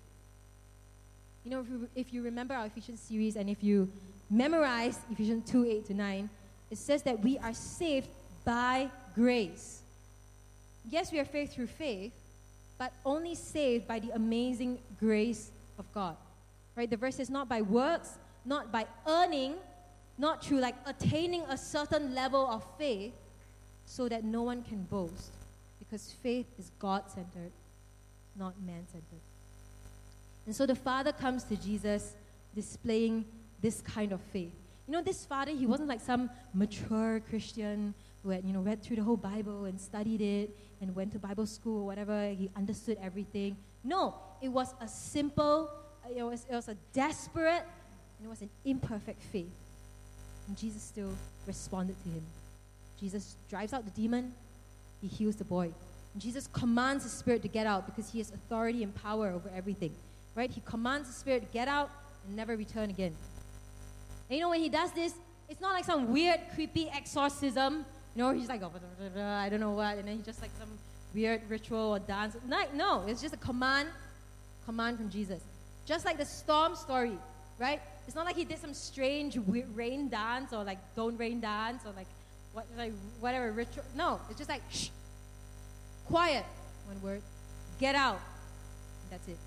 You 1.44 1.50
know, 1.50 1.60
if 1.60 1.68
you, 1.68 1.88
if 1.96 2.12
you 2.12 2.22
remember 2.22 2.54
our 2.54 2.66
Ephesians 2.66 3.00
series 3.00 3.34
and 3.34 3.50
if 3.50 3.64
you 3.64 3.90
memorize 4.30 4.98
Ephesians 5.10 5.50
2 5.50 5.66
8 5.66 5.86
to 5.86 5.94
9, 5.94 6.30
it 6.70 6.78
says 6.78 7.02
that 7.02 7.20
we 7.20 7.38
are 7.38 7.52
saved 7.52 8.08
by 8.44 8.88
grace. 9.14 9.82
Yes, 10.88 11.12
we 11.12 11.18
are 11.18 11.24
saved 11.24 11.52
through 11.52 11.66
faith, 11.66 12.12
but 12.82 12.92
only 13.06 13.36
saved 13.36 13.86
by 13.86 14.00
the 14.00 14.10
amazing 14.10 14.76
grace 14.98 15.52
of 15.78 15.84
God. 15.94 16.16
Right? 16.74 16.90
The 16.90 16.96
verse 16.96 17.20
is 17.20 17.30
not 17.30 17.48
by 17.48 17.62
works, 17.62 18.18
not 18.44 18.72
by 18.72 18.86
earning, 19.06 19.54
not 20.18 20.44
through 20.44 20.58
like 20.58 20.74
attaining 20.84 21.42
a 21.42 21.56
certain 21.56 22.12
level 22.12 22.44
of 22.44 22.64
faith, 22.78 23.12
so 23.84 24.08
that 24.08 24.24
no 24.24 24.42
one 24.42 24.64
can 24.64 24.82
boast. 24.90 25.30
Because 25.78 26.10
faith 26.24 26.46
is 26.58 26.72
God 26.80 27.08
centered, 27.08 27.52
not 28.36 28.60
man 28.66 28.84
centered. 28.90 29.22
And 30.46 30.52
so 30.52 30.66
the 30.66 30.74
father 30.74 31.12
comes 31.12 31.44
to 31.44 31.56
Jesus 31.56 32.14
displaying 32.52 33.24
this 33.60 33.80
kind 33.80 34.10
of 34.10 34.20
faith. 34.32 34.56
You 34.88 34.92
know, 34.94 35.02
this 35.02 35.24
father, 35.24 35.52
he 35.52 35.66
wasn't 35.66 35.88
like 35.88 36.00
some 36.00 36.30
mature 36.52 37.22
Christian 37.30 37.94
had, 38.30 38.44
you 38.44 38.52
know, 38.52 38.60
read 38.60 38.82
through 38.82 38.96
the 38.96 39.02
whole 39.02 39.16
Bible 39.16 39.64
and 39.64 39.80
studied 39.80 40.20
it 40.20 40.56
and 40.80 40.94
went 40.94 41.12
to 41.12 41.18
Bible 41.18 41.46
school 41.46 41.82
or 41.82 41.86
whatever. 41.86 42.28
He 42.30 42.50
understood 42.56 42.98
everything. 43.02 43.56
No, 43.84 44.14
it 44.40 44.48
was 44.48 44.74
a 44.80 44.88
simple, 44.88 45.70
it 46.14 46.22
was, 46.22 46.46
it 46.50 46.54
was 46.54 46.68
a 46.68 46.76
desperate, 46.92 47.64
and 48.18 48.26
it 48.26 48.28
was 48.28 48.42
an 48.42 48.50
imperfect 48.64 49.22
faith. 49.22 49.52
And 50.48 50.56
Jesus 50.56 50.82
still 50.82 51.12
responded 51.46 51.96
to 52.04 52.08
him. 52.08 52.22
Jesus 53.00 53.36
drives 53.50 53.72
out 53.72 53.84
the 53.84 53.90
demon, 53.90 54.32
he 55.00 55.08
heals 55.08 55.36
the 55.36 55.44
boy. 55.44 55.72
And 56.12 56.22
Jesus 56.22 56.46
commands 56.46 57.04
the 57.04 57.10
spirit 57.10 57.42
to 57.42 57.48
get 57.48 57.66
out 57.66 57.86
because 57.86 58.10
he 58.10 58.18
has 58.18 58.30
authority 58.30 58.82
and 58.82 58.94
power 58.94 59.30
over 59.30 59.50
everything 59.56 59.92
right? 60.34 60.50
He 60.50 60.62
commands 60.64 61.08
the 61.08 61.14
spirit 61.14 61.46
to 61.46 61.52
get 61.52 61.68
out 61.68 61.90
and 62.26 62.36
never 62.36 62.56
return 62.56 62.90
again. 62.90 63.14
And 64.28 64.36
you 64.36 64.40
know, 64.40 64.50
when 64.50 64.60
he 64.60 64.68
does 64.68 64.92
this, 64.92 65.14
it's 65.48 65.60
not 65.60 65.72
like 65.72 65.84
some 65.84 66.12
weird, 66.12 66.40
creepy 66.54 66.88
exorcism. 66.88 67.84
You 68.14 68.22
know, 68.22 68.32
he's 68.32 68.48
like, 68.48 68.62
oh, 68.62 68.70
I 69.18 69.48
don't 69.48 69.60
know 69.60 69.72
what, 69.72 69.96
and 69.98 70.06
then 70.06 70.16
he 70.16 70.22
just 70.22 70.40
like 70.40 70.50
some 70.58 70.68
weird 71.14 71.42
ritual 71.48 71.94
or 71.94 71.98
dance. 71.98 72.36
No, 72.74 73.04
it's 73.06 73.22
just 73.22 73.34
a 73.34 73.38
command, 73.38 73.88
command 74.66 74.98
from 74.98 75.10
Jesus. 75.10 75.42
Just 75.86 76.04
like 76.04 76.18
the 76.18 76.24
storm 76.24 76.76
story, 76.76 77.18
right? 77.58 77.80
It's 78.06 78.14
not 78.14 78.26
like 78.26 78.36
he 78.36 78.44
did 78.44 78.58
some 78.58 78.74
strange 78.74 79.38
rain 79.74 80.08
dance 80.08 80.52
or 80.52 80.64
like 80.64 80.78
don't 80.94 81.16
rain 81.16 81.40
dance 81.40 81.84
or 81.86 81.92
like 81.96 82.06
what, 82.52 82.66
like 82.76 82.92
whatever 83.20 83.50
ritual. 83.52 83.84
No, 83.96 84.20
it's 84.28 84.38
just 84.38 84.50
like 84.50 84.62
shh, 84.70 84.88
quiet. 86.06 86.44
One 86.86 87.00
word, 87.00 87.22
get 87.78 87.94
out. 87.94 88.20
That's 89.10 89.26
it 89.28 89.38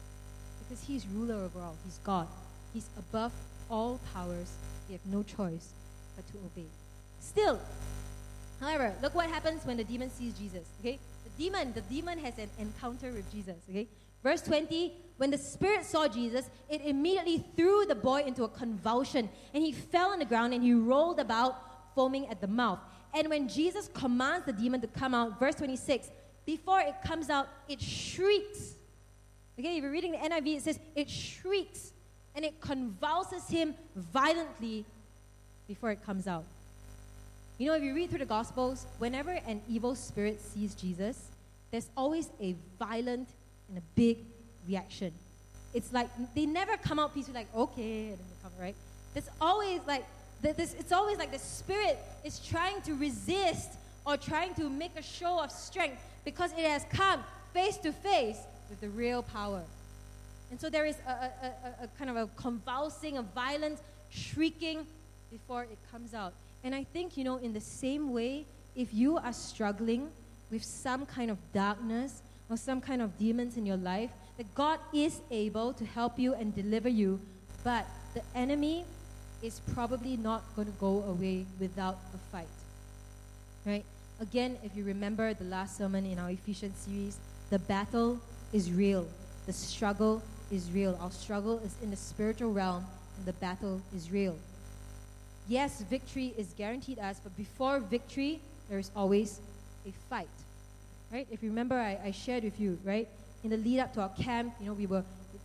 because 0.67 0.84
He's 0.84 1.06
ruler 1.08 1.36
over 1.36 1.60
all. 1.62 1.75
He's 1.84 1.99
God. 2.04 2.28
He's 2.73 2.88
above 2.97 3.32
all 3.69 3.99
powers. 4.13 4.51
We 4.88 4.93
have 4.93 5.06
no 5.06 5.23
choice 5.23 5.69
but 6.15 6.25
to 6.32 6.38
obey. 6.39 6.67
Still, 7.19 7.60
however, 8.60 8.94
look 9.02 9.15
what 9.15 9.30
happens 9.30 9.65
when 9.65 9.78
the 9.78 9.84
demon 9.84 10.10
sees 10.10 10.34
Jesus. 10.34 10.65
Okay, 10.80 11.00
the 11.24 11.44
demon, 11.44 11.74
the 11.74 11.82
demon 11.82 12.18
has 12.20 12.38
an 12.38 12.50
encounter 12.60 13.12
with 13.12 13.32
Jesus. 13.32 13.56
Okay, 13.70 13.88
verse 14.24 14.41
twenty. 14.41 14.94
When 15.18 15.32
the 15.32 15.38
spirit 15.38 15.86
saw 15.86 16.10
Jesus, 16.10 16.50
it 16.70 16.82
immediately 16.82 17.46
threw 17.56 17.86
the 17.86 17.96
boy 17.96 18.24
into 18.24 18.44
a 18.44 18.50
convulsion, 18.50 19.30
and 19.54 19.63
he 19.63 19.72
fell 19.72 20.10
on 20.10 20.20
the 20.20 20.26
ground 20.26 20.54
and 20.54 20.62
he 20.62 20.74
rolled 20.74 21.22
about, 21.22 21.96
foaming 21.96 22.28
at 22.28 22.41
the 22.41 22.48
mouth. 22.48 22.80
And 23.13 23.30
when 23.30 23.48
Jesus 23.48 23.89
commands 23.94 24.46
the 24.46 24.52
demon 24.52 24.82
to 24.82 24.88
come 24.88 25.13
out, 25.13 25.39
verse 25.39 25.56
26, 25.56 26.10
before 26.46 26.82
it 26.82 26.96
comes 27.02 27.30
out, 27.30 27.48
it 27.70 27.82
shrieks 27.82 28.76
Okay, 29.58 29.78
if 29.78 29.84
you're 29.84 29.91
reading 29.91 30.12
the 30.12 30.18
NIV, 30.18 30.58
it 30.58 30.64
says 30.64 30.80
it 30.95 31.10
shrieks 31.10 31.93
and 32.36 32.43
it 32.43 32.60
convulses 32.60 33.47
him 33.47 33.74
violently 33.95 34.86
before 35.68 35.91
it 35.91 36.03
comes 36.06 36.28
out. 36.28 36.43
You 37.58 37.68
know, 37.68 37.76
if 37.76 37.84
you 37.84 37.95
read 37.95 38.10
through 38.10 38.20
the 38.20 38.26
Gospels, 38.26 38.86
whenever 38.97 39.32
an 39.32 39.62
evil 39.70 39.95
spirit 39.95 40.41
sees 40.41 40.76
Jesus, 40.76 41.30
there's 41.72 41.89
always 41.95 42.30
a 42.41 42.53
violent 42.78 43.30
and 43.70 43.78
a 43.78 43.82
big 43.95 44.18
reaction. 44.68 45.14
It's 45.74 45.93
like 45.93 46.10
they 46.36 46.45
never 46.45 46.76
come 46.76 46.99
out 46.99 47.14
peacefully, 47.14 47.39
like, 47.39 47.56
okay, 47.56 48.08
and 48.08 48.18
then 48.18 48.26
they 48.30 48.43
come, 48.43 48.51
right? 48.60 48.76
There's 49.14 49.30
always 49.39 49.80
like, 49.88 50.06
this, 50.41 50.74
it's 50.74 50.91
always 50.91 51.18
like 51.18 51.32
the 51.32 51.39
spirit 51.39 51.97
is 52.26 52.39
trying 52.39 52.82
to 52.82 52.93
resist 52.95 53.70
or 54.06 54.18
trying 54.18 54.53
to 54.56 54.70
make 54.70 54.91
a 54.97 55.01
show 55.01 55.41
of 55.41 55.49
strength 55.49 55.97
because 56.26 56.51
it 56.51 56.66
has 56.66 56.86
come 56.91 57.24
face 57.53 57.78
to 57.78 57.93
face 57.93 58.38
with 58.70 58.82
the 58.82 58.89
real 58.89 59.24
power. 59.24 59.62
And 60.51 60.60
so 60.60 60.70
there 60.70 60.86
is 60.86 60.97
a, 61.08 61.10
a, 61.10 61.26
a, 61.26 61.84
a 61.86 61.88
kind 61.97 62.10
of 62.10 62.18
a 62.18 62.28
convulsing, 62.36 63.18
a 63.18 63.22
violent 63.22 63.80
shrieking 64.10 64.86
before 65.32 65.64
it 65.64 65.78
comes 65.91 66.14
out. 66.14 66.34
And 66.66 66.74
I 66.74 66.84
think, 66.84 67.16
you 67.16 67.24
know, 67.24 67.38
in 67.38 67.53
the 67.53 67.61
same 67.61 68.11
way, 68.11 68.43
if 68.76 68.91
you 68.91 69.18
are 69.18 69.32
struggling 69.32 70.09
with 70.49 70.63
some 70.63 71.05
kind 71.05 71.30
of 71.30 71.38
darkness 71.53 72.24
or 72.49 72.57
some 72.57 72.82
kind 72.82 73.03
of 73.03 73.20
demons 73.20 73.55
in 73.55 73.68
your 73.68 73.78
life, 73.78 74.09
that 74.38 74.53
God 74.55 74.80
is 74.91 75.22
able 75.30 75.74
to 75.74 75.86
help 75.86 76.18
you 76.18 76.34
and 76.34 76.55
deliver 76.55 76.89
you, 76.89 77.20
but 77.63 77.86
the 78.16 78.24
enemy 78.34 78.84
is 79.43 79.61
probably 79.76 80.18
not 80.18 80.41
going 80.55 80.68
to 80.68 80.74
go 80.80 81.03
away 81.03 81.45
without 81.59 81.99
a 82.16 82.18
fight. 82.32 82.47
Right? 83.63 83.86
Again, 84.20 84.57
if 84.63 84.76
you 84.76 84.84
remember 84.86 85.36
the 85.36 85.43
last 85.43 85.78
sermon 85.78 86.03
in 86.03 86.18
our 86.18 86.32
Ephesians 86.32 86.78
series, 86.80 87.20
the 87.51 87.59
battle 87.59 88.20
is 88.51 88.72
real. 88.72 89.05
The 89.45 89.53
struggle 89.53 90.24
is 90.51 90.72
real. 90.72 90.97
Our 90.99 91.11
struggle 91.11 91.59
is 91.59 91.76
in 91.84 91.91
the 91.91 91.97
spiritual 91.97 92.51
realm, 92.51 92.88
and 93.18 93.26
the 93.28 93.34
battle 93.34 93.82
is 93.95 94.09
real. 94.09 94.36
Yes, 95.48 95.82
victory 95.82 96.34
is 96.38 96.48
guaranteed 96.58 96.98
us, 97.00 97.20
but 97.24 97.36
before 97.38 97.80
victory, 97.80 98.39
there 98.70 98.80
is 98.80 98.89
always 98.96 99.39
a 99.86 99.91
fight. 100.10 100.28
Right? 101.12 101.28
If 101.32 101.43
you 101.43 101.50
remember, 101.50 101.76
I, 101.76 102.00
I 102.04 102.12
shared 102.12 102.43
with 102.43 102.60
you, 102.60 102.80
right? 102.84 103.08
In 103.43 103.52
the 103.52 103.58
lead 103.58 103.80
up 103.80 103.93
to 103.93 104.02
our 104.02 104.10
camp, 104.10 104.56
you 104.60 104.66
know, 104.66 104.74
we 104.74 104.88
were 104.88 105.04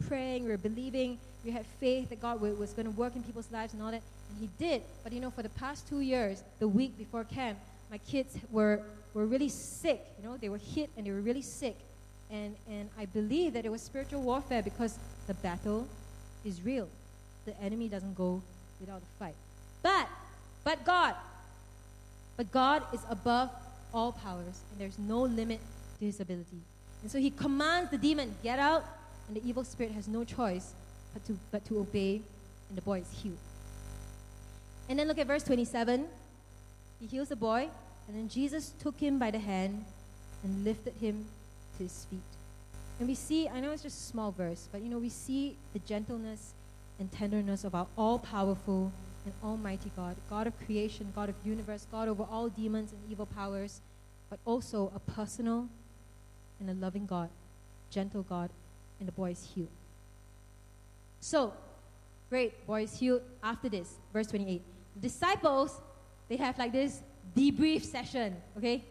praying, 0.09 0.45
we 0.45 0.51
were 0.51 0.57
believing, 0.57 1.19
we 1.45 1.51
had 1.51 1.67
faith 1.79 2.09
that 2.09 2.21
God 2.21 2.41
was 2.41 2.73
going 2.73 2.87
to 2.87 2.93
work 2.93 3.15
in 3.15 3.23
people's 3.23 3.51
lives 3.53 3.75
and 3.75 3.83
all 3.83 3.91
that, 3.91 4.03
and 4.31 4.39
He 4.41 4.49
did. 4.59 4.83
But 5.05 5.13
you 5.13 5.21
know, 5.21 5.31
for 5.31 5.43
the 5.43 5.51
past 5.51 5.87
two 5.87 6.01
years, 6.01 6.43
the 6.59 6.69
week 6.69 6.97
before 6.97 7.25
camp, 7.25 7.59
my 7.91 7.99
kids 7.99 8.39
were, 8.51 8.81
were 9.13 9.27
really 9.27 9.49
sick. 9.51 10.01
You 10.19 10.29
know, 10.29 10.37
they 10.39 10.49
were 10.49 10.59
hit 10.59 10.89
and 10.97 11.07
they 11.07 11.11
were 11.11 11.21
really 11.21 11.43
sick. 11.43 11.77
And, 12.31 12.55
and 12.71 12.89
I 12.99 13.07
believe 13.07 13.55
that 13.55 13.67
it 13.67 13.71
was 13.71 13.83
spiritual 13.83 14.23
warfare 14.23 14.63
because 14.63 14.97
the 15.27 15.35
battle 15.35 15.87
is 16.45 16.63
real. 16.63 16.89
The 17.45 17.61
enemy 17.61 17.89
doesn't 17.89 18.15
go 18.17 18.41
without 18.81 19.03
a 19.03 19.19
fight. 19.19 19.35
But, 19.83 20.09
but 20.65 20.85
God, 20.85 21.15
but 22.37 22.51
God 22.53 22.83
is 22.93 23.01
above 23.09 23.51
all 23.93 24.13
powers, 24.13 24.61
and 24.71 24.81
there's 24.81 24.99
no 24.99 25.23
limit 25.23 25.61
to 25.99 26.05
his 26.05 26.21
ability. 26.21 26.61
And 27.03 27.11
so 27.11 27.19
he 27.19 27.31
commands 27.31 27.91
the 27.91 27.99
demon, 27.99 28.35
get 28.43 28.59
out, 28.59 28.85
and 29.27 29.37
the 29.37 29.49
evil 29.49 29.65
spirit 29.65 29.93
has 29.93 30.09
no 30.09 30.25
choice 30.25 30.73
but 31.13 31.25
to, 31.27 31.39
but 31.51 31.65
to 31.67 31.79
obey, 31.79 32.21
and 32.69 32.77
the 32.77 32.83
boy 32.83 33.01
is 33.01 33.11
healed. 33.23 33.39
And 34.89 34.99
then 34.99 35.09
look 35.09 35.19
at 35.19 35.27
verse 35.27 35.43
27. 35.43 36.07
He 37.01 37.07
heals 37.07 37.29
the 37.29 37.37
boy, 37.37 37.69
and 38.09 38.17
then 38.17 38.29
Jesus 38.29 38.73
took 38.81 38.99
him 38.99 39.19
by 39.19 39.31
the 39.31 39.39
hand 39.39 39.85
and 40.43 40.65
lifted 40.65 40.95
him 41.01 41.27
to 41.77 41.85
his 41.85 42.07
feet. 42.11 42.21
And 42.99 43.09
we 43.09 43.15
see, 43.15 43.49
I 43.49 43.61
know 43.61 43.71
it's 43.71 43.83
just 43.83 43.99
a 43.99 44.05
small 44.13 44.31
verse, 44.31 44.69
but 44.71 44.83
you 44.83 44.91
know, 44.91 44.99
we 44.99 45.09
see 45.09 45.57
the 45.73 45.79
gentleness 45.79 46.53
and 46.99 47.11
tenderness 47.11 47.65
of 47.65 47.75
our 47.75 47.87
all 47.97 48.19
powerful 48.19 48.93
and 49.25 49.35
almighty 49.45 49.91
God, 49.97 50.17
God 50.29 50.47
of 50.47 50.59
creation, 50.67 51.13
God 51.15 51.29
of 51.29 51.35
universe, 51.45 51.87
God 51.91 52.09
over 52.09 52.25
all 52.31 52.49
demons 52.49 52.93
and 52.93 53.01
evil 53.11 53.27
powers, 53.27 53.81
but 54.29 54.39
also 54.45 54.93
a 54.95 55.13
personal 55.13 55.69
and 56.59 56.71
a 56.71 56.75
loving 56.75 57.07
God, 57.07 57.29
gentle 57.91 58.23
God, 58.23 58.51
and 58.99 59.09
the 59.09 59.13
boy 59.13 59.31
is 59.31 59.51
healed. 59.55 59.69
So, 61.21 61.53
great, 62.29 62.67
boy 62.67 62.85
is 62.85 62.99
healed. 62.99 63.23
After 63.43 63.69
this, 63.69 63.95
verse 64.13 64.29
28, 64.29 64.63
the 64.95 65.01
disciples, 65.01 65.81
they 66.29 66.37
have 66.37 66.59
like 66.59 66.73
this 66.73 67.03
debrief 67.37 67.85
session, 67.85 68.37
okay? 68.57 68.85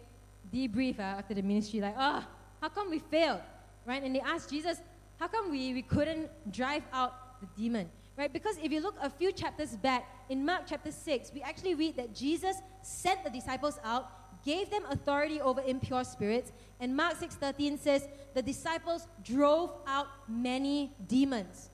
Debrief 0.53 0.99
uh, 0.99 1.19
after 1.19 1.33
the 1.33 1.41
ministry, 1.41 1.79
like, 1.79 1.95
oh, 1.97 2.23
how 2.61 2.69
come 2.69 2.89
we 2.89 2.99
failed? 2.99 3.41
Right? 3.85 4.03
And 4.03 4.15
they 4.15 4.19
asked 4.19 4.49
Jesus, 4.49 4.79
how 5.19 5.27
come 5.27 5.51
we, 5.51 5.73
we 5.73 5.81
couldn't 5.81 6.29
drive 6.51 6.83
out 6.93 7.41
the 7.41 7.47
demon? 7.61 7.89
Right? 8.19 8.33
Because 8.33 8.57
if 8.61 8.69
you 8.69 8.81
look 8.81 8.95
a 9.01 9.09
few 9.09 9.31
chapters 9.31 9.77
back, 9.77 10.05
in 10.27 10.45
Mark 10.45 10.63
chapter 10.67 10.91
6, 10.91 11.31
we 11.33 11.41
actually 11.41 11.73
read 11.73 11.95
that 11.95 12.13
Jesus 12.13 12.57
sent 12.81 13.23
the 13.23 13.29
disciples 13.29 13.79
out, 13.81 14.43
gave 14.43 14.69
them 14.69 14.83
authority 14.89 15.39
over 15.39 15.61
impure 15.65 16.03
spirits, 16.03 16.51
and 16.81 16.93
Mark 16.93 17.13
6:13 17.17 17.79
says 17.79 18.09
the 18.33 18.41
disciples 18.41 19.07
drove 19.23 19.71
out 19.87 20.07
many 20.27 20.91
demons. 21.07 21.69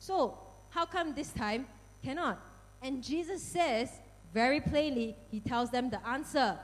So, 0.00 0.36
how 0.70 0.84
come 0.84 1.14
this 1.14 1.30
time 1.32 1.68
cannot? 2.02 2.40
And 2.82 3.00
Jesus 3.00 3.40
says 3.40 3.88
very 4.32 4.60
plainly, 4.60 5.16
he 5.30 5.38
tells 5.38 5.70
them 5.70 5.90
the 5.90 6.04
answer. 6.04 6.58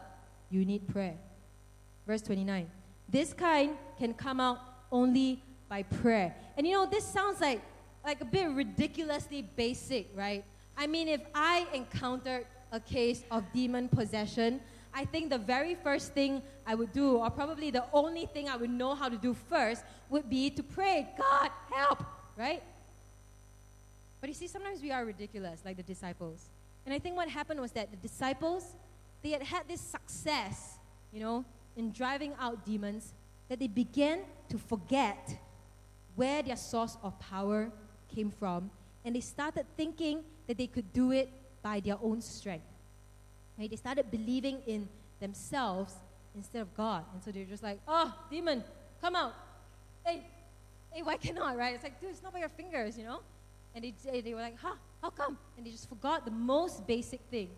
You 0.50 0.64
need 0.64 0.88
prayer. 0.88 1.18
Verse 2.04 2.22
29. 2.22 2.68
This 3.08 3.32
kind 3.32 3.76
can 3.96 4.12
come 4.12 4.40
out 4.40 4.58
only 4.90 5.40
by 5.68 5.84
prayer. 5.84 6.34
And 6.56 6.66
you 6.66 6.72
know, 6.72 6.86
this 6.86 7.04
sounds 7.04 7.40
like, 7.40 7.62
like 8.04 8.20
a 8.20 8.24
bit 8.24 8.48
ridiculously 8.50 9.42
basic, 9.42 10.08
right? 10.14 10.44
I 10.76 10.86
mean, 10.86 11.08
if 11.08 11.20
I 11.34 11.66
encountered 11.72 12.46
a 12.72 12.80
case 12.80 13.22
of 13.30 13.44
demon 13.52 13.88
possession, 13.88 14.60
I 14.92 15.04
think 15.04 15.30
the 15.30 15.38
very 15.38 15.74
first 15.74 16.12
thing 16.12 16.42
I 16.66 16.74
would 16.74 16.92
do, 16.92 17.18
or 17.18 17.30
probably 17.30 17.70
the 17.70 17.84
only 17.92 18.26
thing 18.26 18.48
I 18.48 18.56
would 18.56 18.70
know 18.70 18.94
how 18.94 19.08
to 19.08 19.16
do 19.16 19.34
first, 19.34 19.84
would 20.08 20.28
be 20.28 20.50
to 20.50 20.62
pray, 20.62 21.08
God, 21.16 21.50
help, 21.70 22.04
right? 22.36 22.62
But 24.20 24.28
you 24.28 24.34
see, 24.34 24.48
sometimes 24.48 24.82
we 24.82 24.90
are 24.90 25.04
ridiculous, 25.04 25.60
like 25.64 25.76
the 25.76 25.82
disciples. 25.82 26.48
And 26.84 26.94
I 26.94 26.98
think 26.98 27.16
what 27.16 27.28
happened 27.28 27.60
was 27.60 27.72
that 27.72 27.90
the 27.90 27.96
disciples, 27.96 28.64
they 29.22 29.30
had 29.30 29.42
had 29.42 29.68
this 29.68 29.80
success, 29.80 30.78
you 31.12 31.20
know, 31.20 31.44
in 31.76 31.92
driving 31.92 32.32
out 32.38 32.64
demons 32.66 33.12
that 33.48 33.58
they 33.58 33.68
began 33.68 34.20
to 34.48 34.58
forget 34.58 35.38
where 36.16 36.42
their 36.42 36.56
source 36.56 36.96
of 37.02 37.18
power 37.18 37.70
came 38.14 38.30
from. 38.30 38.70
And 39.04 39.16
they 39.16 39.20
started 39.20 39.66
thinking 39.76 40.22
that 40.46 40.58
they 40.58 40.66
could 40.66 40.92
do 40.92 41.12
it 41.12 41.30
by 41.62 41.80
their 41.80 41.96
own 42.02 42.20
strength. 42.20 42.66
Right? 43.58 43.70
They 43.70 43.76
started 43.76 44.10
believing 44.10 44.58
in 44.66 44.88
themselves 45.20 45.94
instead 46.34 46.62
of 46.62 46.74
God. 46.76 47.04
And 47.12 47.22
so 47.22 47.30
they're 47.30 47.44
just 47.44 47.62
like, 47.62 47.80
oh, 47.86 48.14
demon, 48.30 48.64
come 49.00 49.16
out. 49.16 49.34
Hey, 50.04 50.22
hey, 50.90 51.02
why 51.02 51.16
cannot, 51.16 51.56
right? 51.56 51.74
It's 51.74 51.84
like, 51.84 52.00
dude, 52.00 52.10
it's 52.10 52.22
not 52.22 52.32
by 52.32 52.40
your 52.40 52.48
fingers, 52.48 52.96
you 52.96 53.04
know? 53.04 53.20
And 53.74 53.84
they, 53.84 54.20
they 54.20 54.34
were 54.34 54.40
like, 54.40 54.58
huh, 54.58 54.74
how 55.02 55.10
come? 55.10 55.38
And 55.56 55.66
they 55.66 55.70
just 55.70 55.88
forgot 55.88 56.24
the 56.24 56.30
most 56.30 56.86
basic 56.86 57.20
thing, 57.30 57.50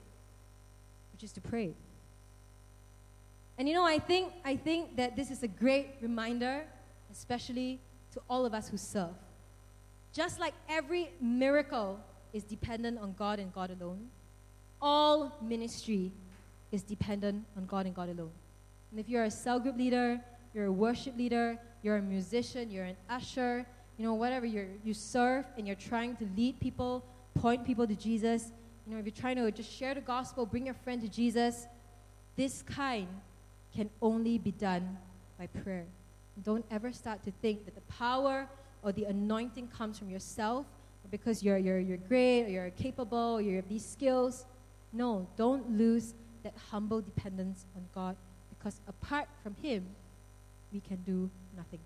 which 1.13 1.23
is 1.23 1.33
to 1.33 1.41
pray. 1.41 1.75
And 3.59 3.69
you 3.69 3.75
know, 3.75 3.85
I 3.85 3.99
think, 3.99 4.33
I 4.45 4.57
think 4.57 4.97
that 4.97 5.17
this 5.17 5.31
is 5.31 5.43
a 5.43 5.49
great 5.49 5.95
reminder, 6.01 6.65
especially 7.13 7.81
to 8.13 8.21
all 8.29 8.45
of 8.45 8.55
us 8.55 8.69
who 8.69 8.77
serve. 8.77 9.15
Just 10.13 10.39
like 10.39 10.55
every 10.69 11.11
miracle 11.21 11.99
is 12.33 12.45
dependent 12.45 12.99
on 12.99 13.15
God 13.19 13.39
and 13.39 13.53
God 13.53 13.71
alone, 13.71 14.09
all 14.81 15.37
ministry 15.41 16.13
is 16.71 16.83
dependent 16.83 17.45
on 17.57 17.67
God 17.67 17.87
and 17.87 17.95
God 17.95 18.09
alone. 18.09 18.31
And 18.91 19.01
if 19.01 19.09
you're 19.09 19.25
a 19.25 19.31
cell 19.31 19.59
group 19.59 19.77
leader, 19.77 20.21
you're 20.55 20.67
a 20.67 20.73
worship 20.73 21.17
leader, 21.17 21.59
you're 21.83 21.97
a 21.97 22.03
musician, 22.03 22.71
you're 22.71 22.85
an 22.85 22.97
usher, 23.09 23.67
you 23.97 24.05
know, 24.05 24.15
whatever 24.15 24.47
you 24.47 24.67
you 24.85 24.95
serve 24.95 25.45
and 25.57 25.67
you're 25.67 25.77
trying 25.77 26.17
to 26.17 26.27
lead 26.37 26.61
people, 26.61 27.05
point 27.35 27.65
people 27.65 27.87
to 27.87 27.95
Jesus, 27.95 28.53
you 28.87 28.93
know, 28.93 28.99
if 28.99 29.07
you're 29.07 29.15
trying 29.15 29.37
to 29.37 29.51
just 29.51 29.71
share 29.71 29.95
the 29.95 30.01
gospel, 30.01 30.45
bring 30.45 30.67
your 30.67 30.75
friend 30.75 31.01
to 31.03 31.09
Jesus, 31.09 31.67
this 32.37 32.63
kind 32.63 33.09
can 33.75 33.89
only 34.01 34.39
be 34.39 34.51
done 34.53 34.99
by 35.39 35.47
prayer. 35.47 35.87
Don't 36.43 36.65
ever 36.71 36.93
start 36.93 37.23
to 37.25 37.31
think 37.43 37.65
that 37.65 37.75
the 37.75 37.93
power 37.93 38.49
or 38.83 38.93
the 38.93 39.05
anointing 39.05 39.68
comes 39.68 39.99
from 39.99 40.11
yourself 40.11 40.66
because 41.11 41.43
you're, 41.43 41.59
you're, 41.59 41.78
you're 41.78 41.97
great 41.97 42.45
or 42.45 42.49
you're 42.49 42.70
capable 42.70 43.35
or 43.37 43.41
you 43.43 43.57
have 43.57 43.68
these 43.68 43.85
skills. 43.85 44.47
No, 44.93 45.26
don't 45.37 45.78
lose 45.78 46.14
that 46.43 46.55
humble 46.70 47.01
dependence 47.01 47.66
on 47.76 47.85
God 47.95 48.16
because 48.51 48.80
apart 48.89 49.28
from 49.43 49.55
Him, 49.62 49.87
we 50.72 50.80
can 50.80 50.97
do 51.05 51.30
nothing. 51.57 51.80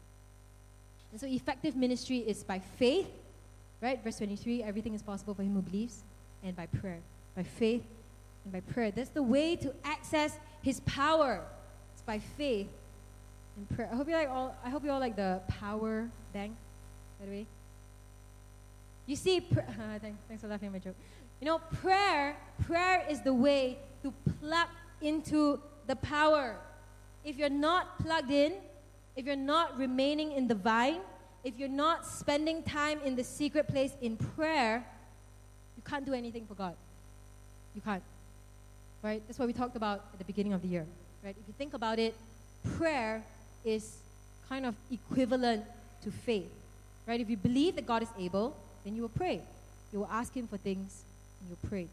And 1.11 1.20
so 1.20 1.26
effective 1.26 1.76
ministry 1.76 2.18
is 2.18 2.44
by 2.44 2.59
faith, 2.59 3.09
right? 3.80 4.03
Verse 4.03 4.18
23 4.18 4.62
everything 4.62 4.94
is 4.94 5.03
possible 5.03 5.34
for 5.34 5.42
him 5.42 5.55
who 5.55 5.62
believes, 5.62 6.03
and 6.42 6.55
by 6.55 6.66
prayer. 6.66 7.01
By 7.34 7.42
faith 7.42 7.82
and 8.44 8.53
by 8.53 8.61
prayer. 8.61 8.90
That's 8.90 9.11
the 9.11 9.22
way 9.22 9.57
to 9.57 9.72
access 9.84 10.38
his 10.62 10.80
power 10.80 11.42
It's 11.94 12.03
by 12.03 12.18
faith 12.18 12.68
and 13.57 13.68
prayer. 13.76 13.88
I 13.90 13.97
hope 13.97 14.09
you 14.09 14.14
like 14.14 14.28
all. 14.28 14.57
I 14.64 14.70
hope 14.70 14.84
you 14.84 14.90
all 14.90 15.01
like 15.01 15.16
the 15.16 15.40
power 15.49 16.09
bank. 16.32 16.53
By 17.19 17.27
the 17.27 17.33
way, 17.33 17.47
you 19.07 19.17
see, 19.17 19.41
thanks, 20.01 20.19
thanks 20.29 20.43
for 20.43 20.49
laughing 20.49 20.69
at 20.69 20.73
my 20.73 20.79
joke. 20.79 20.97
You 21.41 21.47
know, 21.47 21.59
prayer. 21.81 22.37
Prayer 22.67 23.05
is 23.09 23.21
the 23.23 23.35
way 23.35 23.79
to 24.03 24.12
plug 24.41 24.69
into 25.01 25.61
the 25.87 25.97
power. 25.97 26.57
If 27.25 27.37
you're 27.37 27.49
not 27.49 27.99
plugged 27.99 28.31
in, 28.31 28.55
if 29.14 29.27
you're 29.27 29.37
not 29.37 29.79
remaining 29.79 30.33
in 30.33 30.49
the 30.49 30.55
vine, 30.55 31.01
if 31.45 31.59
you're 31.59 31.69
not 31.69 32.07
spending 32.07 32.62
time 32.62 33.01
in 33.05 33.17
the 33.17 33.25
secret 33.25 33.69
place 33.69 33.93
in 34.01 34.17
prayer, 34.17 34.85
you 35.77 35.83
can't 35.83 36.05
do 36.05 36.12
anything 36.12 36.47
for 36.47 36.55
God. 36.55 36.75
You 37.75 37.81
can't. 37.81 38.03
Right? 39.03 39.23
That's 39.27 39.39
what 39.39 39.47
we 39.47 39.53
talked 39.53 39.77
about 39.77 40.05
at 40.12 40.19
the 40.19 40.25
beginning 40.25 40.53
of 40.53 40.62
the 40.62 40.69
year 40.69 40.87
right? 41.27 41.37
If 41.41 41.49
you 41.49 41.55
think 41.59 41.75
about 41.75 41.99
it, 41.99 42.14
prayer 42.77 43.25
is 43.64 43.97
kind 44.49 44.64
of 44.64 44.77
equivalent 44.93 45.64
to 46.05 46.11
faith, 46.12 46.53
right? 47.07 47.20
If 47.20 47.30
you 47.30 47.36
believe 47.36 47.76
that 47.76 47.86
God 47.86 48.02
is 48.02 48.09
able, 48.18 48.57
then 48.84 48.94
you 48.96 49.02
will 49.02 49.09
pray. 49.09 49.40
You 49.92 50.00
will 50.00 50.09
ask 50.11 50.34
Him 50.34 50.46
for 50.46 50.57
things, 50.57 51.02
and 51.40 51.48
you'll 51.48 51.68
pray. 51.70 51.88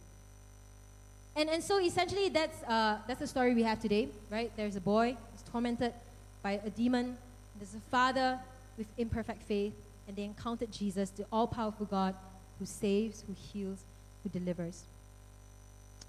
And, 1.35 1.49
and 1.49 1.63
so 1.63 1.79
essentially, 1.79 2.29
that's, 2.29 2.61
uh, 2.63 2.99
that's 3.07 3.19
the 3.19 3.27
story 3.27 3.53
we 3.53 3.63
have 3.63 3.81
today, 3.81 4.09
right? 4.29 4.51
There's 4.55 4.75
a 4.75 4.81
boy 4.81 5.15
who's 5.31 5.41
tormented 5.51 5.93
by 6.41 6.59
a 6.63 6.69
demon. 6.69 7.17
There's 7.57 7.73
a 7.73 7.79
father 7.89 8.39
with 8.77 8.87
imperfect 8.97 9.43
faith, 9.43 9.73
and 10.07 10.15
they 10.15 10.23
encountered 10.23 10.71
Jesus, 10.71 11.09
the 11.09 11.25
all 11.31 11.47
powerful 11.47 11.85
God 11.85 12.15
who 12.59 12.65
saves, 12.65 13.23
who 13.27 13.33
heals, 13.33 13.79
who 14.21 14.29
delivers. 14.29 14.83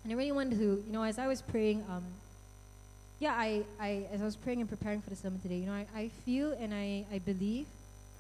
And 0.03 0.13
I 0.13 0.17
really 0.17 0.33
wanted 0.33 0.59
to, 0.59 0.83
you 0.87 0.93
know, 0.93 1.03
as 1.03 1.19
I 1.19 1.27
was 1.27 1.41
praying, 1.41 1.85
um, 1.89 2.05
yeah, 3.19 3.33
I, 3.33 3.63
I, 3.81 4.07
as 4.13 4.21
I 4.21 4.25
was 4.25 4.37
praying 4.37 4.61
and 4.61 4.69
preparing 4.69 5.01
for 5.01 5.09
the 5.09 5.17
sermon 5.17 5.41
today, 5.41 5.57
you 5.57 5.67
know, 5.67 5.73
I, 5.73 5.87
I 5.97 6.09
feel 6.27 6.53
and 6.53 6.75
I, 6.75 7.07
I 7.11 7.19
believe 7.19 7.67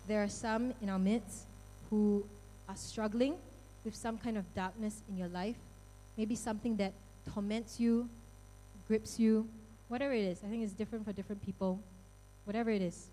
there 0.07 0.23
are 0.23 0.29
some 0.29 0.75
in 0.83 0.89
our 0.89 0.99
midst 0.99 1.45
who 1.91 2.25
are 2.69 2.77
struggling 2.77 3.37
with 3.85 3.95
some 3.95 4.19
kind 4.19 4.37
of 4.37 4.55
darkness 4.55 5.03
in 5.09 5.17
your 5.17 5.29
life, 5.29 5.57
maybe 6.17 6.35
something 6.35 6.77
that 6.77 6.93
torments 7.33 7.81
you, 7.81 8.09
grips 8.87 9.19
you, 9.19 9.49
whatever 9.89 10.13
it 10.13 10.25
is. 10.25 10.41
I 10.45 10.49
think 10.49 10.63
it's 10.63 10.73
different 10.73 11.05
for 11.05 11.13
different 11.13 11.45
people. 11.45 11.81
Whatever 12.45 12.71
it 12.71 12.83
is, 12.83 13.09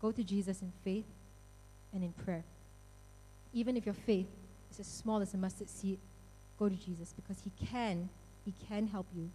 go 0.00 0.12
to 0.12 0.22
Jesus 0.22 0.62
in 0.62 0.72
faith 0.84 1.06
and 1.92 2.04
in 2.04 2.12
prayer. 2.24 2.44
Even 3.52 3.76
if 3.76 3.86
your 3.86 3.94
faith 3.94 4.28
is 4.70 4.80
as 4.80 4.86
small 4.86 5.20
as 5.20 5.34
a 5.34 5.36
mustard 5.36 5.68
seed, 5.68 5.98
go 6.58 6.68
to 6.68 6.76
Jesus 6.76 7.12
because 7.14 7.38
He 7.42 7.66
can, 7.66 8.08
He 8.44 8.52
can 8.68 8.86
help 8.86 9.06
you. 9.16 9.30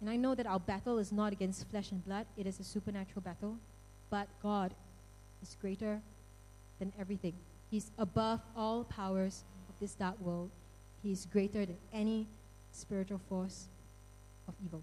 And 0.00 0.08
I 0.08 0.16
know 0.16 0.34
that 0.34 0.46
our 0.46 0.60
battle 0.60 0.98
is 0.98 1.12
not 1.12 1.32
against 1.32 1.68
flesh 1.70 1.90
and 1.90 2.04
blood, 2.04 2.26
it 2.36 2.46
is 2.46 2.60
a 2.60 2.64
supernatural 2.64 3.22
battle, 3.22 3.56
but 4.10 4.28
God 4.42 4.74
is 5.42 5.56
greater 5.60 6.00
than 6.78 6.92
everything. 6.98 7.34
He's 7.70 7.90
above 7.98 8.40
all 8.56 8.84
powers 8.84 9.44
of 9.68 9.78
this 9.80 9.94
dark 9.94 10.20
world. 10.20 10.50
He 11.02 11.12
is 11.12 11.26
greater 11.26 11.66
than 11.66 11.76
any 11.92 12.26
spiritual 12.72 13.20
force 13.28 13.68
of 14.46 14.54
evil. 14.64 14.82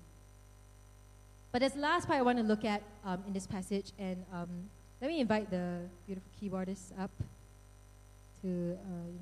But 1.52 1.60
there's 1.60 1.74
the 1.74 1.80
last 1.80 2.08
part 2.08 2.20
I 2.20 2.22
want 2.22 2.38
to 2.38 2.44
look 2.44 2.66
at 2.66 2.84
um, 3.06 3.24
in 3.28 3.34
this 3.34 3.48
passage, 3.48 3.92
and 3.98 4.26
um, 4.34 4.50
let 5.02 5.10
me 5.10 5.20
invite 5.20 5.50
the 5.50 5.80
beautiful 6.06 6.30
keyboardist 6.42 6.92
up 7.00 7.12
to, 8.42 8.48
uh, 8.48 9.08
you 9.08 9.20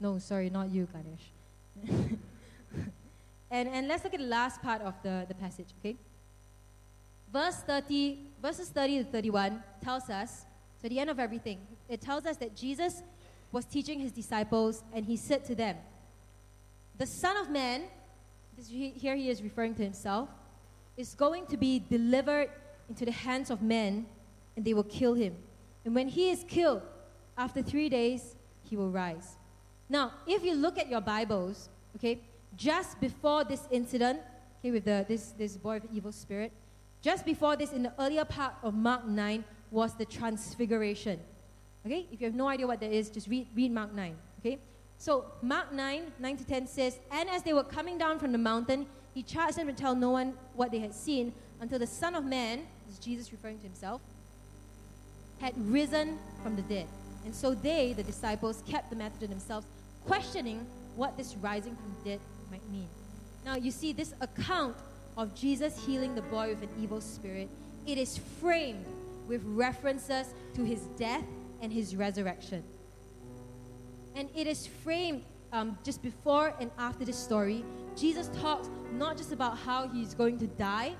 know, 0.00 0.12
no, 0.12 0.18
sorry, 0.18 0.50
not 0.50 0.70
you, 0.70 0.86
Ganesh. 0.92 1.32
and, 3.50 3.68
and 3.68 3.88
let's 3.88 4.04
look 4.04 4.14
at 4.14 4.20
the 4.20 4.26
last 4.26 4.60
part 4.62 4.82
of 4.82 4.94
the, 5.02 5.24
the 5.28 5.34
passage, 5.34 5.68
okay? 5.80 5.96
Verse 7.32 7.56
30, 7.56 8.18
verses 8.42 8.68
30 8.68 9.04
to 9.04 9.04
31 9.04 9.62
tells 9.82 10.10
us, 10.10 10.44
so 10.82 10.88
the 10.88 10.98
end 10.98 11.10
of 11.10 11.20
everything, 11.20 11.60
it 11.88 12.00
tells 12.00 12.26
us 12.26 12.36
that 12.38 12.56
Jesus 12.56 13.04
was 13.52 13.64
teaching 13.64 14.00
his 14.00 14.10
disciples, 14.10 14.82
and 14.92 15.06
he 15.06 15.16
said 15.16 15.44
to 15.44 15.54
them, 15.54 15.76
The 16.98 17.06
Son 17.06 17.36
of 17.36 17.48
Man, 17.48 17.84
this, 18.56 18.68
here 18.68 19.14
he 19.14 19.30
is 19.30 19.42
referring 19.42 19.76
to 19.76 19.84
himself, 19.84 20.28
is 20.96 21.14
going 21.14 21.46
to 21.46 21.56
be 21.56 21.78
delivered 21.78 22.50
into 22.88 23.04
the 23.04 23.12
hands 23.12 23.50
of 23.50 23.62
men, 23.62 24.06
and 24.56 24.64
they 24.64 24.74
will 24.74 24.82
kill 24.82 25.14
him. 25.14 25.36
And 25.84 25.94
when 25.94 26.08
he 26.08 26.30
is 26.30 26.44
killed, 26.48 26.82
after 27.38 27.62
three 27.62 27.88
days, 27.88 28.34
he 28.64 28.76
will 28.76 28.90
rise. 28.90 29.36
Now, 29.88 30.12
if 30.26 30.44
you 30.44 30.54
look 30.54 30.78
at 30.78 30.88
your 30.88 31.00
Bibles, 31.00 31.68
okay, 31.96 32.20
just 32.56 33.00
before 33.00 33.44
this 33.44 33.68
incident, 33.70 34.20
okay, 34.58 34.72
with 34.72 34.84
the, 34.84 35.04
this, 35.08 35.32
this 35.38 35.56
boy 35.56 35.76
of 35.76 35.84
evil 35.92 36.12
spirit, 36.12 36.52
just 37.00 37.24
before 37.24 37.56
this, 37.56 37.72
in 37.72 37.82
the 37.82 37.92
earlier 37.98 38.24
part 38.24 38.54
of 38.62 38.74
Mark 38.74 39.06
9, 39.06 39.44
was 39.72 39.94
the 39.94 40.04
transfiguration. 40.04 41.18
Okay? 41.84 42.06
If 42.12 42.20
you 42.20 42.26
have 42.26 42.36
no 42.36 42.48
idea 42.48 42.66
what 42.66 42.80
that 42.80 42.92
is, 42.92 43.10
just 43.10 43.26
read, 43.26 43.48
read 43.54 43.72
Mark 43.72 43.92
9. 43.92 44.14
Okay? 44.40 44.58
So 44.98 45.24
Mark 45.42 45.72
9, 45.72 46.12
9 46.18 46.36
to 46.36 46.44
10 46.44 46.66
says, 46.68 46.98
And 47.10 47.28
as 47.28 47.42
they 47.42 47.52
were 47.52 47.64
coming 47.64 47.98
down 47.98 48.18
from 48.18 48.32
the 48.32 48.38
mountain, 48.38 48.86
he 49.14 49.22
charged 49.22 49.56
them 49.56 49.66
to 49.66 49.72
tell 49.72 49.94
no 49.94 50.10
one 50.10 50.34
what 50.54 50.70
they 50.70 50.78
had 50.78 50.94
seen 50.94 51.32
until 51.60 51.78
the 51.78 51.86
Son 51.86 52.14
of 52.14 52.24
Man, 52.24 52.66
is 52.90 52.98
Jesus 52.98 53.32
referring 53.32 53.58
to 53.58 53.64
himself, 53.64 54.00
had 55.40 55.54
risen 55.56 56.18
from 56.42 56.56
the 56.56 56.62
dead. 56.62 56.86
And 57.24 57.34
so 57.34 57.54
they, 57.54 57.92
the 57.92 58.02
disciples, 58.02 58.62
kept 58.66 58.90
the 58.90 58.96
matter 58.96 59.14
to 59.20 59.26
themselves, 59.26 59.66
questioning 60.06 60.66
what 60.96 61.16
this 61.16 61.36
rising 61.36 61.76
from 61.76 61.94
the 61.98 62.10
dead 62.10 62.20
might 62.50 62.68
mean. 62.70 62.88
Now, 63.44 63.56
you 63.56 63.70
see, 63.70 63.92
this 63.92 64.14
account 64.20 64.76
of 65.16 65.34
Jesus 65.34 65.84
healing 65.84 66.14
the 66.14 66.22
boy 66.22 66.48
with 66.48 66.62
an 66.62 66.68
evil 66.80 67.00
spirit, 67.00 67.48
it 67.86 67.98
is 67.98 68.18
framed 68.40 68.84
with 69.32 69.42
references 69.46 70.34
to 70.54 70.62
his 70.62 70.80
death 70.98 71.24
and 71.62 71.72
his 71.72 71.96
resurrection. 71.96 72.62
And 74.14 74.28
it 74.36 74.46
is 74.46 74.66
framed 74.66 75.22
um, 75.54 75.78
just 75.82 76.02
before 76.02 76.54
and 76.60 76.70
after 76.76 77.06
this 77.06 77.16
story. 77.16 77.64
Jesus 77.96 78.28
talks 78.40 78.68
not 78.92 79.16
just 79.16 79.32
about 79.32 79.56
how 79.56 79.88
he's 79.88 80.12
going 80.12 80.38
to 80.38 80.46
die, 80.46 80.92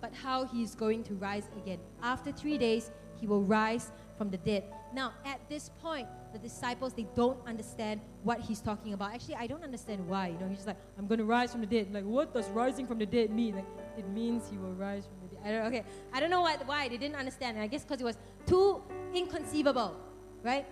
but 0.00 0.14
how 0.14 0.44
he's 0.44 0.76
going 0.76 1.02
to 1.02 1.14
rise 1.14 1.48
again. 1.60 1.80
After 2.00 2.30
three 2.30 2.58
days, 2.58 2.92
he 3.20 3.26
will 3.26 3.42
rise 3.42 3.90
from 4.16 4.30
the 4.30 4.38
dead. 4.38 4.62
Now, 4.94 5.12
at 5.26 5.40
this 5.48 5.70
point, 5.82 6.06
the 6.32 6.38
disciples 6.38 6.92
they 6.92 7.08
don't 7.16 7.38
understand 7.44 8.00
what 8.22 8.38
he's 8.38 8.60
talking 8.60 8.92
about. 8.92 9.14
Actually, 9.14 9.34
I 9.34 9.48
don't 9.48 9.64
understand 9.64 10.06
why. 10.06 10.28
You 10.28 10.38
know, 10.38 10.46
he's 10.46 10.58
just 10.58 10.68
like, 10.68 10.76
I'm 10.96 11.08
going 11.08 11.18
to 11.18 11.24
rise 11.24 11.50
from 11.50 11.60
the 11.62 11.66
dead. 11.66 11.92
Like, 11.92 12.04
what 12.04 12.32
does 12.32 12.48
rising 12.50 12.86
from 12.86 12.98
the 12.98 13.06
dead 13.06 13.32
mean? 13.32 13.56
Like, 13.56 13.66
it 13.98 14.08
means 14.08 14.48
he 14.48 14.58
will 14.58 14.74
rise 14.74 15.06
from. 15.06 15.19
I 15.44 15.50
don't, 15.50 15.66
okay, 15.66 15.84
I 16.12 16.20
don't 16.20 16.30
know 16.30 16.42
what, 16.42 16.66
why 16.66 16.88
they 16.88 16.96
didn't 16.96 17.16
understand. 17.16 17.58
I 17.58 17.66
guess 17.66 17.82
because 17.82 18.00
it 18.00 18.04
was 18.04 18.18
too 18.46 18.82
inconceivable, 19.14 19.96
right? 20.42 20.66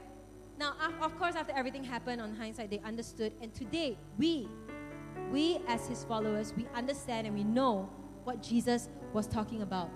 Now, 0.58 0.74
of 1.00 1.16
course, 1.18 1.36
after 1.36 1.52
everything 1.54 1.84
happened, 1.84 2.20
on 2.20 2.34
hindsight, 2.34 2.70
they 2.70 2.80
understood. 2.80 3.32
And 3.40 3.54
today, 3.54 3.96
we, 4.18 4.48
we 5.30 5.60
as 5.68 5.86
his 5.86 6.04
followers, 6.04 6.52
we 6.56 6.66
understand 6.74 7.26
and 7.26 7.36
we 7.36 7.44
know 7.44 7.88
what 8.24 8.42
Jesus 8.42 8.88
was 9.12 9.26
talking 9.26 9.62
about. 9.62 9.90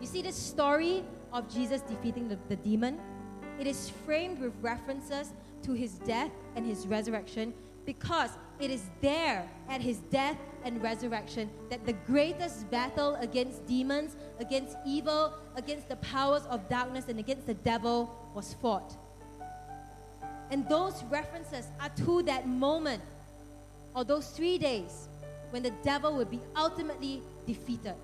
You 0.00 0.06
see, 0.06 0.22
this 0.22 0.36
story 0.36 1.04
of 1.32 1.52
Jesus 1.52 1.82
defeating 1.82 2.28
the, 2.28 2.38
the 2.48 2.56
demon, 2.56 2.98
it 3.58 3.66
is 3.66 3.90
framed 3.90 4.40
with 4.40 4.52
references 4.62 5.32
to 5.62 5.72
his 5.72 5.92
death 5.92 6.30
and 6.54 6.64
his 6.64 6.86
resurrection 6.86 7.52
because 7.84 8.30
it 8.58 8.70
is 8.70 8.82
there 9.00 9.48
at 9.68 9.80
his 9.80 9.98
death 10.10 10.36
and 10.64 10.82
resurrection 10.82 11.50
that 11.70 11.84
the 11.86 11.92
greatest 11.92 12.70
battle 12.70 13.14
against 13.16 13.66
demons, 13.66 14.16
against 14.40 14.76
evil, 14.86 15.34
against 15.54 15.88
the 15.88 15.96
powers 15.96 16.42
of 16.46 16.68
darkness, 16.68 17.06
and 17.08 17.18
against 17.18 17.46
the 17.46 17.54
devil 17.54 18.30
was 18.34 18.54
fought. 18.54 18.96
And 20.50 20.68
those 20.68 21.02
references 21.04 21.66
are 21.80 21.90
to 22.04 22.22
that 22.22 22.46
moment 22.46 23.02
or 23.94 24.04
those 24.04 24.28
three 24.30 24.58
days 24.58 25.08
when 25.50 25.62
the 25.62 25.72
devil 25.82 26.14
will 26.14 26.24
be 26.24 26.40
ultimately 26.56 27.22
defeated. 27.46 27.94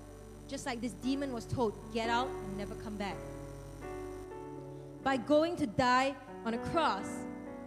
Just 0.47 0.65
like 0.65 0.81
this 0.81 0.91
demon 0.93 1.33
was 1.33 1.45
told, 1.45 1.73
get 1.93 2.09
out 2.09 2.27
and 2.27 2.57
never 2.57 2.75
come 2.75 2.95
back. 2.95 3.15
By 5.03 5.17
going 5.17 5.55
to 5.57 5.67
die 5.67 6.15
on 6.45 6.53
a 6.53 6.57
cross 6.57 7.07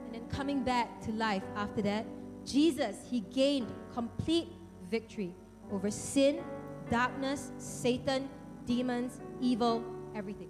and 0.05 0.14
then 0.14 0.28
coming 0.28 0.62
back 0.62 1.01
to 1.03 1.12
life 1.12 1.43
after 1.57 1.82
that, 1.82 2.07
Jesus, 2.47 2.97
he 3.11 3.21
gained 3.21 3.73
complete 3.93 4.49
victory 4.89 5.35
over 5.73 5.91
sin, 5.91 6.43
darkness, 6.89 7.51
Satan, 7.59 8.29
demons, 8.65 9.21
evil, 9.41 9.85
everything. 10.15 10.49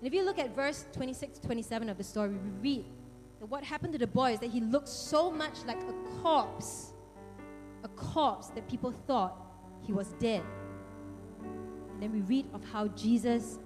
And 0.00 0.06
if 0.06 0.14
you 0.14 0.24
look 0.24 0.38
at 0.38 0.54
verse 0.54 0.86
26 0.92 1.38
to 1.38 1.46
27 1.46 1.88
of 1.88 1.98
the 1.98 2.04
story, 2.04 2.30
we 2.30 2.50
read 2.60 2.84
that 3.40 3.46
what 3.46 3.62
happened 3.62 3.92
to 3.92 3.98
the 3.98 4.06
boy 4.06 4.32
is 4.32 4.40
that 4.40 4.50
he 4.50 4.60
looked 4.60 4.88
so 4.88 5.30
much 5.30 5.64
like 5.66 5.78
a 5.82 6.20
corpse, 6.22 6.92
a 7.84 7.88
corpse 7.88 8.48
that 8.48 8.68
people 8.68 8.92
thought 9.06 9.36
he 9.82 9.92
was 9.92 10.08
dead. 10.18 10.42
And 11.42 12.02
then 12.02 12.12
we 12.12 12.20
read 12.22 12.46
of 12.54 12.62
how 12.64 12.88
Jesus 12.88 13.58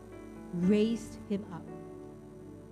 raised 0.54 1.18
him 1.28 1.44
up. 1.52 1.62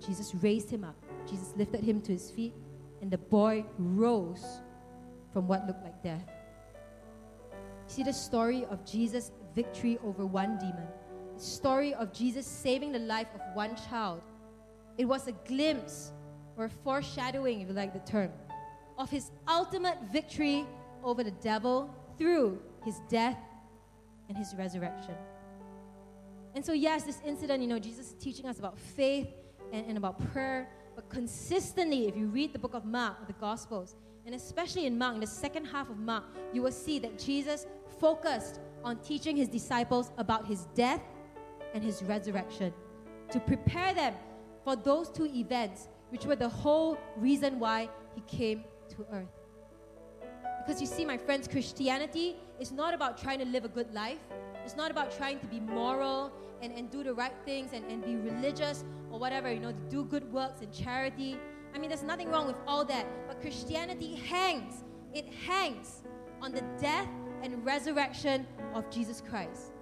Jesus 0.05 0.33
raised 0.35 0.69
him 0.69 0.83
up. 0.83 0.95
Jesus 1.29 1.53
lifted 1.55 1.83
him 1.83 2.01
to 2.01 2.11
his 2.11 2.31
feet, 2.31 2.53
and 3.01 3.09
the 3.11 3.17
boy 3.17 3.65
rose 3.77 4.61
from 5.31 5.47
what 5.47 5.65
looked 5.67 5.83
like 5.83 6.01
death. 6.03 6.27
See 7.87 8.03
the 8.03 8.13
story 8.13 8.65
of 8.65 8.85
Jesus' 8.85 9.31
victory 9.55 9.97
over 10.03 10.25
one 10.25 10.57
demon, 10.57 10.87
the 11.35 11.43
story 11.43 11.93
of 11.93 12.13
Jesus 12.13 12.45
saving 12.45 12.91
the 12.91 12.99
life 12.99 13.27
of 13.33 13.41
one 13.55 13.75
child. 13.89 14.21
It 14.97 15.05
was 15.05 15.27
a 15.27 15.31
glimpse 15.47 16.11
or 16.57 16.65
a 16.65 16.69
foreshadowing, 16.69 17.61
if 17.61 17.67
you 17.69 17.73
like 17.73 17.93
the 17.93 18.11
term, 18.11 18.31
of 18.97 19.09
his 19.09 19.31
ultimate 19.47 19.97
victory 20.11 20.65
over 21.03 21.23
the 21.23 21.31
devil 21.31 21.93
through 22.17 22.61
his 22.83 22.99
death 23.09 23.37
and 24.27 24.37
his 24.37 24.53
resurrection. 24.55 25.15
And 26.55 26.65
so, 26.65 26.73
yes, 26.73 27.03
this 27.03 27.21
incident, 27.25 27.61
you 27.61 27.67
know, 27.67 27.79
Jesus 27.79 28.07
is 28.07 28.13
teaching 28.13 28.45
us 28.45 28.59
about 28.59 28.77
faith 28.77 29.27
and, 29.71 29.85
and 29.85 29.97
about 29.97 30.31
prayer, 30.33 30.67
but 30.99 31.07
consistently, 31.07 32.09
if 32.09 32.17
you 32.17 32.27
read 32.27 32.51
the 32.51 32.59
book 32.59 32.73
of 32.73 32.83
Mark, 32.83 33.25
the 33.25 33.31
Gospels, 33.31 33.95
and 34.25 34.35
especially 34.35 34.85
in 34.85 34.97
Mark, 34.97 35.13
in 35.13 35.21
the 35.21 35.27
second 35.27 35.63
half 35.63 35.89
of 35.89 35.97
Mark, 35.97 36.25
you 36.51 36.61
will 36.61 36.73
see 36.73 36.99
that 36.99 37.17
Jesus 37.17 37.67
focused 38.01 38.59
on 38.83 38.97
teaching 38.97 39.37
his 39.37 39.47
disciples 39.47 40.11
about 40.17 40.45
his 40.45 40.65
death 40.75 41.01
and 41.73 41.81
his 41.81 42.03
resurrection 42.03 42.73
to 43.31 43.39
prepare 43.39 43.93
them 43.93 44.13
for 44.65 44.75
those 44.75 45.07
two 45.09 45.27
events 45.27 45.87
which 46.09 46.25
were 46.25 46.35
the 46.35 46.49
whole 46.49 46.97
reason 47.15 47.61
why 47.61 47.87
he 48.13 48.19
came 48.27 48.65
to 48.89 49.05
earth. 49.13 49.39
Because 50.65 50.81
you 50.81 50.87
see, 50.87 51.05
my 51.05 51.17
friends, 51.17 51.47
Christianity 51.47 52.35
is 52.59 52.73
not 52.73 52.93
about 52.93 53.17
trying 53.17 53.39
to 53.39 53.45
live 53.45 53.63
a 53.63 53.69
good 53.69 53.93
life, 53.93 54.19
it's 54.65 54.75
not 54.75 54.91
about 54.91 55.15
trying 55.15 55.39
to 55.39 55.45
be 55.45 55.61
moral 55.61 56.33
and, 56.61 56.73
and 56.73 56.89
do 56.89 57.03
the 57.03 57.13
right 57.13 57.33
things 57.45 57.71
and, 57.73 57.85
and 57.91 58.03
be 58.03 58.15
religious 58.15 58.83
or 59.11 59.19
whatever, 59.19 59.51
you 59.51 59.59
know, 59.59 59.71
to 59.71 59.83
do 59.89 60.03
good 60.05 60.31
works 60.31 60.61
and 60.61 60.73
charity. 60.73 61.37
I 61.73 61.77
mean, 61.77 61.89
there's 61.89 62.03
nothing 62.03 62.29
wrong 62.29 62.47
with 62.47 62.57
all 62.67 62.85
that. 62.85 63.05
But 63.27 63.41
Christianity 63.41 64.15
hangs, 64.15 64.83
it 65.13 65.25
hangs 65.47 66.03
on 66.41 66.51
the 66.51 66.63
death 66.79 67.07
and 67.41 67.65
resurrection 67.65 68.45
of 68.73 68.89
Jesus 68.89 69.21
Christ. 69.21 69.73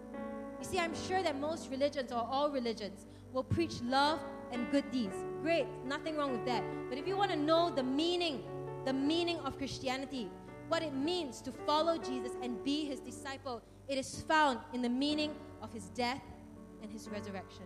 You 0.60 0.66
see, 0.66 0.80
I'm 0.80 0.96
sure 1.08 1.22
that 1.22 1.40
most 1.40 1.70
religions 1.70 2.12
or 2.12 2.28
all 2.30 2.50
religions 2.50 3.06
will 3.32 3.44
preach 3.44 3.82
love 3.82 4.20
and 4.52 4.70
good 4.72 4.90
deeds. 4.92 5.16
Great, 5.42 5.68
nothing 5.86 6.18
wrong 6.18 6.32
with 6.32 6.46
that. 6.46 6.64
But 6.90 6.98
if 6.98 7.08
you 7.08 7.16
want 7.16 7.32
to 7.32 7.38
know 7.38 7.70
the 7.70 7.84
meaning, 7.84 8.44
the 8.86 8.94
meaning 8.94 9.38
of 9.40 9.58
Christianity, 9.58 10.30
what 10.68 10.82
it 10.82 10.94
means 10.94 11.42
to 11.42 11.52
follow 11.52 11.98
Jesus 11.98 12.32
and 12.42 12.64
be 12.64 12.86
his 12.86 13.00
disciple, 13.00 13.62
it 13.88 13.98
is 13.98 14.22
found 14.28 14.60
in 14.74 14.82
the 14.82 14.90
meaning 14.90 15.36
of 15.62 15.72
his 15.72 15.86
death 15.90 16.22
and 16.82 16.92
his 16.92 17.10
resurrection. 17.10 17.66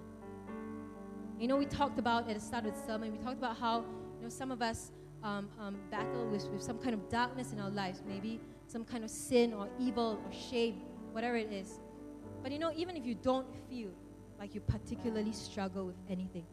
You 1.40 1.48
know, 1.48 1.58
we 1.58 1.66
talked 1.66 1.98
about 1.98 2.30
at 2.30 2.36
the 2.36 2.42
start 2.42 2.66
of 2.66 2.76
the 2.76 2.82
sermon, 2.86 3.12
we 3.12 3.18
talked 3.18 3.38
about 3.38 3.58
how, 3.58 3.80
you 4.18 4.24
know, 4.24 4.30
some 4.30 4.52
of 4.52 4.62
us 4.62 4.92
um, 5.24 5.50
um, 5.60 5.78
battle 5.90 6.28
with, 6.30 6.46
with 6.50 6.62
some 6.62 6.78
kind 6.78 6.94
of 6.94 7.10
darkness 7.10 7.52
in 7.52 7.60
our 7.60 7.70
lives, 7.70 8.04
maybe 8.08 8.40
some 8.68 8.84
kind 8.84 9.04
of 9.04 9.10
sin 9.10 9.54
or 9.54 9.68
evil 9.80 10.20
or 10.26 10.32
shame, 10.32 10.82
whatever 11.12 11.36
it 11.36 11.52
is. 11.52 11.80
But 12.42 12.52
you 12.52 12.60
know, 12.60 12.72
even 12.76 12.96
if 12.96 13.06
you 13.06 13.16
don't 13.16 13.48
feel 13.70 13.90
like 14.40 14.56
you 14.56 14.62
particularly 14.62 15.32
struggle 15.32 15.86
with 15.86 15.98
anything, 16.10 16.46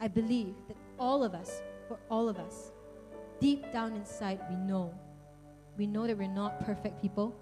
I 0.00 0.08
believe 0.08 0.54
that 0.68 0.76
all 0.98 1.22
of 1.22 1.34
us, 1.34 1.62
for 1.86 1.98
all 2.10 2.28
of 2.28 2.38
us, 2.38 2.72
deep 3.40 3.72
down 3.72 3.94
inside, 3.94 4.40
we 4.48 4.56
know. 4.56 4.94
We 5.76 5.86
know 5.86 6.06
that 6.06 6.16
we're 6.16 6.28
not 6.28 6.64
perfect 6.64 7.00
people. 7.00 7.34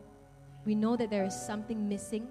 We 0.64 0.74
know 0.74 0.96
that 0.96 1.10
there 1.10 1.24
is 1.24 1.34
something 1.34 1.88
missing, 1.88 2.28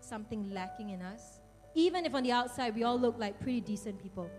something 0.00 0.50
lacking 0.52 0.90
in 0.90 1.02
us. 1.02 1.39
Even 1.74 2.04
if 2.04 2.14
on 2.14 2.22
the 2.22 2.32
outside 2.32 2.74
we 2.74 2.82
all 2.82 2.98
look 2.98 3.16
like 3.18 3.40
pretty 3.40 3.60
decent 3.60 4.02
people, 4.02 4.30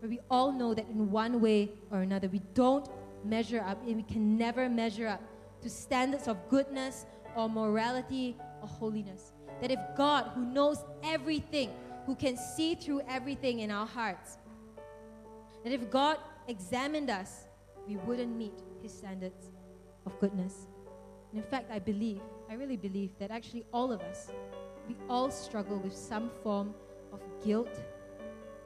but 0.00 0.08
we 0.08 0.20
all 0.30 0.50
know 0.50 0.74
that 0.74 0.88
in 0.88 1.10
one 1.10 1.40
way 1.40 1.70
or 1.90 2.00
another 2.00 2.28
we 2.28 2.40
don't 2.54 2.88
measure 3.24 3.60
up 3.60 3.80
and 3.86 3.96
we 3.96 4.02
can 4.02 4.36
never 4.36 4.68
measure 4.68 5.06
up 5.06 5.22
to 5.60 5.70
standards 5.70 6.26
of 6.28 6.36
goodness 6.48 7.06
or 7.36 7.48
morality 7.48 8.36
or 8.60 8.68
holiness. 8.68 9.32
That 9.60 9.70
if 9.70 9.78
God, 9.96 10.32
who 10.34 10.44
knows 10.44 10.78
everything, 11.04 11.70
who 12.06 12.16
can 12.16 12.36
see 12.36 12.74
through 12.74 13.02
everything 13.08 13.60
in 13.60 13.70
our 13.70 13.86
hearts, 13.86 14.38
that 15.62 15.72
if 15.72 15.88
God 15.90 16.18
examined 16.48 17.10
us, 17.10 17.46
we 17.86 17.96
wouldn't 17.96 18.36
meet 18.36 18.54
his 18.82 18.92
standards 18.92 19.50
of 20.04 20.18
goodness. 20.18 20.66
And 21.30 21.40
in 21.40 21.48
fact, 21.48 21.70
I 21.70 21.78
believe, 21.78 22.20
I 22.50 22.54
really 22.54 22.76
believe 22.76 23.10
that 23.20 23.30
actually 23.30 23.64
all 23.72 23.92
of 23.92 24.00
us, 24.00 24.32
we 24.88 24.96
all 25.08 25.30
struggle 25.30 25.78
with 25.78 25.96
some 25.96 26.30
form 26.42 26.74
of 27.12 27.20
guilt 27.44 27.80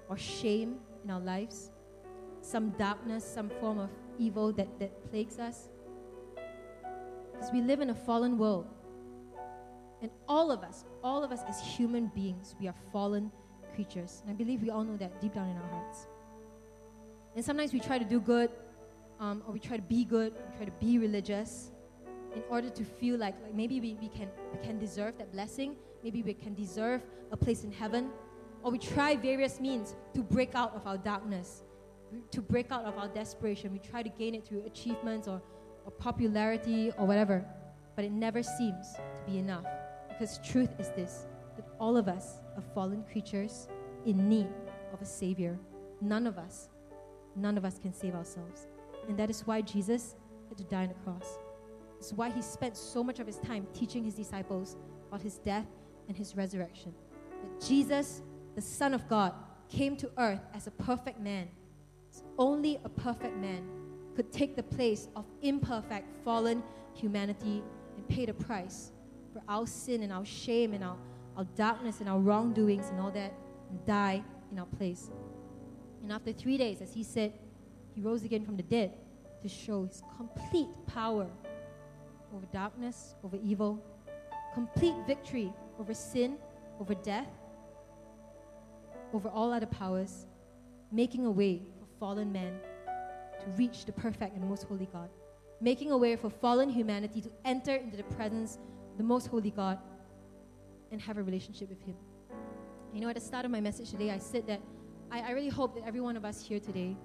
or 0.08 0.16
shame 0.16 0.76
in 1.04 1.10
our 1.10 1.20
lives, 1.20 1.70
some 2.40 2.70
darkness, 2.70 3.24
some 3.24 3.50
form 3.60 3.78
of 3.78 3.90
evil 4.18 4.52
that, 4.52 4.78
that 4.78 5.10
plagues 5.10 5.38
us. 5.38 5.68
Because 7.32 7.52
we 7.52 7.60
live 7.60 7.80
in 7.80 7.90
a 7.90 7.94
fallen 7.94 8.38
world. 8.38 8.66
And 10.02 10.10
all 10.28 10.50
of 10.50 10.62
us, 10.62 10.84
all 11.02 11.24
of 11.24 11.32
us 11.32 11.40
as 11.48 11.60
human 11.60 12.08
beings, 12.14 12.54
we 12.60 12.68
are 12.68 12.74
fallen 12.92 13.30
creatures. 13.74 14.22
And 14.22 14.30
I 14.30 14.34
believe 14.34 14.62
we 14.62 14.70
all 14.70 14.84
know 14.84 14.96
that 14.96 15.20
deep 15.20 15.34
down 15.34 15.48
in 15.50 15.56
our 15.56 15.68
hearts. 15.68 16.06
And 17.34 17.44
sometimes 17.44 17.72
we 17.72 17.80
try 17.80 17.98
to 17.98 18.04
do 18.04 18.20
good, 18.20 18.50
um, 19.20 19.42
or 19.46 19.52
we 19.52 19.58
try 19.58 19.76
to 19.76 19.82
be 19.82 20.04
good, 20.04 20.32
we 20.32 20.56
try 20.56 20.64
to 20.64 20.78
be 20.80 20.98
religious 20.98 21.70
in 22.34 22.42
order 22.50 22.70
to 22.70 22.84
feel 22.84 23.16
like, 23.16 23.34
like 23.42 23.54
maybe 23.54 23.80
we, 23.80 23.94
we, 24.00 24.08
can, 24.08 24.28
we 24.52 24.66
can 24.66 24.78
deserve 24.78 25.16
that 25.18 25.32
blessing, 25.32 25.76
maybe 26.06 26.22
we 26.22 26.34
can 26.34 26.54
deserve 26.54 27.02
a 27.32 27.36
place 27.36 27.64
in 27.64 27.72
heaven, 27.72 28.10
or 28.62 28.70
we 28.70 28.78
try 28.78 29.16
various 29.16 29.58
means 29.58 29.96
to 30.14 30.22
break 30.22 30.54
out 30.54 30.72
of 30.76 30.86
our 30.86 30.96
darkness, 30.96 31.64
to 32.30 32.40
break 32.40 32.70
out 32.70 32.84
of 32.84 32.96
our 32.96 33.08
desperation. 33.08 33.72
We 33.72 33.80
try 33.80 34.04
to 34.04 34.08
gain 34.08 34.32
it 34.36 34.46
through 34.46 34.62
achievements 34.66 35.26
or, 35.26 35.42
or 35.84 35.90
popularity 35.90 36.92
or 36.96 37.08
whatever, 37.08 37.44
but 37.96 38.04
it 38.04 38.12
never 38.12 38.40
seems 38.40 38.94
to 38.94 39.02
be 39.26 39.38
enough. 39.38 39.66
Because 40.08 40.38
truth 40.46 40.70
is 40.78 40.90
this 40.90 41.26
that 41.56 41.66
all 41.80 41.96
of 41.96 42.06
us 42.06 42.36
are 42.56 42.62
fallen 42.72 43.02
creatures 43.10 43.66
in 44.04 44.28
need 44.28 44.52
of 44.92 45.02
a 45.02 45.06
Savior. 45.06 45.58
None 46.00 46.28
of 46.28 46.38
us 46.38 46.68
none 47.34 47.58
of 47.58 47.64
us 47.64 47.78
can 47.78 47.92
save 47.92 48.14
ourselves. 48.14 48.68
And 49.08 49.18
that 49.18 49.28
is 49.28 49.46
why 49.46 49.60
Jesus 49.60 50.14
had 50.48 50.56
to 50.58 50.64
die 50.64 50.84
on 50.84 50.88
the 50.88 50.94
cross. 51.04 51.38
It's 51.98 52.12
why 52.12 52.30
he 52.30 52.42
spent 52.42 52.76
so 52.76 53.04
much 53.04 53.18
of 53.20 53.26
his 53.26 53.38
time 53.38 53.66
teaching 53.74 54.04
his 54.04 54.14
disciples 54.14 54.76
about 55.08 55.20
his 55.20 55.38
death 55.38 55.66
and 56.08 56.16
his 56.16 56.36
resurrection. 56.36 56.94
That 57.42 57.66
Jesus, 57.66 58.22
the 58.54 58.60
Son 58.60 58.94
of 58.94 59.08
God, 59.08 59.32
came 59.68 59.96
to 59.96 60.10
earth 60.18 60.40
as 60.54 60.66
a 60.66 60.70
perfect 60.70 61.20
man. 61.20 61.48
Only 62.38 62.78
a 62.84 62.88
perfect 62.88 63.36
man 63.36 63.68
could 64.14 64.32
take 64.32 64.56
the 64.56 64.62
place 64.62 65.08
of 65.16 65.24
imperfect, 65.42 66.06
fallen 66.24 66.62
humanity 66.94 67.62
and 67.96 68.08
pay 68.08 68.24
the 68.24 68.34
price 68.34 68.92
for 69.32 69.42
our 69.48 69.66
sin 69.66 70.02
and 70.02 70.12
our 70.12 70.24
shame 70.24 70.72
and 70.72 70.82
our, 70.82 70.96
our 71.36 71.44
darkness 71.56 72.00
and 72.00 72.08
our 72.08 72.18
wrongdoings 72.18 72.88
and 72.88 73.00
all 73.00 73.10
that 73.10 73.34
and 73.70 73.84
die 73.84 74.22
in 74.50 74.58
our 74.58 74.66
place. 74.66 75.10
And 76.02 76.12
after 76.12 76.32
three 76.32 76.56
days, 76.56 76.80
as 76.80 76.94
he 76.94 77.02
said, 77.02 77.32
he 77.94 78.00
rose 78.00 78.24
again 78.24 78.44
from 78.44 78.56
the 78.56 78.62
dead 78.62 78.92
to 79.42 79.48
show 79.48 79.84
his 79.84 80.02
complete 80.16 80.68
power 80.86 81.26
over 82.34 82.46
darkness, 82.52 83.14
over 83.22 83.36
evil, 83.42 83.82
complete 84.54 84.94
victory 85.06 85.52
over 85.78 85.94
sin, 85.94 86.36
over 86.80 86.94
death, 86.94 87.28
over 89.12 89.28
all 89.28 89.52
other 89.52 89.66
powers, 89.66 90.26
making 90.92 91.26
a 91.26 91.30
way 91.30 91.62
for 91.78 91.86
fallen 91.98 92.32
man 92.32 92.58
to 93.40 93.46
reach 93.56 93.84
the 93.84 93.92
perfect 93.92 94.36
and 94.36 94.48
most 94.48 94.64
holy 94.64 94.88
God, 94.92 95.08
making 95.60 95.90
a 95.90 95.96
way 95.96 96.16
for 96.16 96.30
fallen 96.30 96.68
humanity 96.68 97.20
to 97.20 97.30
enter 97.44 97.74
into 97.74 97.96
the 97.96 98.02
presence 98.04 98.58
of 98.92 98.98
the 98.98 99.04
most 99.04 99.28
holy 99.28 99.50
God 99.50 99.78
and 100.90 101.00
have 101.00 101.18
a 101.18 101.22
relationship 101.22 101.68
with 101.68 101.82
him. 101.82 101.96
You 102.92 103.00
know, 103.00 103.08
at 103.08 103.14
the 103.14 103.20
start 103.20 103.44
of 103.44 103.50
my 103.50 103.60
message 103.60 103.90
today, 103.90 104.10
I 104.10 104.18
said 104.18 104.46
that 104.46 104.60
I, 105.10 105.20
I 105.20 105.30
really 105.32 105.48
hope 105.48 105.74
that 105.74 105.86
every 105.86 106.00
one 106.00 106.16
of 106.16 106.24
us 106.24 106.42
here 106.42 106.60
today 106.60 106.96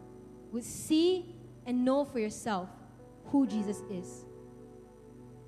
would 0.52 0.64
see 0.64 1.36
and 1.66 1.86
know 1.86 2.06
for 2.06 2.20
yourself 2.20 2.70
who 3.26 3.48
Jesus 3.48 3.82
is. 3.90 4.26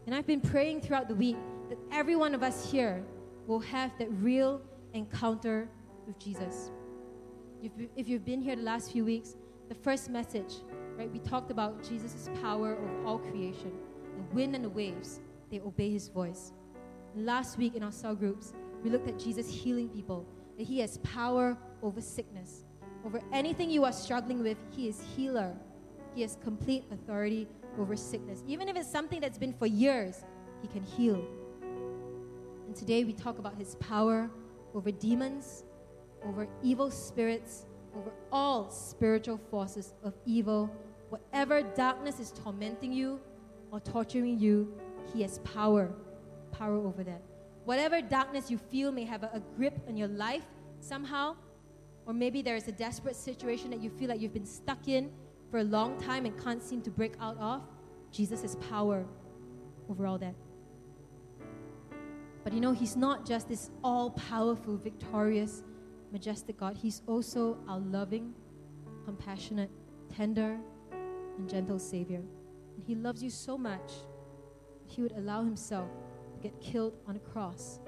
And 0.06 0.14
I've 0.14 0.28
been 0.28 0.42
praying 0.42 0.82
throughout 0.82 1.08
the 1.08 1.16
week 1.16 1.38
that 1.74 1.80
every 1.92 2.16
one 2.16 2.36
of 2.36 2.44
us 2.44 2.70
here 2.72 3.04
will 3.48 3.60
have 3.60 3.98
that 3.98 4.08
real 4.22 4.62
encounter 4.94 5.68
with 6.06 6.20
Jesus. 6.20 6.70
If, 7.96 8.08
you've 8.08 8.24
been 8.24 8.42
here 8.44 8.56
the 8.56 8.62
last 8.62 8.92
few 8.92 9.04
weeks, 9.04 9.36
the 9.70 9.74
first 9.74 10.08
message, 10.12 10.54
right, 10.96 11.12
we 11.12 11.18
talked 11.18 11.50
about 11.50 11.82
Jesus' 11.84 12.30
power 12.44 12.76
over 12.76 13.08
all 13.08 13.18
creation. 13.18 13.72
The 14.18 14.36
wind 14.36 14.54
and 14.54 14.64
the 14.64 14.70
waves, 14.70 15.20
they 15.50 15.62
obey 15.62 15.90
his 15.90 16.10
voice. 16.10 16.54
Last 17.16 17.58
week 17.58 17.74
in 17.74 17.82
our 17.82 17.92
cell 17.92 18.14
groups, 18.14 18.54
we 18.84 18.92
looked 18.92 19.08
at 19.08 19.18
Jesus 19.18 19.50
healing 19.50 19.90
people, 19.90 20.28
that 20.60 20.68
he 20.68 20.80
has 20.80 21.00
power 21.00 21.58
over 21.82 22.02
sickness. 22.02 22.66
Over 23.04 23.20
anything 23.32 23.72
you 23.72 23.84
are 23.84 23.92
struggling 23.92 24.44
with, 24.44 24.58
He 24.70 24.88
is 24.88 25.02
healer. 25.16 25.56
He 26.14 26.22
has 26.22 26.38
complete 26.44 26.84
authority 26.92 27.48
over 27.80 27.96
sickness. 27.96 28.44
Even 28.48 28.70
if 28.70 28.76
it's 28.76 28.90
something 28.90 29.20
that's 29.20 29.40
been 29.40 29.54
for 29.54 29.66
years, 29.66 30.24
He 30.62 30.68
can 30.68 30.84
heal. 30.84 31.26
And 32.74 32.80
today 32.80 33.04
we 33.04 33.14
talk 33.14 33.38
about 33.38 33.56
His 33.56 33.76
power 33.76 34.32
over 34.74 34.90
demons, 34.90 35.64
over 36.26 36.48
evil 36.64 36.90
spirits, 36.90 37.68
over 37.96 38.12
all 38.32 38.72
spiritual 38.72 39.40
forces 39.52 39.94
of 40.04 40.16
evil. 40.26 40.76
Whatever 41.10 41.62
darkness 41.62 42.20
is 42.20 42.32
tormenting 42.32 42.92
you 42.92 43.20
or 43.72 43.80
torturing 43.80 44.40
you, 44.40 44.74
He 45.14 45.22
has 45.22 45.38
power, 45.44 45.94
power 46.52 46.74
over 46.74 47.04
that. 47.04 47.22
Whatever 47.66 48.02
darkness 48.02 48.50
you 48.50 48.58
feel 48.58 48.92
may 48.92 49.06
have 49.06 49.22
a, 49.22 49.30
a 49.36 49.42
grip 49.56 49.80
on 49.88 49.96
your 49.96 50.08
life 50.08 50.46
somehow, 50.80 51.36
or 52.08 52.14
maybe 52.16 52.42
there 52.42 52.56
is 52.56 52.68
a 52.68 52.72
desperate 52.72 53.16
situation 53.16 53.70
that 53.70 53.82
you 53.82 53.92
feel 53.92 54.10
like 54.10 54.20
you've 54.20 54.34
been 54.34 54.48
stuck 54.48 54.88
in 54.88 55.12
for 55.52 55.60
a 55.60 55.64
long 55.64 55.96
time 56.02 56.26
and 56.26 56.44
can't 56.44 56.64
seem 56.64 56.82
to 56.82 56.90
break 56.90 57.14
out 57.22 57.38
of. 57.38 57.62
Jesus 58.12 58.42
has 58.42 58.56
power 58.56 59.06
over 59.88 60.08
all 60.08 60.18
that. 60.18 60.34
But 62.44 62.54
you 62.54 62.60
know, 62.60 62.74
He's 62.74 62.96
not 62.96 63.26
just 63.26 63.48
this 63.48 63.70
all 63.84 64.12
powerful, 64.12 64.78
victorious, 64.78 65.64
majestic 66.12 66.58
God. 66.58 66.76
He's 66.76 67.02
also 67.08 67.58
our 67.68 67.80
loving, 67.80 68.34
compassionate, 69.06 69.72
tender, 70.14 70.58
and 71.38 71.50
gentle 71.50 71.80
Savior. 71.80 72.22
And 72.76 72.84
He 72.86 72.96
loves 72.96 73.24
you 73.24 73.30
so 73.30 73.58
much 73.58 73.92
that 74.82 74.94
He 74.94 75.02
would 75.02 75.14
allow 75.14 75.44
Himself 75.44 75.90
to 76.34 76.40
get 76.40 76.60
killed 76.60 76.98
on 77.08 77.16
a 77.16 77.20
cross, 77.20 77.80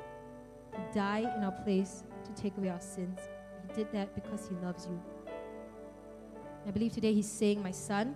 to 0.74 0.80
die 0.93 1.32
in 1.38 1.43
our 1.43 1.51
place 1.64 2.03
to 2.24 2.41
take 2.41 2.58
away 2.58 2.70
our 2.70 2.82
sins 2.82 3.20
He 3.68 3.74
did 3.76 3.91
that 3.91 4.16
because 4.16 4.47
He 4.47 4.56
loves 4.66 4.88
you. 4.88 4.99
I 6.66 6.72
believe 6.72 6.93
today 6.93 7.14
He's 7.14 7.30
saying, 7.30 7.62
My 7.62 7.72
son, 7.72 8.16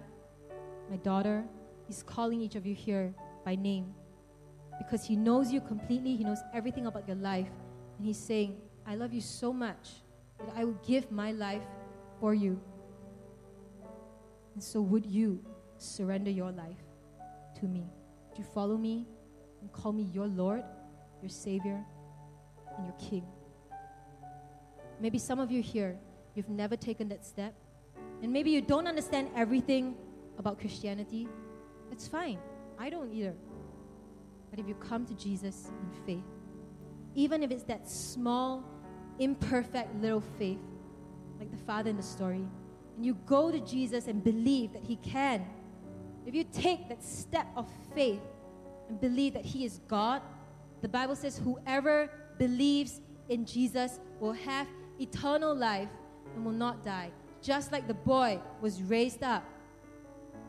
my 0.90 0.98
daughter, 0.98 1.44
He's 1.86 2.02
calling 2.02 2.42
each 2.42 2.56
of 2.56 2.66
you 2.66 2.76
here 2.76 3.14
by 3.44 3.56
name 3.56 3.94
because 4.80 5.06
He 5.06 5.16
knows 5.16 5.52
you 5.52 5.62
completely. 5.62 6.16
He 6.16 6.24
knows 6.24 6.40
everything 6.54 6.88
about 6.88 7.08
your 7.08 7.18
life. 7.18 7.50
And 7.98 8.08
He's 8.08 8.18
saying, 8.18 8.58
I 8.88 8.96
love 8.96 9.14
you 9.14 9.22
so 9.22 9.54
much 9.54 9.90
that 10.40 10.56
I 10.56 10.66
will 10.66 10.80
give 10.88 11.12
my 11.12 11.32
life 11.32 11.62
for 12.20 12.34
you. 12.34 12.60
And 14.56 14.64
so, 14.64 14.82
would 14.82 15.06
you 15.06 15.44
surrender 15.78 16.32
your 16.32 16.52
life 16.52 16.82
to 17.60 17.66
me? 17.66 17.86
Would 18.30 18.40
you 18.40 18.44
follow 18.44 18.78
me 18.78 19.06
and 19.62 19.72
call 19.72 19.92
me 19.92 20.04
your 20.14 20.28
Lord, 20.28 20.64
your 21.22 21.30
Savior, 21.30 21.84
and 22.78 22.86
your 22.86 22.96
King? 22.98 23.26
Maybe 25.00 25.20
some 25.20 25.40
of 25.40 25.52
you 25.52 25.62
here, 25.62 25.98
you've 26.36 26.50
never 26.50 26.76
taken 26.76 27.08
that 27.10 27.26
step. 27.26 27.54
And 28.22 28.34
maybe 28.34 28.50
you 28.50 28.62
don't 28.62 28.88
understand 28.88 29.30
everything 29.36 29.96
about 30.38 30.60
Christianity. 30.60 31.28
It's 31.92 32.08
fine. 32.08 32.40
I 32.78 32.90
don't 32.90 33.12
either. 33.14 33.36
But 34.50 34.60
if 34.60 34.68
you 34.68 34.76
come 34.76 35.06
to 35.06 35.14
Jesus 35.14 35.72
in 35.82 36.06
faith, 36.06 36.24
even 37.16 37.44
if 37.44 37.52
it's 37.52 37.64
that 37.64 37.90
small, 37.90 38.64
imperfect 39.20 39.96
little 40.02 40.24
faith, 40.38 40.60
like 41.40 41.52
the 41.52 41.58
father 41.58 41.90
in 41.90 41.98
the 41.98 42.04
story, 42.04 42.46
and 42.96 43.06
you 43.06 43.16
go 43.26 43.52
to 43.52 43.60
Jesus 43.60 44.08
and 44.08 44.24
believe 44.24 44.74
that 44.74 44.84
He 44.84 44.98
can, 44.98 45.46
if 46.26 46.36
you 46.36 46.44
take 46.44 46.90
that 46.90 47.04
step 47.04 47.48
of 47.56 47.72
faith 47.96 48.22
and 48.88 49.00
believe 49.00 49.34
that 49.34 49.46
He 49.46 49.66
is 49.66 49.80
God, 49.88 50.22
the 50.82 50.90
Bible 50.90 51.16
says, 51.16 51.38
whoever 51.38 52.10
believes 52.38 53.02
in 53.30 53.46
Jesus 53.46 54.00
will 54.20 54.34
have 54.34 54.68
eternal 55.00 55.56
life 55.56 55.90
and 56.36 56.46
will 56.46 56.52
not 56.52 56.84
die. 56.84 57.12
Just 57.42 57.72
like 57.72 57.88
the 57.88 57.94
boy 57.94 58.40
was 58.62 58.82
raised 58.84 59.24
up 59.24 59.44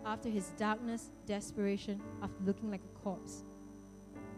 after 0.04 0.28
his 0.28 0.48
darkness, 0.56 1.10
desperation, 1.26 2.00
after 2.22 2.36
looking 2.44 2.70
like 2.70 2.80
a 2.84 2.98
corpse. 2.98 3.44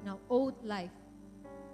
Now, 0.05 0.18
old 0.28 0.55
life 0.64 0.90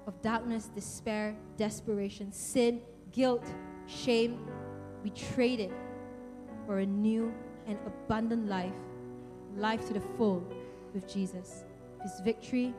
of 0.07 0.21
darkness, 0.23 0.71
despair, 0.75 1.37
desperation, 1.57 2.33
sin, 2.33 2.81
guilt, 3.13 3.47
shame, 3.87 4.47
we 5.03 5.11
trade 5.11 5.61
it 5.61 5.73
for 6.67 6.79
a 6.79 6.87
new 6.87 7.33
and 7.67 7.79
abundant 7.87 8.49
life, 8.49 8.75
life 9.57 9.87
to 9.89 9.95
the 9.95 10.01
full 10.17 10.47
with 10.95 11.13
Jesus. 11.13 11.65
His 12.03 12.21
victory, 12.21 12.75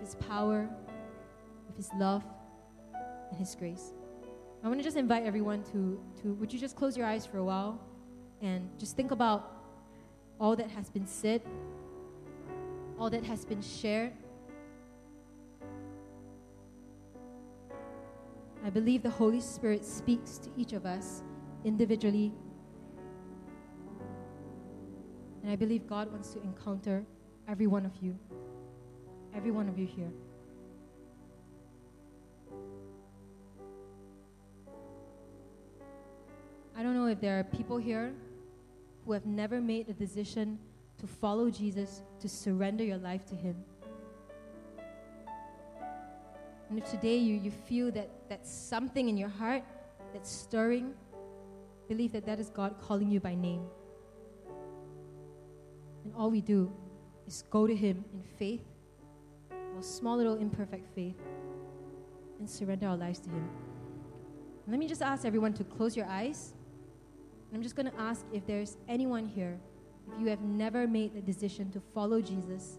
His 0.00 0.14
power, 0.16 0.68
His 1.76 1.90
love, 1.98 2.24
and 3.30 3.38
His 3.38 3.54
grace. 3.54 3.92
I 4.64 4.68
want 4.68 4.78
to 4.78 4.84
just 4.84 4.96
invite 4.96 5.24
everyone 5.24 5.64
to, 5.72 6.00
to, 6.22 6.34
would 6.34 6.52
you 6.52 6.58
just 6.58 6.76
close 6.76 6.96
your 6.96 7.06
eyes 7.06 7.26
for 7.26 7.38
a 7.38 7.44
while 7.44 7.80
and 8.40 8.68
just 8.78 8.96
think 8.96 9.10
about 9.10 9.62
all 10.38 10.56
that 10.56 10.70
has 10.70 10.88
been 10.90 11.06
said, 11.06 11.42
all 12.98 13.10
that 13.10 13.24
has 13.24 13.44
been 13.44 13.62
shared. 13.62 14.12
I 18.64 18.70
believe 18.70 19.02
the 19.02 19.10
Holy 19.10 19.40
Spirit 19.40 19.84
speaks 19.84 20.38
to 20.38 20.50
each 20.56 20.72
of 20.72 20.86
us 20.86 21.22
individually. 21.64 22.32
And 25.42 25.50
I 25.50 25.56
believe 25.56 25.86
God 25.88 26.10
wants 26.12 26.32
to 26.34 26.42
encounter 26.42 27.04
every 27.48 27.66
one 27.66 27.84
of 27.84 27.92
you, 28.00 28.16
every 29.34 29.50
one 29.50 29.68
of 29.68 29.78
you 29.78 29.86
here. 29.86 30.10
I 36.76 36.84
don't 36.84 36.94
know 36.94 37.06
if 37.06 37.20
there 37.20 37.38
are 37.38 37.44
people 37.44 37.78
here 37.78 38.14
who 39.04 39.12
have 39.12 39.26
never 39.26 39.60
made 39.60 39.88
a 39.88 39.92
decision 39.92 40.58
to 40.98 41.06
follow 41.08 41.50
Jesus, 41.50 42.02
to 42.20 42.28
surrender 42.28 42.84
your 42.84 42.98
life 42.98 43.26
to 43.26 43.34
Him. 43.34 43.56
And 46.72 46.82
if 46.82 46.90
today 46.90 47.18
you, 47.18 47.34
you 47.34 47.50
feel 47.50 47.92
that 47.92 48.08
that's 48.30 48.50
something 48.50 49.10
in 49.10 49.18
your 49.18 49.28
heart 49.28 49.62
that's 50.14 50.30
stirring, 50.30 50.94
believe 51.86 52.12
that 52.12 52.24
that 52.24 52.40
is 52.40 52.48
God 52.48 52.76
calling 52.80 53.10
you 53.10 53.20
by 53.20 53.34
name. 53.34 53.60
And 56.02 56.14
all 56.16 56.30
we 56.30 56.40
do 56.40 56.72
is 57.26 57.44
go 57.50 57.66
to 57.66 57.76
Him 57.76 58.02
in 58.14 58.22
faith, 58.22 58.64
a 59.50 59.82
small 59.82 60.16
little 60.16 60.36
imperfect 60.36 60.86
faith, 60.94 61.16
and 62.38 62.48
surrender 62.48 62.86
our 62.86 62.96
lives 62.96 63.18
to 63.18 63.28
Him. 63.28 63.50
let 64.66 64.78
me 64.78 64.88
just 64.88 65.02
ask 65.02 65.26
everyone 65.26 65.52
to 65.52 65.64
close 65.64 65.94
your 65.94 66.06
eyes. 66.06 66.54
And 67.50 67.56
I'm 67.58 67.62
just 67.62 67.76
going 67.76 67.90
to 67.90 68.00
ask 68.00 68.24
if 68.32 68.46
there's 68.46 68.78
anyone 68.88 69.26
here, 69.26 69.60
if 70.10 70.18
you 70.18 70.28
have 70.28 70.40
never 70.40 70.86
made 70.86 71.14
the 71.14 71.20
decision 71.20 71.70
to 71.72 71.82
follow 71.92 72.22
Jesus 72.22 72.78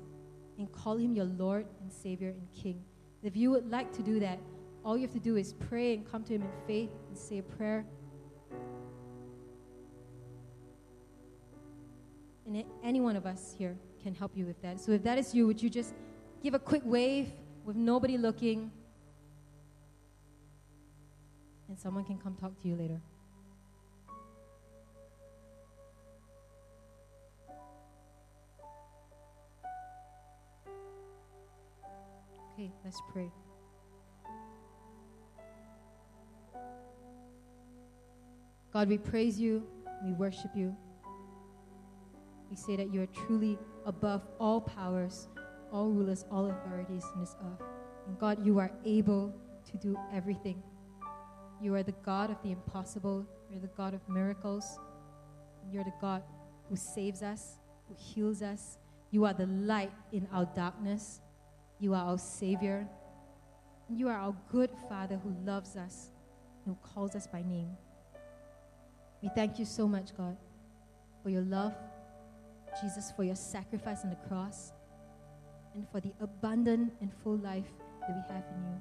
and 0.57 0.71
call 0.71 0.97
him 0.97 1.13
your 1.13 1.25
Lord 1.25 1.67
and 1.79 1.93
Savior 1.93 2.29
and 2.29 2.47
King. 2.55 2.83
If 3.23 3.37
you 3.37 3.51
would 3.51 3.71
like 3.71 3.93
to 3.93 4.03
do 4.03 4.19
that, 4.19 4.39
all 4.83 4.97
you 4.97 5.03
have 5.03 5.13
to 5.13 5.19
do 5.19 5.37
is 5.37 5.53
pray 5.53 5.93
and 5.93 6.11
come 6.11 6.23
to 6.25 6.33
him 6.33 6.41
in 6.41 6.51
faith 6.67 6.89
and 7.07 7.17
say 7.17 7.37
a 7.37 7.43
prayer. 7.43 7.85
And 12.45 12.63
any 12.83 12.99
one 12.99 13.15
of 13.15 13.25
us 13.25 13.55
here 13.57 13.77
can 14.03 14.13
help 14.13 14.35
you 14.35 14.45
with 14.45 14.61
that. 14.61 14.81
So 14.81 14.91
if 14.91 15.03
that 15.03 15.17
is 15.17 15.33
you, 15.33 15.47
would 15.47 15.63
you 15.63 15.69
just 15.69 15.93
give 16.41 16.53
a 16.53 16.59
quick 16.59 16.81
wave 16.83 17.31
with 17.63 17.77
nobody 17.77 18.17
looking? 18.17 18.69
And 21.69 21.79
someone 21.79 22.03
can 22.03 22.17
come 22.17 22.35
talk 22.35 22.61
to 22.61 22.67
you 22.67 22.75
later. 22.75 22.99
Okay, 32.63 32.71
let's 32.85 33.01
pray. 33.11 33.29
God, 38.71 38.87
we 38.87 38.97
praise 38.97 39.37
you, 39.37 39.67
we 40.05 40.13
worship 40.13 40.51
you. 40.55 40.73
We 42.49 42.55
say 42.55 42.77
that 42.77 42.93
you 42.93 43.01
are 43.01 43.27
truly 43.27 43.57
above 43.85 44.21
all 44.39 44.61
powers, 44.61 45.27
all 45.73 45.89
rulers, 45.89 46.23
all 46.31 46.49
authorities 46.51 47.03
in 47.13 47.19
this 47.19 47.35
earth. 47.41 47.67
And 48.07 48.17
God, 48.17 48.45
you 48.45 48.59
are 48.59 48.71
able 48.85 49.33
to 49.69 49.77
do 49.77 49.97
everything. 50.13 50.63
You 51.61 51.75
are 51.75 51.83
the 51.83 51.95
God 52.05 52.29
of 52.29 52.41
the 52.43 52.51
impossible, 52.51 53.27
you're 53.51 53.59
the 53.59 53.75
God 53.75 53.93
of 53.93 54.07
miracles, 54.07 54.79
you're 55.69 55.83
the 55.83 55.93
God 55.99 56.23
who 56.69 56.77
saves 56.77 57.23
us, 57.23 57.57
who 57.89 57.95
heals 57.97 58.41
us. 58.41 58.77
You 59.11 59.25
are 59.25 59.33
the 59.33 59.47
light 59.47 59.91
in 60.13 60.29
our 60.31 60.45
darkness. 60.55 61.19
You 61.83 61.93
are 61.95 62.11
our 62.11 62.17
Savior. 62.17 62.87
You 63.89 64.07
are 64.07 64.15
our 64.15 64.33
good 64.49 64.69
Father 64.87 65.19
who 65.21 65.35
loves 65.45 65.75
us, 65.75 66.11
who 66.63 66.77
calls 66.81 67.13
us 67.13 67.27
by 67.27 67.41
name. 67.41 67.75
We 69.21 69.27
thank 69.35 69.59
you 69.59 69.65
so 69.65 69.85
much, 69.85 70.15
God, 70.15 70.37
for 71.21 71.29
your 71.29 71.41
love, 71.41 71.73
Jesus, 72.81 73.11
for 73.17 73.25
your 73.25 73.35
sacrifice 73.35 74.05
on 74.05 74.11
the 74.11 74.15
cross, 74.29 74.71
and 75.75 75.85
for 75.91 75.99
the 75.99 76.13
abundant 76.21 76.93
and 77.01 77.11
full 77.21 77.35
life 77.39 77.67
that 77.99 78.15
we 78.15 78.33
have 78.33 78.45
in 78.55 78.63
you. 78.63 78.79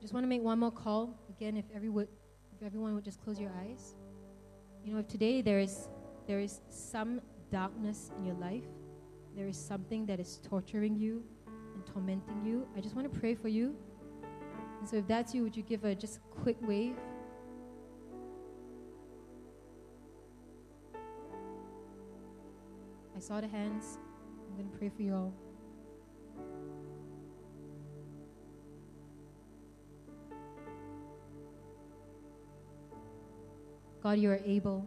Just 0.00 0.14
want 0.14 0.24
to 0.24 0.28
make 0.28 0.40
one 0.40 0.58
more 0.58 0.72
call. 0.72 1.14
Again, 1.28 1.58
if, 1.58 1.66
every 1.74 1.90
would, 1.90 2.08
if 2.56 2.64
everyone 2.64 2.94
would 2.94 3.04
just 3.04 3.22
close 3.22 3.38
your 3.38 3.52
eyes. 3.60 3.96
You 4.82 4.94
know, 4.94 4.98
if 5.00 5.08
today 5.08 5.42
there 5.42 5.58
is, 5.58 5.90
there 6.26 6.40
is 6.40 6.62
some 6.70 7.20
darkness 7.50 8.10
in 8.18 8.24
your 8.24 8.36
life, 8.36 8.64
there 9.36 9.46
is 9.46 9.56
something 9.56 10.06
that 10.06 10.20
is 10.20 10.40
torturing 10.48 10.96
you 10.96 11.22
and 11.74 11.86
tormenting 11.86 12.44
you, 12.44 12.66
I 12.76 12.80
just 12.80 12.96
want 12.96 13.12
to 13.12 13.20
pray 13.20 13.34
for 13.34 13.48
you. 13.48 13.74
And 14.80 14.88
so 14.88 14.96
if 14.96 15.06
that's 15.06 15.34
you, 15.34 15.42
would 15.42 15.56
you 15.56 15.62
give 15.62 15.84
a 15.84 15.94
just 15.94 16.16
a 16.16 16.20
quick 16.40 16.56
wave? 16.62 16.96
I 23.16 23.20
saw 23.20 23.40
the 23.40 23.48
hands. 23.48 23.98
I'm 24.48 24.56
going 24.56 24.70
to 24.70 24.78
pray 24.78 24.90
for 24.94 25.02
you 25.02 25.14
all. 25.14 25.34
God, 34.00 34.18
you 34.18 34.30
are 34.30 34.40
able. 34.44 34.86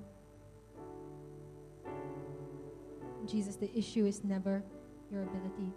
Jesus, 3.27 3.55
the 3.55 3.75
issue 3.77 4.05
is 4.05 4.23
never 4.23 4.63
your 5.11 5.23
ability. 5.23 5.71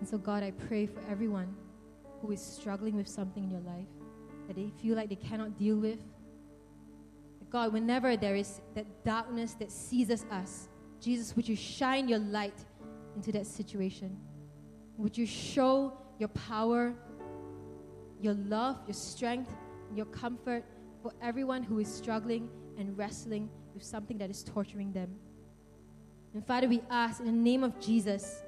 And 0.00 0.08
so, 0.08 0.18
God, 0.18 0.42
I 0.42 0.50
pray 0.50 0.86
for 0.86 1.00
everyone 1.08 1.54
who 2.20 2.30
is 2.32 2.40
struggling 2.40 2.96
with 2.96 3.08
something 3.08 3.44
in 3.44 3.50
your 3.50 3.60
life 3.60 3.86
that 4.46 4.56
they 4.56 4.70
feel 4.80 4.96
like 4.96 5.08
they 5.08 5.16
cannot 5.16 5.58
deal 5.58 5.76
with. 5.76 5.98
God, 7.50 7.72
whenever 7.72 8.16
there 8.16 8.34
is 8.34 8.60
that 8.74 9.04
darkness 9.04 9.54
that 9.54 9.70
seizes 9.70 10.24
us, 10.30 10.68
Jesus, 11.00 11.36
would 11.36 11.46
you 11.46 11.56
shine 11.56 12.08
your 12.08 12.18
light 12.18 12.54
into 13.14 13.30
that 13.32 13.46
situation? 13.46 14.16
Would 14.96 15.18
you 15.18 15.26
show 15.26 15.92
your 16.18 16.28
power, 16.28 16.94
your 18.20 18.34
love, 18.34 18.78
your 18.86 18.94
strength, 18.94 19.50
your 19.94 20.06
comfort 20.06 20.64
for 21.02 21.12
everyone 21.20 21.62
who 21.62 21.80
is 21.80 21.92
struggling 21.92 22.48
and 22.78 22.96
wrestling 22.96 23.50
with 23.74 23.82
something 23.82 24.16
that 24.18 24.30
is 24.30 24.42
torturing 24.42 24.92
them? 24.92 25.14
And 26.34 26.46
Father, 26.46 26.68
we 26.68 26.82
ask 26.90 27.20
in 27.20 27.26
the 27.26 27.32
name 27.32 27.62
of 27.62 27.78
Jesus, 27.80 28.42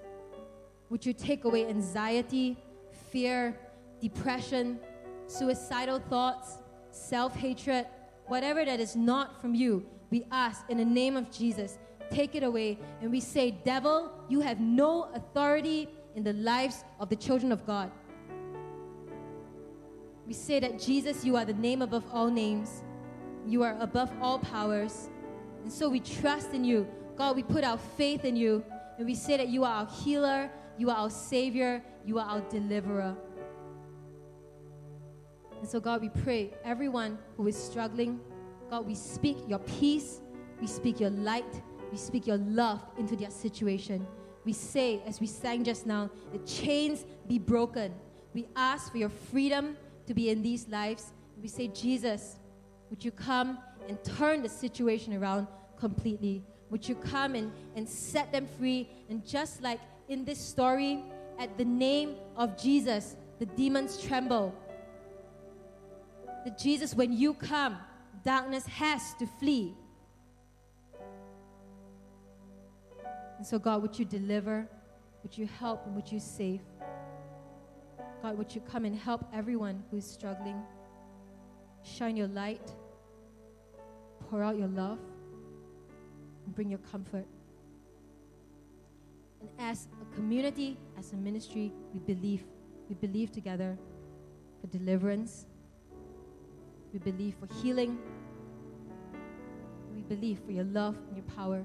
would 0.89 1.05
you 1.05 1.13
take 1.13 1.45
away 1.45 1.67
anxiety, 1.67 2.57
fear, 3.11 3.59
depression, 4.01 4.79
suicidal 5.27 5.99
thoughts, 5.99 6.59
self 6.91 7.35
hatred, 7.35 7.87
whatever 8.27 8.65
that 8.65 8.81
is 8.81 8.97
not 8.97 9.41
from 9.41 9.55
you, 9.55 9.85
we 10.11 10.27
ask 10.31 10.65
in 10.69 10.79
the 10.79 10.85
name 10.85 11.17
of 11.17 11.31
Jesus, 11.31 11.79
take 12.11 12.35
it 12.35 12.43
away. 12.43 12.79
And 13.01 13.11
we 13.11 13.21
say, 13.21 13.51
Devil, 13.51 14.13
you 14.29 14.41
have 14.41 14.61
no 14.61 15.11
authority 15.15 15.89
in 16.15 16.23
the 16.23 16.33
lives 16.35 16.85
of 17.01 17.09
the 17.09 17.17
children 17.17 17.51
of 17.51 17.67
God. 17.67 17.91
We 20.27 20.33
say 20.33 20.61
that 20.61 20.79
Jesus, 20.79 21.25
you 21.25 21.37
are 21.37 21.45
the 21.45 21.55
name 21.55 21.83
above 21.83 22.05
all 22.13 22.31
names, 22.31 22.83
you 23.47 23.63
are 23.63 23.77
above 23.81 24.11
all 24.23 24.39
powers. 24.39 25.11
And 25.63 25.73
so 25.73 25.89
we 25.89 26.01
trust 26.01 26.53
in 26.53 26.65
you. 26.65 26.87
God, 27.17 27.37
we 27.37 27.43
put 27.43 27.65
our 27.65 27.79
faith 27.79 28.25
in 28.25 28.37
you. 28.37 28.65
And 28.99 29.07
we 29.07 29.15
say 29.15 29.37
that 29.37 29.49
you 29.49 29.65
are 29.65 29.83
our 29.83 29.87
healer, 29.87 30.51
you 30.79 30.91
are 30.91 30.97
our 30.97 31.11
savior, 31.11 31.83
you 32.05 32.19
are 32.19 32.27
our 32.27 32.41
deliverer. 32.43 33.17
And 35.59 35.69
so, 35.69 35.81
God, 35.81 36.01
we 36.03 36.11
pray 36.11 36.53
everyone 36.65 37.19
who 37.37 37.47
is 37.49 37.57
struggling, 37.57 38.21
God, 38.71 38.87
we 38.87 38.95
speak 38.95 39.39
your 39.49 39.61
peace, 39.61 40.21
we 40.61 40.67
speak 40.67 41.01
your 41.01 41.11
light, 41.11 41.63
we 41.91 41.97
speak 41.97 42.27
your 42.27 42.37
love 42.39 42.81
into 42.99 43.17
their 43.17 43.31
situation. 43.31 44.07
We 44.45 44.53
say, 44.53 45.03
as 45.07 45.21
we 45.21 45.27
sang 45.27 45.65
just 45.65 45.87
now, 45.87 46.11
the 46.33 46.39
chains 46.39 47.05
be 47.27 47.39
broken. 47.39 47.95
We 48.35 48.47
ask 48.55 48.93
for 48.93 48.99
your 48.99 49.09
freedom 49.09 49.77
to 50.07 50.15
be 50.15 50.29
in 50.29 50.43
these 50.43 50.69
lives. 50.69 51.13
We 51.41 51.49
say, 51.49 51.69
Jesus, 51.69 52.37
would 52.91 53.05
you 53.05 53.11
come 53.11 53.59
and 53.89 54.03
turn 54.05 54.43
the 54.43 54.49
situation 54.49 55.15
around 55.15 55.47
completely? 55.79 56.45
Would 56.75 56.89
you 56.89 56.97
come 56.97 57.37
and, 57.37 57.53
and 57.77 57.89
set 57.89 58.33
them 58.33 58.49
free? 58.59 58.89
And 59.09 59.25
just 59.25 59.63
like 59.63 59.79
in 60.09 60.25
this 60.25 60.41
story, 60.41 61.05
at 61.39 61.57
the 61.57 61.65
name 61.65 62.17
of 62.37 62.61
Jesus, 62.61 63.15
the 63.39 63.47
demons 63.47 64.03
tremble. 64.03 64.53
That 66.45 66.59
Jesus, 66.59 66.93
when 66.93 67.13
you 67.13 67.33
come, 67.33 67.79
darkness 68.25 68.67
has 68.67 69.15
to 69.21 69.27
flee. 69.39 69.77
And 73.39 73.47
so, 73.47 73.61
God, 73.61 73.81
would 73.81 73.97
you 73.97 74.05
deliver? 74.05 74.67
Would 75.23 75.39
you 75.39 75.47
help 75.47 75.87
and 75.87 75.95
would 75.95 76.11
you 76.11 76.19
save? 76.19 76.63
God, 78.21 78.37
would 78.37 78.53
you 78.53 78.61
come 78.63 78.85
and 78.85 78.97
help 78.97 79.25
everyone 79.33 79.85
who 79.93 79.99
is 79.99 80.05
struggling? 80.05 80.61
Shine 81.85 82.17
your 82.17 82.27
light, 82.27 82.73
pour 84.29 84.43
out 84.43 84.59
your 84.59 84.67
love, 84.67 84.99
bring 86.53 86.71
your 86.71 86.81
comfort. 86.91 87.27
And 89.41 89.49
as 89.59 89.89
a 90.01 90.15
community, 90.15 90.79
as 90.99 91.13
a 91.13 91.17
ministry, 91.17 91.73
we 91.93 92.01
believe. 92.01 92.45
We 92.89 92.95
believe 92.95 93.33
together 93.33 93.79
for 94.61 94.67
deliverance. 94.67 95.47
We 96.93 96.99
believe 96.99 97.35
for 97.41 97.53
healing. 97.63 97.99
We 99.95 100.03
believe 100.03 100.41
for 100.45 100.53
your 100.53 100.65
love 100.65 100.97
and 101.09 101.17
your 101.17 101.27
power 101.37 101.65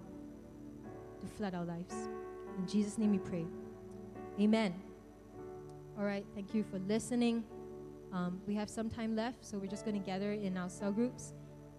to 1.19 1.27
flood 1.37 1.55
our 1.55 1.65
lives. 1.65 1.93
In 2.57 2.67
Jesus' 2.67 2.97
name 2.97 3.11
we 3.11 3.19
pray. 3.19 3.45
Amen. 4.39 4.73
All 5.97 6.05
right, 6.05 6.25
thank 6.33 6.53
you 6.53 6.63
for 6.63 6.79
listening. 6.79 7.43
Um, 8.13 8.41
we 8.47 8.55
have 8.55 8.69
some 8.69 8.89
time 8.89 9.15
left, 9.15 9.45
so 9.45 9.57
we're 9.57 9.67
just 9.67 9.85
going 9.85 9.99
to 9.99 10.05
gather 10.05 10.31
in 10.31 10.57
our 10.57 10.69
cell 10.69 10.91
groups 10.91 11.33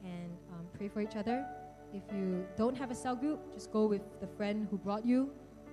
and 0.05 0.31
um, 0.53 0.67
pray 0.77 0.89
for 0.89 1.01
each 1.01 1.17
other. 1.17 1.47
If 1.93 2.03
you 2.15 2.47
don't 2.57 2.77
have 2.77 2.91
a 2.91 2.95
cell 2.95 3.17
group, 3.17 3.53
just 3.53 3.73
go 3.73 3.87
with 3.87 4.03
the 4.21 4.27
friend 4.27 4.67
who 4.71 4.79
brought 4.79 5.05
you, 5.05 5.31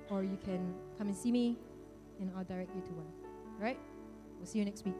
or 0.10 0.24
you 0.24 0.38
can 0.44 0.74
come 0.98 1.08
and 1.08 1.16
see 1.16 1.32
me, 1.32 1.58
and 2.20 2.32
I'll 2.36 2.44
direct 2.44 2.74
you 2.76 2.82
to 2.82 2.92
one. 2.92 3.08
All 3.58 3.64
right? 3.64 3.78
We'll 4.38 4.48
see 4.48 4.60
you 4.60 4.66
next 4.66 4.86
week. 4.86 4.96